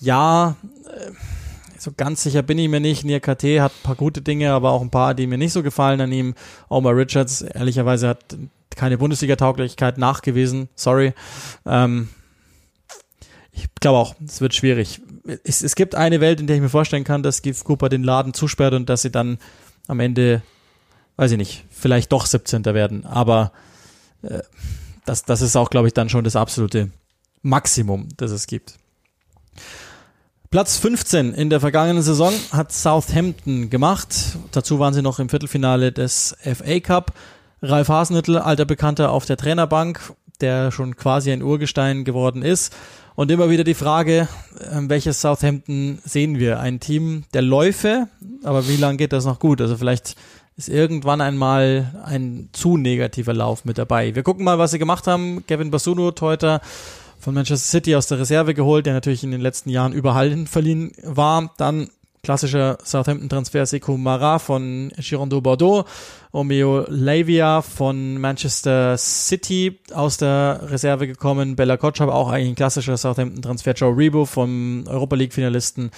[0.00, 0.56] ja,
[0.86, 1.10] äh,
[1.78, 3.04] so ganz sicher bin ich mir nicht.
[3.04, 5.62] Nia KT hat ein paar gute Dinge, aber auch ein paar, die mir nicht so
[5.62, 6.34] gefallen an ihm.
[6.68, 8.36] Omar Richards, ehrlicherweise, hat
[8.74, 10.68] keine Bundesliga-Tauglichkeit nachgewiesen.
[10.74, 11.14] Sorry.
[11.64, 12.08] Ähm,
[13.52, 15.00] ich glaube auch, es wird schwierig.
[15.44, 18.04] Es, es gibt eine Welt, in der ich mir vorstellen kann, dass Steve Cooper den
[18.04, 19.38] Laden zusperrt und dass sie dann
[19.88, 20.42] am Ende,
[21.16, 22.64] weiß ich nicht, vielleicht doch 17.
[22.66, 23.06] werden.
[23.06, 23.52] Aber
[24.22, 24.40] äh,
[25.04, 26.90] das, das ist auch, glaube ich, dann schon das absolute
[27.42, 28.74] Maximum, das es gibt.
[30.56, 34.38] Platz 15 in der vergangenen Saison hat Southampton gemacht.
[34.52, 37.12] Dazu waren sie noch im Viertelfinale des FA Cup.
[37.60, 42.74] Ralf Hasenhüttl, alter Bekannter auf der Trainerbank, der schon quasi ein Urgestein geworden ist.
[43.16, 44.28] Und immer wieder die Frage,
[44.72, 46.58] ähm, welches Southampton sehen wir?
[46.58, 48.08] Ein Team der Läufe,
[48.42, 49.60] aber wie lange geht das noch gut?
[49.60, 50.16] Also vielleicht
[50.56, 54.14] ist irgendwann einmal ein zu negativer Lauf mit dabei.
[54.14, 55.44] Wir gucken mal, was sie gemacht haben.
[55.46, 56.62] Kevin Basuno, Teuter,
[57.18, 60.46] von Manchester City aus der Reserve geholt, der natürlich in den letzten Jahren überall hin
[60.46, 61.52] verliehen war.
[61.56, 61.88] Dann
[62.26, 65.84] klassischer Southampton-Transfer Sekou Mara von Girondeau Bordeaux,
[66.32, 72.96] Omeo Lavia von Manchester City aus der Reserve gekommen, Bella Kotschab, auch eigentlich ein klassischer
[72.96, 75.92] Southampton-Transfer, Joe Rebo vom Europa League-Finalisten,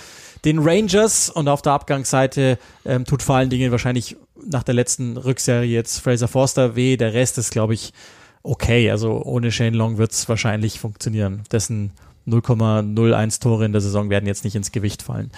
[0.45, 5.17] den Rangers und auf der Abgangsseite ähm, tut vor allen Dingen wahrscheinlich nach der letzten
[5.17, 7.95] Rückserie jetzt Fraser Forster weh, der Rest ist, glaube ich,
[8.43, 8.91] okay.
[8.91, 11.43] Also ohne Shane Long wird es wahrscheinlich funktionieren.
[11.51, 11.93] Dessen
[12.27, 15.31] 0,01 Tore in der Saison werden jetzt nicht ins Gewicht fallen.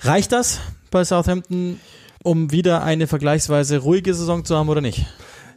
[0.00, 0.60] Reicht das
[0.90, 1.80] bei Southampton,
[2.22, 5.06] um wieder eine vergleichsweise ruhige Saison zu haben oder nicht?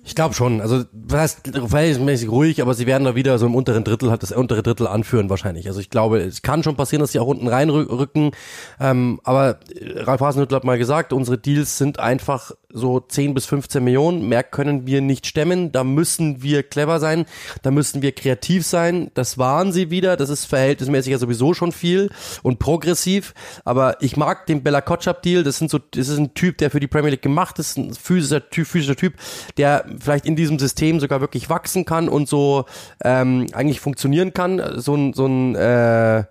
[0.03, 0.61] Ich glaube schon.
[0.61, 4.23] Also das heißt verhältnismäßig ruhig, aber sie werden da wieder so im unteren Drittel halt
[4.23, 5.68] das untere Drittel anführen wahrscheinlich.
[5.68, 8.31] Also ich glaube, es kann schon passieren, dass sie auch unten reinrücken.
[8.80, 13.84] Ähm, aber Ralf Hasenhüttl hat mal gesagt, unsere Deals sind einfach so 10 bis 15
[13.84, 14.27] Millionen.
[14.27, 15.72] Mehr können wir nicht stemmen.
[15.72, 17.26] Da müssen wir clever sein.
[17.61, 19.11] Da müssen wir kreativ sein.
[19.14, 20.18] Das waren sie wieder.
[20.18, 22.10] Das ist verhältnismäßig ja sowieso schon viel
[22.43, 23.34] und progressiv.
[23.65, 25.43] Aber ich mag den Bella Kotschap Deal.
[25.43, 27.77] Das sind so, das ist ein Typ, der für die Premier League gemacht ist.
[27.77, 29.15] Ein physischer Typ, physischer Typ,
[29.57, 32.65] der vielleicht in diesem System sogar wirklich wachsen kann und so
[33.03, 36.23] ähm, eigentlich funktionieren kann, so ein, so ein äh,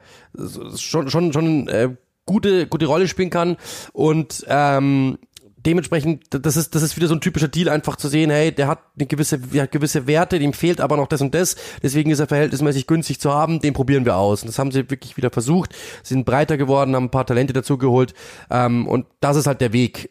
[0.77, 1.91] schon, schon, schon äh,
[2.27, 3.57] gute, gute Rolle spielen kann
[3.93, 5.19] und ähm,
[5.67, 8.69] dementsprechend, das ist, das ist wieder so ein typischer Deal, einfach zu sehen, hey, der
[8.69, 12.11] hat eine gewisse, der hat gewisse Werte, dem fehlt aber noch das und das, deswegen
[12.11, 14.43] ist er verhältnismäßig günstig zu haben, den probieren wir aus.
[14.43, 17.79] Und das haben sie wirklich wieder versucht, sind breiter geworden, haben ein paar Talente dazu
[17.79, 18.15] geholt,
[18.51, 20.11] ähm, und das ist halt der Weg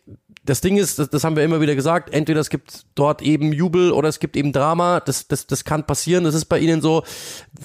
[0.50, 3.54] das Ding ist, das, das haben wir immer wieder gesagt, entweder es gibt dort eben
[3.54, 5.00] Jubel oder es gibt eben Drama.
[5.00, 6.24] Das, das, das kann passieren.
[6.24, 7.04] Das ist bei ihnen so,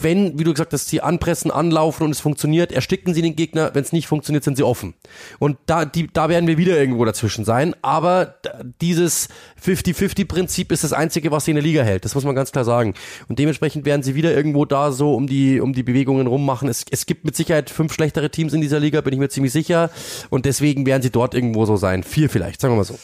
[0.01, 3.75] wenn, wie du gesagt hast, sie anpressen, anlaufen und es funktioniert, ersticken sie den Gegner.
[3.75, 4.95] Wenn es nicht funktioniert, sind sie offen.
[5.39, 7.75] Und da, die, da werden wir wieder irgendwo dazwischen sein.
[7.81, 8.35] Aber
[8.83, 9.29] dieses
[9.65, 12.05] 50-50-Prinzip ist das Einzige, was sie in der Liga hält.
[12.05, 12.93] Das muss man ganz klar sagen.
[13.29, 16.69] Und dementsprechend werden sie wieder irgendwo da so um die, um die Bewegungen rummachen.
[16.69, 19.53] Es, es gibt mit Sicherheit fünf schlechtere Teams in dieser Liga, bin ich mir ziemlich
[19.53, 19.91] sicher.
[20.29, 22.03] Und deswegen werden sie dort irgendwo so sein.
[22.03, 22.99] Vier vielleicht, sagen wir mal so.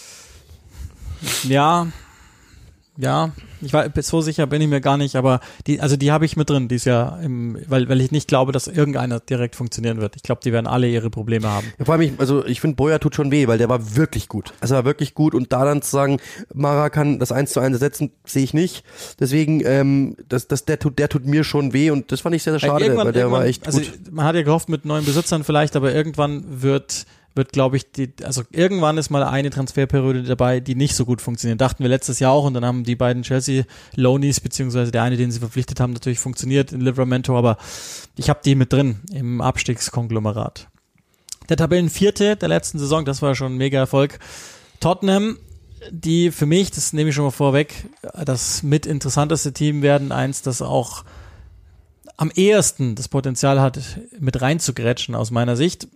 [1.45, 1.87] Ja,
[2.97, 3.33] ja,
[3.63, 6.37] ich war so sicher bin ich mir gar nicht, aber die, also die habe ich
[6.37, 10.01] mit drin, die ist ja im, weil, weil ich nicht glaube, dass irgendeiner direkt funktionieren
[10.01, 10.17] wird.
[10.17, 11.73] Ich glaube, die werden alle ihre Probleme haben.
[11.79, 14.29] Ja, vor allem, ich, also ich finde, Boyer tut schon weh, weil der war wirklich
[14.29, 14.53] gut.
[14.61, 16.19] Also er war wirklich gut und da dann zu sagen,
[16.53, 18.85] Mara kann das eins zu eins ersetzen, sehe ich nicht.
[19.19, 22.43] Deswegen, ähm, das, das, der tut, der tut mir schon weh und das fand ich
[22.43, 24.13] sehr, sehr schade, weil der war echt also gut.
[24.13, 28.13] Man hat ja gehofft mit neuen Besitzern vielleicht, aber irgendwann wird wird, glaube ich, die,
[28.25, 31.61] also irgendwann ist mal eine Transferperiode dabei, die nicht so gut funktioniert.
[31.61, 35.17] Dachten wir letztes Jahr auch und dann haben die beiden Chelsea Loanies, beziehungsweise der eine,
[35.17, 37.57] den sie verpflichtet haben, natürlich funktioniert in Livramento, aber
[38.17, 40.69] ich habe die mit drin im Abstiegskonglomerat.
[41.49, 44.19] Der Tabellenvierte der letzten Saison, das war schon ein mega Erfolg.
[44.81, 45.39] Tottenham,
[45.91, 47.87] die für mich, das nehme ich schon mal vorweg,
[48.25, 51.05] das mit interessanteste Team werden, eins, das auch
[52.17, 53.81] am ehesten das Potenzial hat,
[54.19, 55.89] mit reinzugrätschen aus meiner Sicht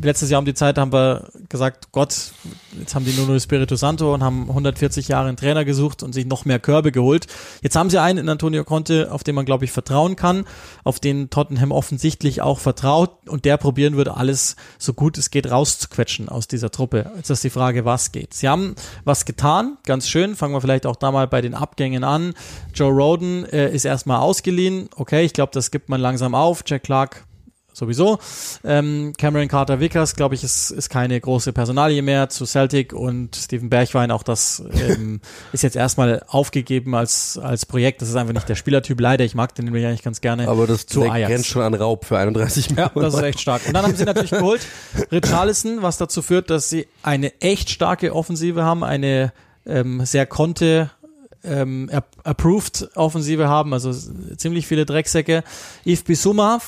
[0.00, 2.32] letztes Jahr um die Zeit haben wir gesagt, Gott,
[2.78, 6.26] jetzt haben die Nuno Espirito Santo und haben 140 Jahre einen Trainer gesucht und sich
[6.26, 7.26] noch mehr Körbe geholt.
[7.62, 10.44] Jetzt haben sie einen in Antonio Conte, auf den man, glaube ich, vertrauen kann,
[10.84, 15.50] auf den Tottenham offensichtlich auch vertraut und der probieren würde, alles so gut es geht
[15.50, 17.10] rauszuquetschen aus dieser Truppe.
[17.16, 18.34] Jetzt ist die Frage, was geht.
[18.34, 20.36] Sie haben was getan, ganz schön.
[20.36, 22.34] Fangen wir vielleicht auch da mal bei den Abgängen an.
[22.74, 24.88] Joe Roden äh, ist erstmal ausgeliehen.
[24.96, 26.62] Okay, ich glaube, das gibt man langsam auf.
[26.66, 27.24] Jack Clark
[27.72, 28.18] sowieso.
[28.64, 33.36] Ähm, Cameron Carter Vickers, glaube ich, ist, ist keine große Personalie mehr zu Celtic und
[33.36, 35.20] Steven Bergwein, auch das ähm,
[35.52, 38.02] ist jetzt erstmal aufgegeben als, als Projekt.
[38.02, 39.24] Das ist einfach nicht der Spielertyp, leider.
[39.24, 40.48] Ich mag den nämlich eigentlich ganz gerne.
[40.48, 41.30] Aber das zu Ajax.
[41.30, 42.90] grenzt schon an Raub für 31 Millionen.
[42.94, 43.62] Ja, das ist echt stark.
[43.66, 44.66] Und dann haben sie natürlich geholt
[45.10, 49.32] Richarlison, was dazu führt, dass sie eine echt starke Offensive haben, eine
[49.66, 50.90] ähm, sehr konnte
[51.44, 51.90] ähm,
[52.24, 53.92] approved Offensive haben, also
[54.36, 55.42] ziemlich viele Drecksäcke.
[55.84, 56.60] Yves Bissouma,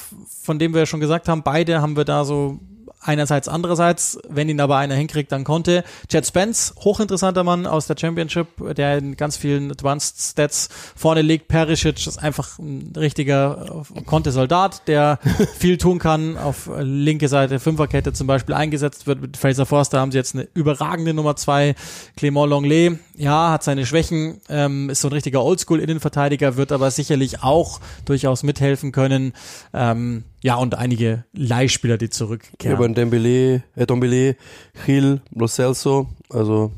[0.42, 2.58] von dem wir ja schon gesagt haben, beide haben wir da so
[3.04, 5.84] einerseits, andererseits, wenn ihn aber einer hinkriegt, dann konnte.
[6.08, 11.48] Chad Spence, hochinteressanter Mann aus der Championship, der in ganz vielen Advanced Stats vorne liegt.
[11.48, 15.18] Perisic ist einfach ein richtiger äh, Konte-Soldat, der
[15.58, 16.38] viel tun kann.
[16.38, 19.20] Auf linke Seite Fünferkette zum Beispiel eingesetzt wird.
[19.20, 21.74] Mit Fraser Forster haben sie jetzt eine überragende Nummer zwei.
[22.18, 27.42] Clément Longley, ja, hat seine Schwächen, ähm, ist so ein richtiger Oldschool-Innenverteidiger, wird aber sicherlich
[27.42, 29.32] auch durchaus mithelfen können.
[29.72, 32.76] Ähm, ja, und einige Leihspieler, die zurückkehren.
[32.76, 34.36] Über Dembele, äh, Dombele,
[34.84, 36.70] Gil, Lo Celso, also.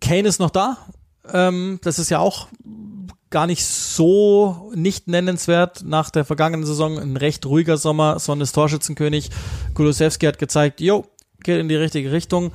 [0.00, 0.78] Kane ist noch da.
[1.32, 2.48] Ähm, das ist ja auch
[3.30, 6.98] gar nicht so nicht nennenswert nach der vergangenen Saison.
[6.98, 8.18] Ein recht ruhiger Sommer.
[8.18, 9.30] Son ist Torschützenkönig.
[9.74, 11.06] Kulusewski hat gezeigt, jo,
[11.44, 12.50] geht in die richtige Richtung.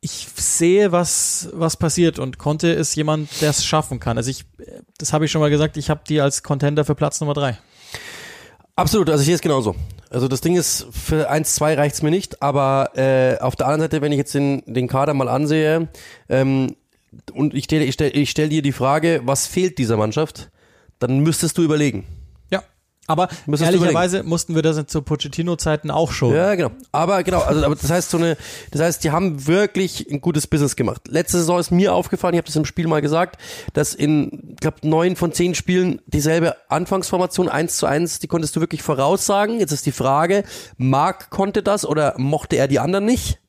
[0.00, 4.18] Ich sehe, was, was passiert und Conte ist jemand, der es schaffen kann.
[4.18, 4.44] Also ich,
[4.98, 7.58] das habe ich schon mal gesagt, ich habe die als Contender für Platz Nummer drei.
[8.76, 9.74] Absolut, also ich sehe es genauso.
[10.08, 14.02] Also das Ding ist, für 1-2 reicht's mir nicht, aber äh, auf der anderen Seite,
[14.02, 15.88] wenn ich jetzt den, den Kader mal ansehe,
[16.28, 16.76] ähm,
[17.32, 20.50] und ich stelle ich stell, ich stell dir die Frage, was fehlt dieser Mannschaft,
[20.98, 22.04] dann müsstest du überlegen.
[23.08, 26.34] Aber ehrlicherweise mussten wir das zu Pochettino-Zeiten auch schon.
[26.34, 26.70] Ja, genau.
[26.92, 28.36] Aber genau, also aber das heißt so eine,
[28.70, 31.08] das heißt, die haben wirklich ein gutes Business gemacht.
[31.08, 33.40] Letzte Saison ist mir aufgefallen, ich habe das im Spiel mal gesagt,
[33.72, 38.54] dass in, ich glaube, neun von zehn Spielen dieselbe Anfangsformation eins zu eins, die konntest
[38.54, 39.58] du wirklich voraussagen.
[39.58, 40.44] Jetzt ist die Frage,
[40.76, 43.40] Mark konnte das oder mochte er die anderen nicht?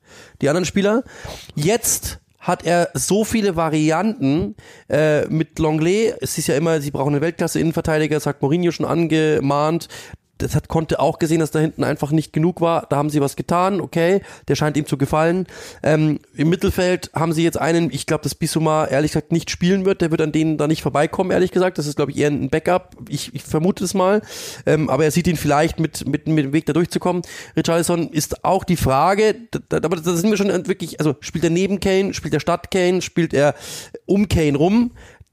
[0.42, 1.04] Die anderen Spieler.
[1.54, 4.54] Jetzt hat er so viele Varianten
[4.88, 6.12] äh, mit Longley.
[6.20, 9.88] Es ist ja immer, sie brauchen einen Weltklasse-Innenverteidiger, sagt Mourinho schon angemahnt
[10.38, 12.86] das hat konnte auch gesehen, dass da hinten einfach nicht genug war.
[12.88, 15.46] Da haben sie was getan, okay, der scheint ihm zu gefallen.
[15.82, 19.84] Ähm, Im Mittelfeld haben sie jetzt einen, ich glaube, dass Bissouma ehrlich gesagt nicht spielen
[19.84, 20.00] wird.
[20.00, 21.78] Der wird an denen da nicht vorbeikommen, ehrlich gesagt.
[21.78, 22.96] Das ist, glaube ich, eher ein Backup.
[23.08, 24.22] Ich, ich vermute es mal.
[24.66, 27.22] Ähm, aber er sieht ihn vielleicht mit, mit, mit dem Weg da durchzukommen.
[27.56, 29.36] Richarlison ist auch die Frage,
[29.68, 32.70] da, aber da sind wir schon wirklich, also spielt er neben Kane, spielt er statt
[32.70, 33.54] Kane, spielt er
[34.06, 34.92] um Kane rum?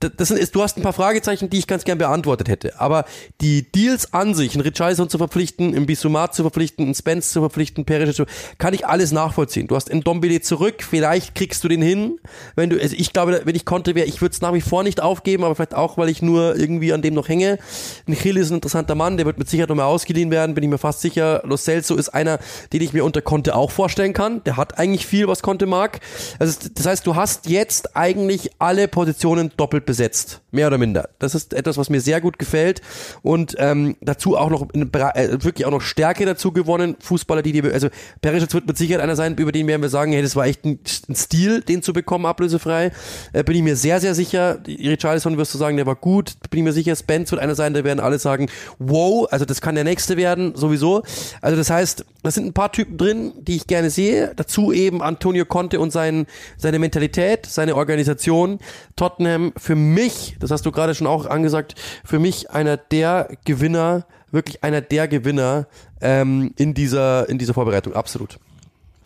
[0.09, 2.79] Das sind, du hast ein paar Fragezeichen, die ich ganz gern beantwortet hätte.
[2.79, 3.05] Aber
[3.41, 7.39] die Deals an sich, einen Richarlison zu verpflichten, einen Bissumat zu verpflichten, einen Spence zu
[7.41, 8.25] verpflichten, Perisic zu,
[8.57, 9.67] kann ich alles nachvollziehen.
[9.67, 12.19] Du hast einen Dombele zurück, vielleicht kriegst du den hin.
[12.55, 14.83] Wenn du, also ich glaube, wenn ich konnte, wäre, ich würde es nach wie vor
[14.83, 17.59] nicht aufgeben, aber vielleicht auch, weil ich nur irgendwie an dem noch hänge.
[18.07, 20.69] Ein Chill ist ein interessanter Mann, der wird mit Sicherheit nochmal ausgeliehen werden, bin ich
[20.69, 21.41] mir fast sicher.
[21.45, 22.39] Los Celso ist einer,
[22.73, 24.43] den ich mir unter Conte auch vorstellen kann.
[24.45, 25.99] Der hat eigentlich viel, was Conte mag.
[26.39, 31.09] Also, das heißt, du hast jetzt eigentlich alle Positionen doppelt besetzt, mehr oder minder.
[31.19, 32.81] Das ist etwas, was mir sehr gut gefällt
[33.23, 36.95] und ähm, dazu auch noch äh, wirklich auch noch Stärke dazu gewonnen.
[37.01, 37.89] Fußballer, die die, also
[38.21, 40.63] Perisic wird mit Sicherheit einer sein, über den werden wir sagen, hey, das war echt
[40.63, 42.93] ein, ein Stil, den zu bekommen, ablösefrei.
[43.33, 44.59] Äh, bin ich mir sehr, sehr sicher.
[44.65, 46.35] Richarlison wirst du sagen, der war gut.
[46.49, 48.47] Bin ich mir sicher, Spence wird einer sein, da werden alle sagen,
[48.79, 51.03] wow, also das kann der nächste werden, sowieso.
[51.41, 54.31] Also das heißt, das sind ein paar Typen drin, die ich gerne sehe.
[54.37, 58.59] Dazu eben Antonio Conte und sein, seine Mentalität, seine Organisation.
[58.95, 64.05] Tottenham für mich, das hast du gerade schon auch angesagt, für mich einer der Gewinner,
[64.31, 65.67] wirklich einer der Gewinner
[66.01, 68.39] ähm, in dieser in dieser Vorbereitung, absolut.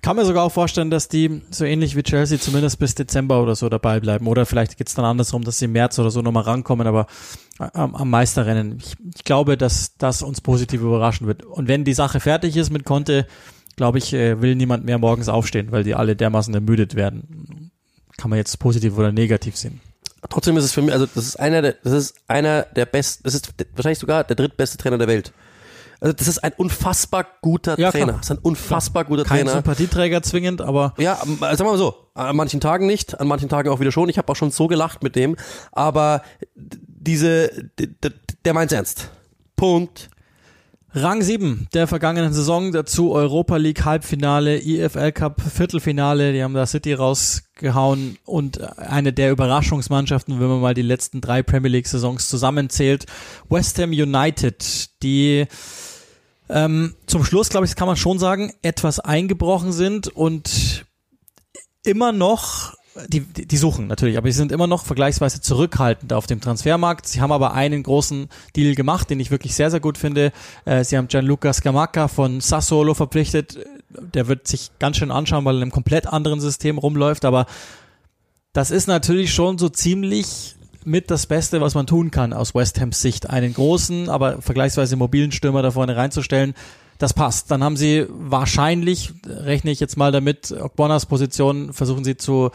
[0.06, 3.56] Kann mir sogar auch vorstellen, dass die so ähnlich wie Chelsea zumindest bis Dezember oder
[3.56, 4.28] so dabei bleiben.
[4.28, 7.08] Oder vielleicht geht es dann andersrum, dass sie im März oder so nochmal rankommen, aber
[7.58, 8.78] am, am Meisterrennen.
[8.78, 11.44] Ich, ich glaube, dass das uns positiv überraschen wird.
[11.44, 13.26] Und wenn die Sache fertig ist mit Conte,
[13.78, 17.72] glaube ich, äh, will niemand mehr morgens aufstehen, weil die alle dermaßen ermüdet werden.
[18.18, 19.82] Kann man jetzt positiv oder negativ sehen.
[20.30, 23.24] Trotzdem ist es für mich, also das ist einer der, das ist einer der besten,
[23.24, 25.34] das ist wahrscheinlich sogar der drittbeste Trainer der Welt.
[26.00, 28.06] Also das ist ein unfassbar guter ja, Trainer.
[28.06, 28.18] Klar.
[28.18, 29.52] Das ist ein unfassbar guter Kein Trainer.
[29.52, 30.94] Kein Sympathieträger zwingend, aber.
[30.98, 31.96] Ja, sagen wir mal so.
[32.14, 34.10] An manchen Tagen nicht, an manchen Tagen auch wieder schon.
[34.10, 35.36] Ich habe auch schon so gelacht mit dem.
[35.72, 36.22] Aber
[36.56, 37.50] diese,
[37.80, 38.12] der,
[38.44, 39.10] der meint's ernst.
[39.56, 40.10] Punkt.
[40.98, 46.66] Rang 7 der vergangenen Saison, dazu Europa League Halbfinale, IFL Cup Viertelfinale, die haben da
[46.66, 52.30] City rausgehauen und eine der Überraschungsmannschaften, wenn man mal die letzten drei Premier League Saisons
[52.30, 53.08] zusammenzählt,
[53.50, 55.48] West Ham United, die
[56.48, 60.86] ähm, zum Schluss, glaube ich, kann man schon sagen, etwas eingebrochen sind und
[61.84, 62.74] immer noch
[63.08, 67.06] die, die suchen natürlich, aber sie sind immer noch vergleichsweise zurückhaltend auf dem Transfermarkt.
[67.08, 70.32] Sie haben aber einen großen Deal gemacht, den ich wirklich sehr, sehr gut finde.
[70.64, 73.60] Äh, sie haben Gianluca Scamacca von Sassuolo verpflichtet.
[73.90, 77.46] Der wird sich ganz schön anschauen, weil er in einem komplett anderen System rumläuft, aber
[78.54, 80.56] das ist natürlich schon so ziemlich
[80.86, 83.30] mit das Beste, was man tun kann aus West Hams Sicht.
[83.30, 86.54] Einen großen, aber vergleichsweise mobilen Stürmer da vorne reinzustellen
[86.98, 87.52] das passt.
[87.52, 92.52] Dann haben sie wahrscheinlich, rechne ich jetzt mal damit, Ogbonas Position versuchen sie zu,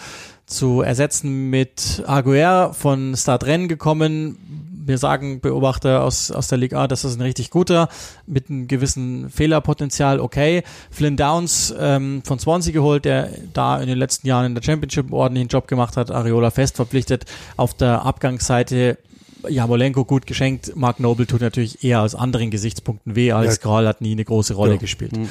[0.47, 4.39] zu ersetzen mit Aguer von Stadren gekommen.
[4.83, 7.89] Wir sagen Beobachter aus, aus der Liga A, das ist ein richtig guter,
[8.27, 10.65] mit einem gewissen Fehlerpotenzial, okay.
[10.91, 15.13] Flynn Downs ähm, von Swansea geholt, der da in den letzten Jahren in der Championship
[15.13, 17.27] ordentlichen Job gemacht hat, Areola fest verpflichtet.
[17.57, 18.99] Auf der Abgangsseite
[19.49, 20.77] Jamolenko gut geschenkt.
[20.77, 23.33] Mark Noble tut natürlich eher aus anderen Gesichtspunkten weh.
[23.33, 23.63] Alex ja.
[23.63, 24.79] Kral hat nie eine große Rolle ja.
[24.79, 25.17] gespielt.
[25.17, 25.29] Mhm.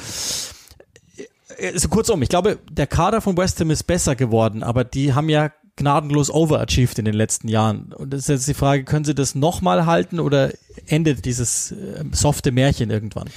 [1.62, 5.28] Also kurzum, ich glaube, der Kader von West Ham ist besser geworden, aber die haben
[5.28, 5.50] ja
[5.80, 7.92] gnadenlos overachieved in den letzten Jahren.
[7.92, 10.52] Und das ist jetzt die Frage, können sie das nochmal halten oder
[10.86, 13.28] endet dieses äh, softe Märchen irgendwann?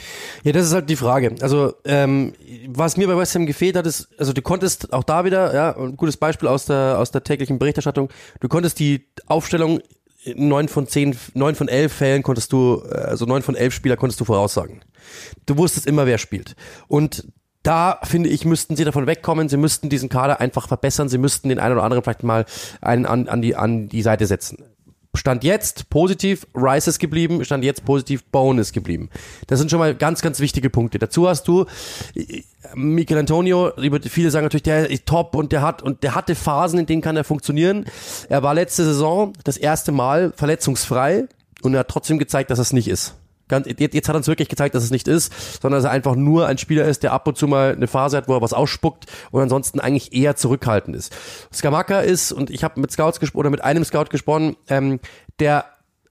[0.43, 1.35] Ja, das ist halt die Frage.
[1.41, 2.33] Also, ähm,
[2.67, 5.77] was mir bei West Ham gefehlt hat, ist, also du konntest auch da wieder, ja,
[5.77, 8.09] ein gutes Beispiel aus der, aus der täglichen Berichterstattung,
[8.39, 9.79] du konntest die Aufstellung
[10.35, 14.19] neun von zehn, neun von elf Fällen konntest du, also neun von elf Spieler konntest
[14.19, 14.81] du voraussagen.
[15.45, 16.55] Du wusstest immer, wer spielt.
[16.87, 17.27] Und
[17.63, 19.47] da finde ich, müssten sie davon wegkommen.
[19.47, 21.07] Sie müssten diesen Kader einfach verbessern.
[21.07, 22.45] Sie müssten den einen oder anderen vielleicht mal
[22.81, 24.63] einen an, an, die, an die Seite setzen.
[25.15, 29.09] Stand jetzt positiv, Rice ist geblieben, stand jetzt positiv, Bone ist geblieben.
[29.47, 30.97] Das sind schon mal ganz, ganz wichtige Punkte.
[30.97, 31.65] Dazu hast du
[32.73, 33.71] Michael Antonio,
[34.09, 37.01] viele sagen natürlich, der ist top und der hat, und der hatte Phasen, in denen
[37.01, 37.85] kann er funktionieren.
[38.27, 41.27] Er war letzte Saison das erste Mal verletzungsfrei
[41.61, 43.15] und er hat trotzdem gezeigt, dass es nicht ist.
[43.53, 46.15] Ganz, jetzt hat er uns wirklich gezeigt, dass es nicht ist, sondern dass er einfach
[46.15, 48.53] nur ein Spieler ist, der ab und zu mal eine Phase hat, wo er was
[48.53, 51.15] ausspuckt und ansonsten eigentlich eher zurückhaltend ist.
[51.53, 54.99] Skamaka ist, und ich habe mit Scouts gesprochen oder mit einem Scout gesprochen, ähm,
[55.39, 55.65] der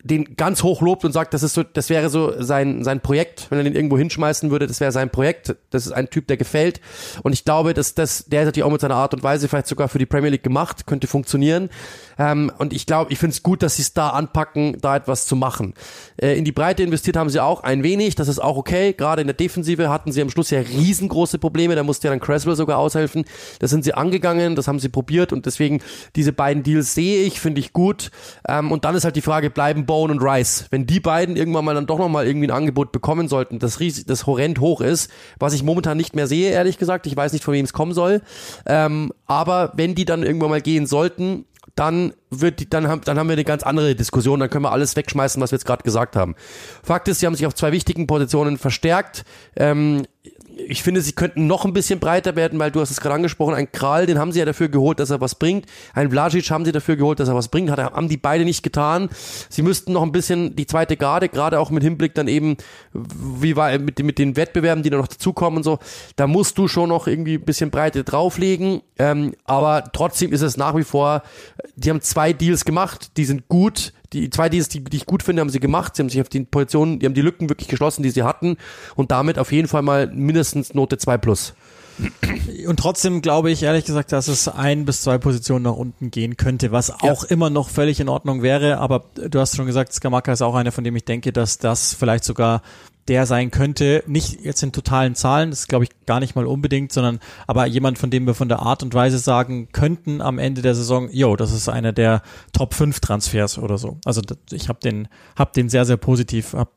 [0.05, 3.47] den ganz hoch lobt und sagt, das ist so, das wäre so sein, sein Projekt,
[3.51, 5.55] wenn er den irgendwo hinschmeißen würde, das wäre sein Projekt.
[5.71, 6.81] Das ist ein Typ, der gefällt.
[7.23, 9.69] Und ich glaube, dass das, der ist natürlich auch mit seiner Art und Weise vielleicht
[9.69, 11.71] sogar für die Premier League gemacht, könnte funktionieren.
[12.19, 15.27] Ähm, und ich glaube, ich finde es gut, dass sie es da anpacken, da etwas
[15.27, 15.75] zu machen.
[16.17, 18.93] Äh, in die Breite investiert haben sie auch ein wenig, das ist auch okay.
[18.93, 22.21] Gerade in der Defensive hatten sie am Schluss ja riesengroße Probleme, da musste ja dann
[22.21, 23.25] Creswell sogar aushelfen.
[23.61, 25.81] Das sind sie angegangen, das haben sie probiert und deswegen
[26.17, 28.11] diese beiden Deals sehe ich, finde ich gut.
[28.49, 30.65] Ähm, und dann ist halt die Frage, bleiben Bone und Rice?
[30.71, 34.07] Wenn die beiden irgendwann mal dann doch nochmal irgendwie ein Angebot bekommen sollten, das riesig,
[34.07, 37.07] das horrend hoch ist, was ich momentan nicht mehr sehe, ehrlich gesagt.
[37.07, 38.23] Ich weiß nicht, von wem es kommen soll.
[38.65, 41.45] Ähm, aber wenn die dann irgendwann mal gehen sollten,
[41.75, 44.73] dann wird die, dann haben, dann haben wir eine ganz andere Diskussion, dann können wir
[44.73, 46.37] alles wegschmeißen, was wir jetzt gerade gesagt haben.
[46.83, 49.27] Fakt ist, sie haben sich auf zwei wichtigen Positionen verstärkt.
[49.57, 50.07] Ähm,
[50.57, 53.55] ich finde, sie könnten noch ein bisschen breiter werden, weil du hast es gerade angesprochen,
[53.55, 55.67] ein Kral, den haben sie ja dafür geholt, dass er was bringt.
[55.95, 57.71] Ein Vlasic haben sie dafür geholt, dass er was bringt.
[57.71, 59.09] Hat, haben die beide nicht getan.
[59.49, 62.57] Sie müssten noch ein bisschen die zweite Garde, gerade auch mit Hinblick dann eben,
[62.93, 65.79] wie war mit, mit den Wettbewerben, die da noch dazukommen und so,
[66.17, 68.83] da musst du schon noch irgendwie ein bisschen Breite drauflegen.
[68.99, 71.23] Ähm, aber trotzdem ist es nach wie vor,
[71.77, 75.23] die haben zwei Deals gemacht, die sind gut, die zwei Deals, die, die ich gut
[75.23, 75.97] finde, haben sie gemacht.
[75.97, 78.57] Sie haben sich auf die Positionen, die haben die Lücken wirklich geschlossen, die sie hatten
[78.97, 81.55] und damit auf jeden Fall mal mindestens Note 2 plus.
[82.67, 86.37] Und trotzdem glaube ich ehrlich gesagt, dass es ein bis zwei Positionen nach unten gehen
[86.37, 87.31] könnte, was auch ja.
[87.31, 88.79] immer noch völlig in Ordnung wäre.
[88.79, 91.95] Aber du hast schon gesagt, Skamaka ist auch einer, von dem ich denke, dass das
[91.95, 92.63] vielleicht sogar
[93.09, 96.93] der sein könnte, nicht jetzt in totalen Zahlen, das glaube ich gar nicht mal unbedingt,
[96.93, 100.63] sondern aber jemand, von dem wir von der Art und Weise sagen könnten am Ende
[100.63, 102.23] der Saison, yo, das ist einer der
[102.53, 103.99] Top 5 Transfers oder so.
[104.05, 104.23] Also
[104.53, 106.71] ich habe den, hab den sehr, sehr positiv, habe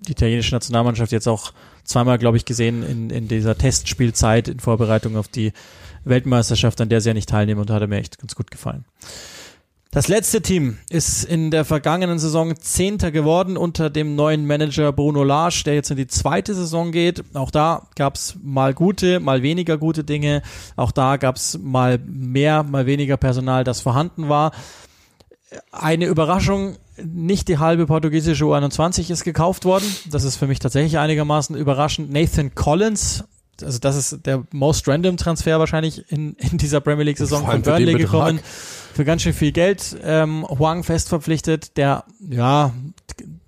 [0.00, 1.52] die italienische Nationalmannschaft jetzt auch
[1.84, 5.52] zweimal, glaube ich, gesehen in, in dieser Testspielzeit in Vorbereitung auf die
[6.04, 8.84] Weltmeisterschaft, an der sie ja nicht teilnehmen und hat er mir echt ganz gut gefallen.
[9.90, 15.24] Das letzte Team ist in der vergangenen Saison Zehnter geworden unter dem neuen Manager Bruno
[15.24, 17.24] Lage, der jetzt in die zweite Saison geht.
[17.34, 20.42] Auch da gab es mal gute, mal weniger gute Dinge.
[20.76, 24.52] Auch da gab es mal mehr, mal weniger Personal, das vorhanden war.
[25.72, 29.86] Eine Überraschung, nicht die halbe portugiesische U21 ist gekauft worden.
[30.10, 32.12] Das ist für mich tatsächlich einigermaßen überraschend.
[32.12, 33.24] Nathan Collins
[33.62, 37.62] also das ist der most random Transfer wahrscheinlich in, in dieser Premier League Saison von
[37.62, 38.40] Burnley gekommen.
[38.94, 39.96] Für ganz schön viel Geld.
[40.02, 42.72] Ähm, Huang fest verpflichtet, der ja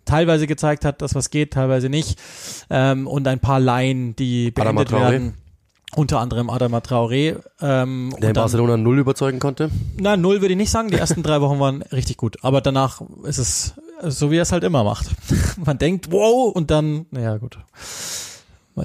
[0.05, 2.19] teilweise gezeigt hat, dass was geht, teilweise nicht.
[2.69, 5.35] Ähm, und ein paar Laien, die beendet werden.
[5.97, 7.37] Unter anderem Adama Traoré.
[7.61, 9.71] Ähm, der in Barcelona null überzeugen konnte?
[9.99, 10.89] Nein, null würde ich nicht sagen.
[10.89, 12.37] Die ersten drei Wochen waren richtig gut.
[12.43, 15.07] Aber danach ist es so, wie er es halt immer macht.
[15.65, 17.59] Man denkt, wow, und dann, naja, gut.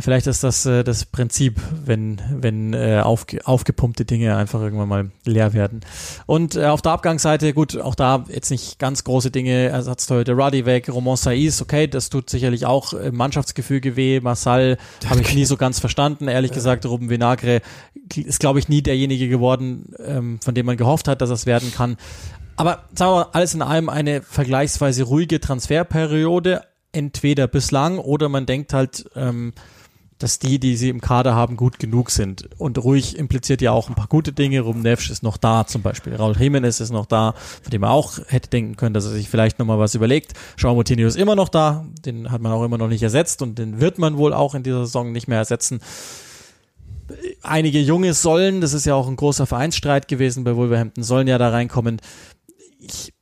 [0.01, 5.11] Vielleicht ist das äh, das Prinzip, wenn, wenn äh, aufge, aufgepumpte Dinge einfach irgendwann mal
[5.25, 5.81] leer werden.
[6.25, 10.65] Und äh, auf der Abgangsseite, gut, auch da jetzt nicht ganz große Dinge, Ersatztorhüter Ruddy
[10.65, 14.77] weg, Roman Saiz, okay, das tut sicherlich auch äh, Mannschaftsgefüge weh, Marcel
[15.09, 16.55] habe ich nie so ganz verstanden, ehrlich ja.
[16.55, 17.61] gesagt, Ruben Vinagre
[18.15, 21.71] ist, glaube ich, nie derjenige geworden, ähm, von dem man gehofft hat, dass es werden
[21.73, 21.97] kann.
[22.57, 26.61] Aber sagen wir mal, alles in allem eine vergleichsweise ruhige Transferperiode,
[26.91, 29.53] entweder bislang oder man denkt halt, ähm,
[30.17, 32.49] dass die, die sie im Kader haben, gut genug sind.
[32.57, 34.61] Und ruhig impliziert ja auch ein paar gute Dinge.
[34.61, 36.15] Ruben Nevsch ist noch da zum Beispiel.
[36.15, 39.29] Raul Jimenez ist noch da, von dem er auch hätte denken können, dass er sich
[39.29, 40.33] vielleicht nochmal was überlegt.
[40.55, 41.85] Jean Moutinho ist immer noch da.
[42.05, 44.63] Den hat man auch immer noch nicht ersetzt und den wird man wohl auch in
[44.63, 45.81] dieser Saison nicht mehr ersetzen.
[47.43, 51.37] Einige Junge sollen, das ist ja auch ein großer Vereinsstreit gewesen bei Wolverhampton, sollen ja
[51.37, 51.99] da reinkommen.
[52.79, 53.13] Ich,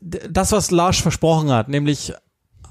[0.00, 2.14] das, was Lars versprochen hat, nämlich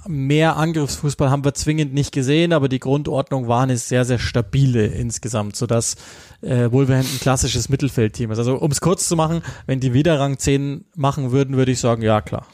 [0.07, 4.87] mehr Angriffsfußball haben wir zwingend nicht gesehen, aber die Grundordnung war eine sehr, sehr stabile
[4.87, 5.95] insgesamt, sodass
[6.41, 8.39] äh, Wolverhampton ein klassisches Mittelfeldteam ist.
[8.39, 11.79] Also um es kurz zu machen, wenn die wieder Rang 10 machen würden, würde ich
[11.79, 12.45] sagen, ja klar.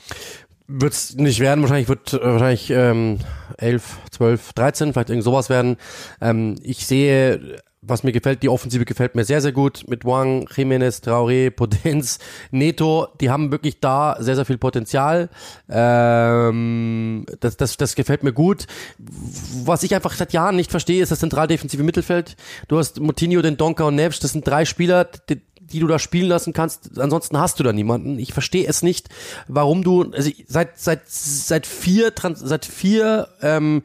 [0.68, 3.20] Wird es nicht werden, wahrscheinlich wird äh, wahrscheinlich ähm,
[3.58, 5.78] 11, 12, 13, vielleicht irgend sowas werden.
[6.22, 10.48] Ähm, ich sehe was mir gefällt, die Offensive gefällt mir sehr, sehr gut mit Wang,
[10.48, 12.20] Jiménez, Traoré, Potenz,
[12.52, 13.08] Neto.
[13.22, 15.30] Die haben wirklich da sehr, sehr viel Potenzial.
[15.70, 18.68] Ähm, das, das, das gefällt mir gut.
[18.98, 22.36] Was ich einfach seit Jahren nicht verstehe, ist das zentraldefensive Mittelfeld.
[22.68, 24.20] Du hast Moutinho, den Donker und Neves.
[24.20, 27.00] Das sind drei Spieler, die, die du da spielen lassen kannst.
[27.00, 28.20] Ansonsten hast du da niemanden.
[28.20, 29.10] Ich verstehe es nicht,
[29.48, 33.84] warum du also seit seit seit vier seit vier ähm,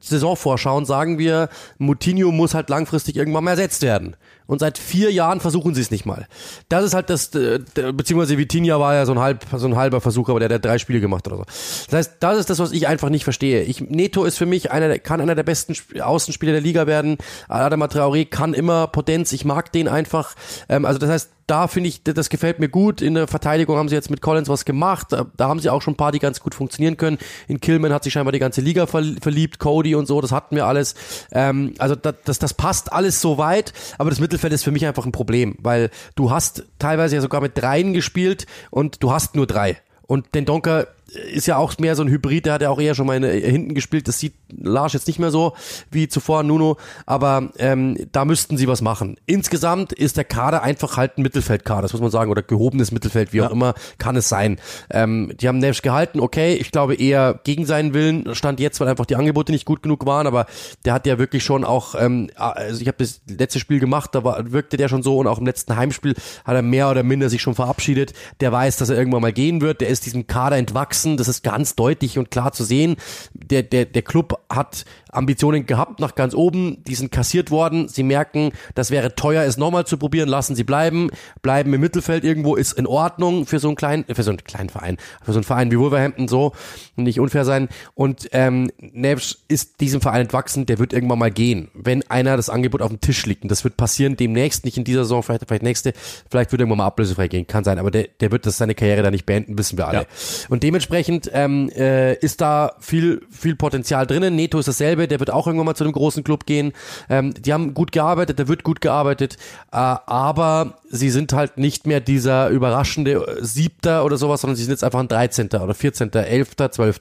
[0.00, 1.48] Saisonvorschauen sagen wir,
[1.78, 4.16] Moutinho muss halt langfristig irgendwann mal ersetzt werden.
[4.46, 6.26] Und seit vier Jahren versuchen sie es nicht mal.
[6.68, 7.60] Das ist halt das, äh,
[7.94, 10.64] beziehungsweise Vitinha war ja so ein, halb, so ein halber Versuch, aber der, der hat
[10.64, 11.44] drei Spiele gemacht oder so.
[11.44, 13.62] Das heißt, das ist das, was ich einfach nicht verstehe.
[13.62, 17.18] Ich, Neto ist für mich einer, kann einer der besten Außenspieler der Liga werden.
[17.48, 19.32] Adama Traoré kann immer Potenz.
[19.32, 20.34] Ich mag den einfach.
[20.68, 23.02] Ähm, also das heißt, da finde ich, das gefällt mir gut.
[23.02, 25.08] In der Verteidigung haben sie jetzt mit Collins was gemacht.
[25.10, 27.18] Da haben sie auch schon ein paar, die ganz gut funktionieren können.
[27.48, 30.66] In Killman hat sich scheinbar die ganze Liga verliebt, Cody und so, das hatten wir
[30.66, 30.94] alles.
[31.32, 34.84] Ähm, also das, das, das passt alles so weit, aber das Mittelfeld ist für mich
[34.84, 39.34] einfach ein Problem, weil du hast teilweise ja sogar mit dreien gespielt und du hast
[39.34, 39.78] nur drei.
[40.06, 42.94] Und den Donker ist ja auch mehr so ein Hybrid, der hat ja auch eher
[42.94, 44.08] schon mal in, hinten gespielt.
[44.08, 45.52] Das sieht Lars jetzt nicht mehr so
[45.90, 46.76] wie zuvor Nuno,
[47.06, 49.16] aber ähm, da müssten sie was machen.
[49.26, 53.32] Insgesamt ist der Kader einfach halt ein Mittelfeldkader, das muss man sagen, oder gehobenes Mittelfeld,
[53.32, 53.46] wie ja.
[53.46, 54.58] auch immer, kann es sein.
[54.90, 58.88] Ähm, die haben Neves gehalten, okay, ich glaube eher gegen seinen Willen stand jetzt, weil
[58.88, 60.46] einfach die Angebote nicht gut genug waren, aber
[60.84, 64.24] der hat ja wirklich schon auch, ähm, also ich habe das letzte Spiel gemacht, da
[64.24, 66.14] war, wirkte der schon so und auch im letzten Heimspiel
[66.44, 68.12] hat er mehr oder minder sich schon verabschiedet.
[68.40, 71.16] Der weiß, dass er irgendwann mal gehen wird, der ist diesem Kader entwachsen wachsen.
[71.16, 72.96] Das ist ganz deutlich und klar zu sehen.
[73.34, 77.86] Der, der, der Club hat Ambitionen gehabt nach ganz oben, die sind kassiert worden.
[77.86, 81.10] Sie merken, das wäre teuer, es nochmal zu probieren, lassen sie bleiben,
[81.42, 84.70] bleiben im Mittelfeld irgendwo, ist in Ordnung für so einen kleinen, für so einen kleinen
[84.70, 86.52] Verein, für so einen Verein wie Wolverhampton so,
[86.96, 87.68] nicht unfair sein.
[87.94, 92.48] Und ähm, Neves ist diesem Verein entwachsen, der wird irgendwann mal gehen, wenn einer das
[92.48, 93.42] Angebot auf dem Tisch liegt.
[93.42, 95.92] Und das wird passieren demnächst, nicht in dieser Saison, vielleicht, vielleicht nächste,
[96.30, 99.02] vielleicht wird irgendwann mal ablösefrei gehen, kann sein, aber der, der wird das seine Karriere
[99.02, 99.98] da nicht beenden, wissen wir alle.
[99.98, 100.06] Ja.
[100.48, 104.34] Und dementsprechend ähm, äh, ist da viel, viel Potenzial drinnen.
[104.34, 106.72] Neto ist dasselbe Stäbe, der wird auch irgendwann mal zu einem großen Club gehen.
[107.08, 109.36] Ähm, die haben gut gearbeitet, der wird gut gearbeitet,
[109.72, 114.64] äh, aber sie sind halt nicht mehr dieser überraschende äh, Siebter oder sowas, sondern sie
[114.64, 115.48] sind jetzt einfach ein 13.
[115.48, 117.00] oder 14., 11., 12.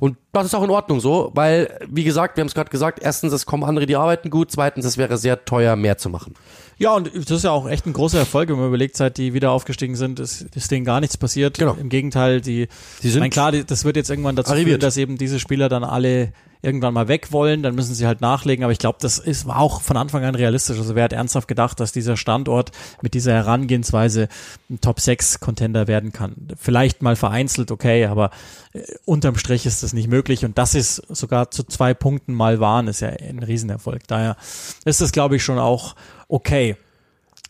[0.00, 3.00] Und das ist auch in Ordnung so, weil, wie gesagt, wir haben es gerade gesagt,
[3.02, 6.34] erstens, es kommen andere, die arbeiten gut, zweitens, es wäre sehr teuer, mehr zu machen.
[6.78, 9.34] Ja, und das ist ja auch echt ein großer Erfolg, wenn man überlegt, seit die
[9.34, 11.58] wieder aufgestiegen sind, ist, ist denen gar nichts passiert.
[11.58, 11.76] Genau.
[11.78, 12.68] Im Gegenteil, die,
[13.02, 14.68] die sind, mein, klar, das wird jetzt irgendwann dazu arriviert.
[14.68, 16.32] führen, dass eben diese Spieler dann alle
[16.62, 18.64] irgendwann mal weg wollen, dann müssen sie halt nachlegen.
[18.64, 20.78] Aber ich glaube, das ist, war auch von Anfang an realistisch.
[20.78, 22.70] Also wer hat ernsthaft gedacht, dass dieser Standort
[23.02, 24.28] mit dieser Herangehensweise
[24.70, 26.48] ein Top 6 Contender werden kann?
[26.56, 28.30] Vielleicht mal vereinzelt, okay, aber
[28.72, 30.44] äh, unterm Strich ist das nicht möglich.
[30.44, 34.06] Und das ist sogar zu zwei Punkten mal waren, ist ja ein Riesenerfolg.
[34.06, 34.36] Daher
[34.84, 35.96] ist das, glaube ich, schon auch
[36.28, 36.76] okay.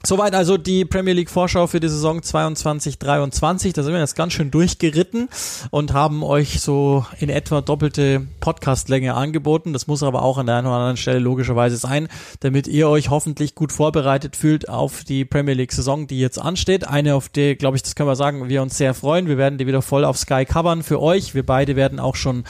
[0.04, 3.72] Soweit also die Premier League Vorschau für die Saison 22-23.
[3.72, 5.28] Da sind wir jetzt ganz schön durchgeritten
[5.70, 9.72] und haben euch so in etwa doppelte Podcastlänge angeboten.
[9.72, 12.08] Das muss aber auch an der einen oder anderen Stelle logischerweise sein,
[12.40, 16.88] damit ihr euch hoffentlich gut vorbereitet fühlt auf die Premier League Saison, die jetzt ansteht.
[16.88, 19.28] Eine, auf die, glaube ich, das können wir sagen, wir uns sehr freuen.
[19.28, 21.36] Wir werden die wieder voll auf Sky covern für euch.
[21.36, 22.42] Wir beide werden auch schon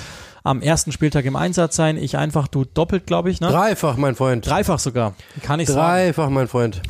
[0.42, 1.98] am ersten Spieltag im Einsatz sein.
[1.98, 3.48] Ich einfach, du doppelt, glaube ich, ne?
[3.48, 4.46] Dreifach, mein Freund.
[4.46, 5.14] Dreifach sogar.
[5.42, 5.80] Kann ich sagen.
[5.80, 6.80] Dreifach, mein Freund.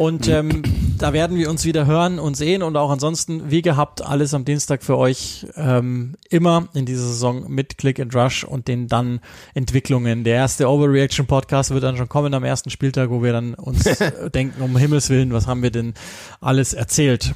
[0.00, 0.62] Und ähm,
[0.96, 4.46] da werden wir uns wieder hören und sehen und auch ansonsten, wie gehabt, alles am
[4.46, 9.20] Dienstag für euch ähm, immer in dieser Saison mit Click and Rush und den dann
[9.52, 10.24] Entwicklungen.
[10.24, 13.84] Der erste Overreaction Podcast wird dann schon kommen am ersten Spieltag, wo wir dann uns
[14.34, 15.92] denken, um Himmels Willen, was haben wir denn
[16.40, 17.34] alles erzählt?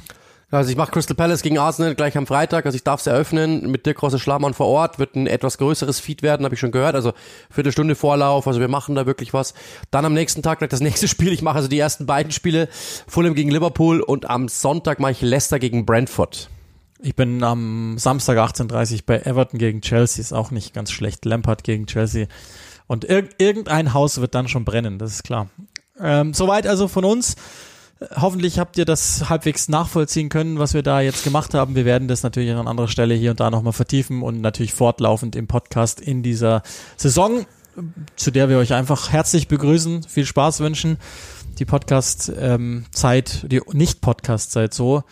[0.51, 3.69] Also ich mache Crystal Palace gegen Arsenal gleich am Freitag, also ich darf es eröffnen
[3.71, 6.71] mit Dirk Rosse Schlamann vor Ort, wird ein etwas größeres Feed werden, habe ich schon
[6.71, 7.13] gehört, also
[7.49, 9.55] Viertelstunde Vorlauf, also wir machen da wirklich was.
[9.89, 12.69] Dann am nächsten Tag gleich das nächste Spiel, ich mache also die ersten beiden Spiele,
[13.07, 16.49] Fulham gegen Liverpool und am Sonntag mache ich Leicester gegen Brentford.
[17.01, 21.63] Ich bin am Samstag 18.30 bei Everton gegen Chelsea, ist auch nicht ganz schlecht, Lampard
[21.63, 22.27] gegen Chelsea
[22.87, 25.49] und ir irgendein Haus wird dann schon brennen, das ist klar.
[25.99, 27.35] Ähm, soweit also von uns.
[28.15, 31.75] Hoffentlich habt ihr das halbwegs nachvollziehen können, was wir da jetzt gemacht haben.
[31.75, 35.35] Wir werden das natürlich an anderer Stelle hier und da nochmal vertiefen und natürlich fortlaufend
[35.37, 36.61] im Podcast in dieser
[36.97, 37.45] Saison,
[38.17, 40.97] zu der wir euch einfach herzlich begrüßen, viel Spaß wünschen.
[41.57, 42.85] Die Podcast-Zeit, ähm,
[43.49, 45.03] die Nicht-Podcast-Zeit so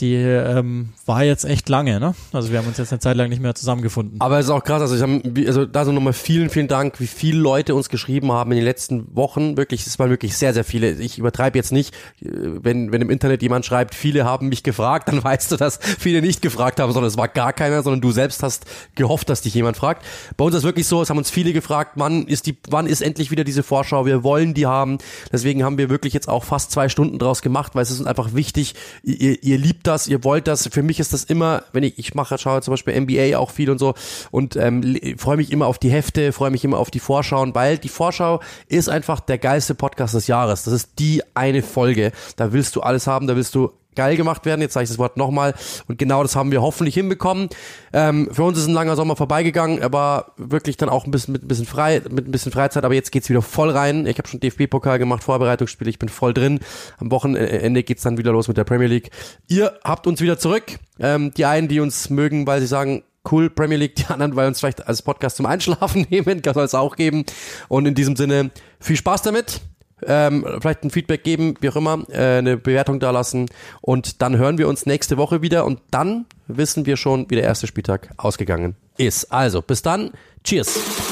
[0.00, 2.14] die ähm, war jetzt echt lange, ne?
[2.32, 4.20] Also wir haben uns jetzt eine Zeit lang nicht mehr zusammengefunden.
[4.20, 7.00] Aber es ist auch krass, also ich habe, also da so nochmal vielen, vielen Dank,
[7.00, 9.56] wie viele Leute uns geschrieben haben in den letzten Wochen.
[9.56, 10.92] Wirklich, es waren wirklich sehr, sehr viele.
[10.92, 15.22] Ich übertreibe jetzt nicht, wenn, wenn im Internet jemand schreibt, viele haben mich gefragt, dann
[15.22, 18.42] weißt du, dass viele nicht gefragt haben, sondern es war gar keiner, sondern du selbst
[18.42, 18.64] hast
[18.94, 20.04] gehofft, dass dich jemand fragt.
[20.36, 22.86] Bei uns ist es wirklich so, es haben uns viele gefragt, wann ist die, wann
[22.86, 24.06] ist endlich wieder diese Vorschau?
[24.06, 24.98] Wir wollen die haben.
[25.32, 28.34] Deswegen haben wir wirklich jetzt auch fast zwei Stunden draus gemacht, weil es ist einfach
[28.34, 30.68] wichtig, ihr, ihr liebt das, ihr wollt das.
[30.68, 33.70] Für mich ist das immer, wenn ich, ich mache, schaue zum Beispiel NBA auch viel
[33.70, 33.94] und so
[34.30, 37.78] und ähm, freue mich immer auf die Hefte, freue mich immer auf die Vorschauen, weil
[37.78, 40.64] die Vorschau ist einfach der geilste Podcast des Jahres.
[40.64, 42.12] Das ist die eine Folge.
[42.36, 44.62] Da willst du alles haben, da willst du geil gemacht werden.
[44.62, 45.52] Jetzt sage ich das Wort nochmal.
[45.86, 47.50] Und genau das haben wir hoffentlich hinbekommen.
[47.92, 49.76] Ähm, für uns ist ein langer Sommer vorbeigegangen.
[49.76, 49.92] Er
[50.38, 53.12] wirklich dann auch ein bisschen mit ein bisschen frei, mit ein bisschen Freizeit, aber jetzt
[53.12, 54.06] geht's wieder voll rein.
[54.06, 56.60] Ich habe schon DFB-Pokal gemacht, Vorbereitungsspiele, ich bin voll drin.
[56.96, 59.10] Am Wochenende geht's dann wieder los mit der Premier League.
[59.48, 60.78] Ihr habt uns wieder zurück.
[60.98, 64.48] Ähm, die einen, die uns mögen, weil sie sagen, cool, Premier League, die anderen, weil
[64.48, 67.26] uns vielleicht als Podcast zum Einschlafen nehmen, kann es auch geben.
[67.68, 68.50] Und in diesem Sinne,
[68.80, 69.60] viel Spaß damit
[70.06, 73.46] ähm, vielleicht ein Feedback geben, wie auch immer, äh, eine Bewertung da lassen
[73.80, 77.44] und dann hören wir uns nächste Woche wieder und dann wissen wir schon, wie der
[77.44, 79.32] erste Spieltag ausgegangen ist.
[79.32, 80.10] Also, bis dann,
[80.44, 81.09] cheers!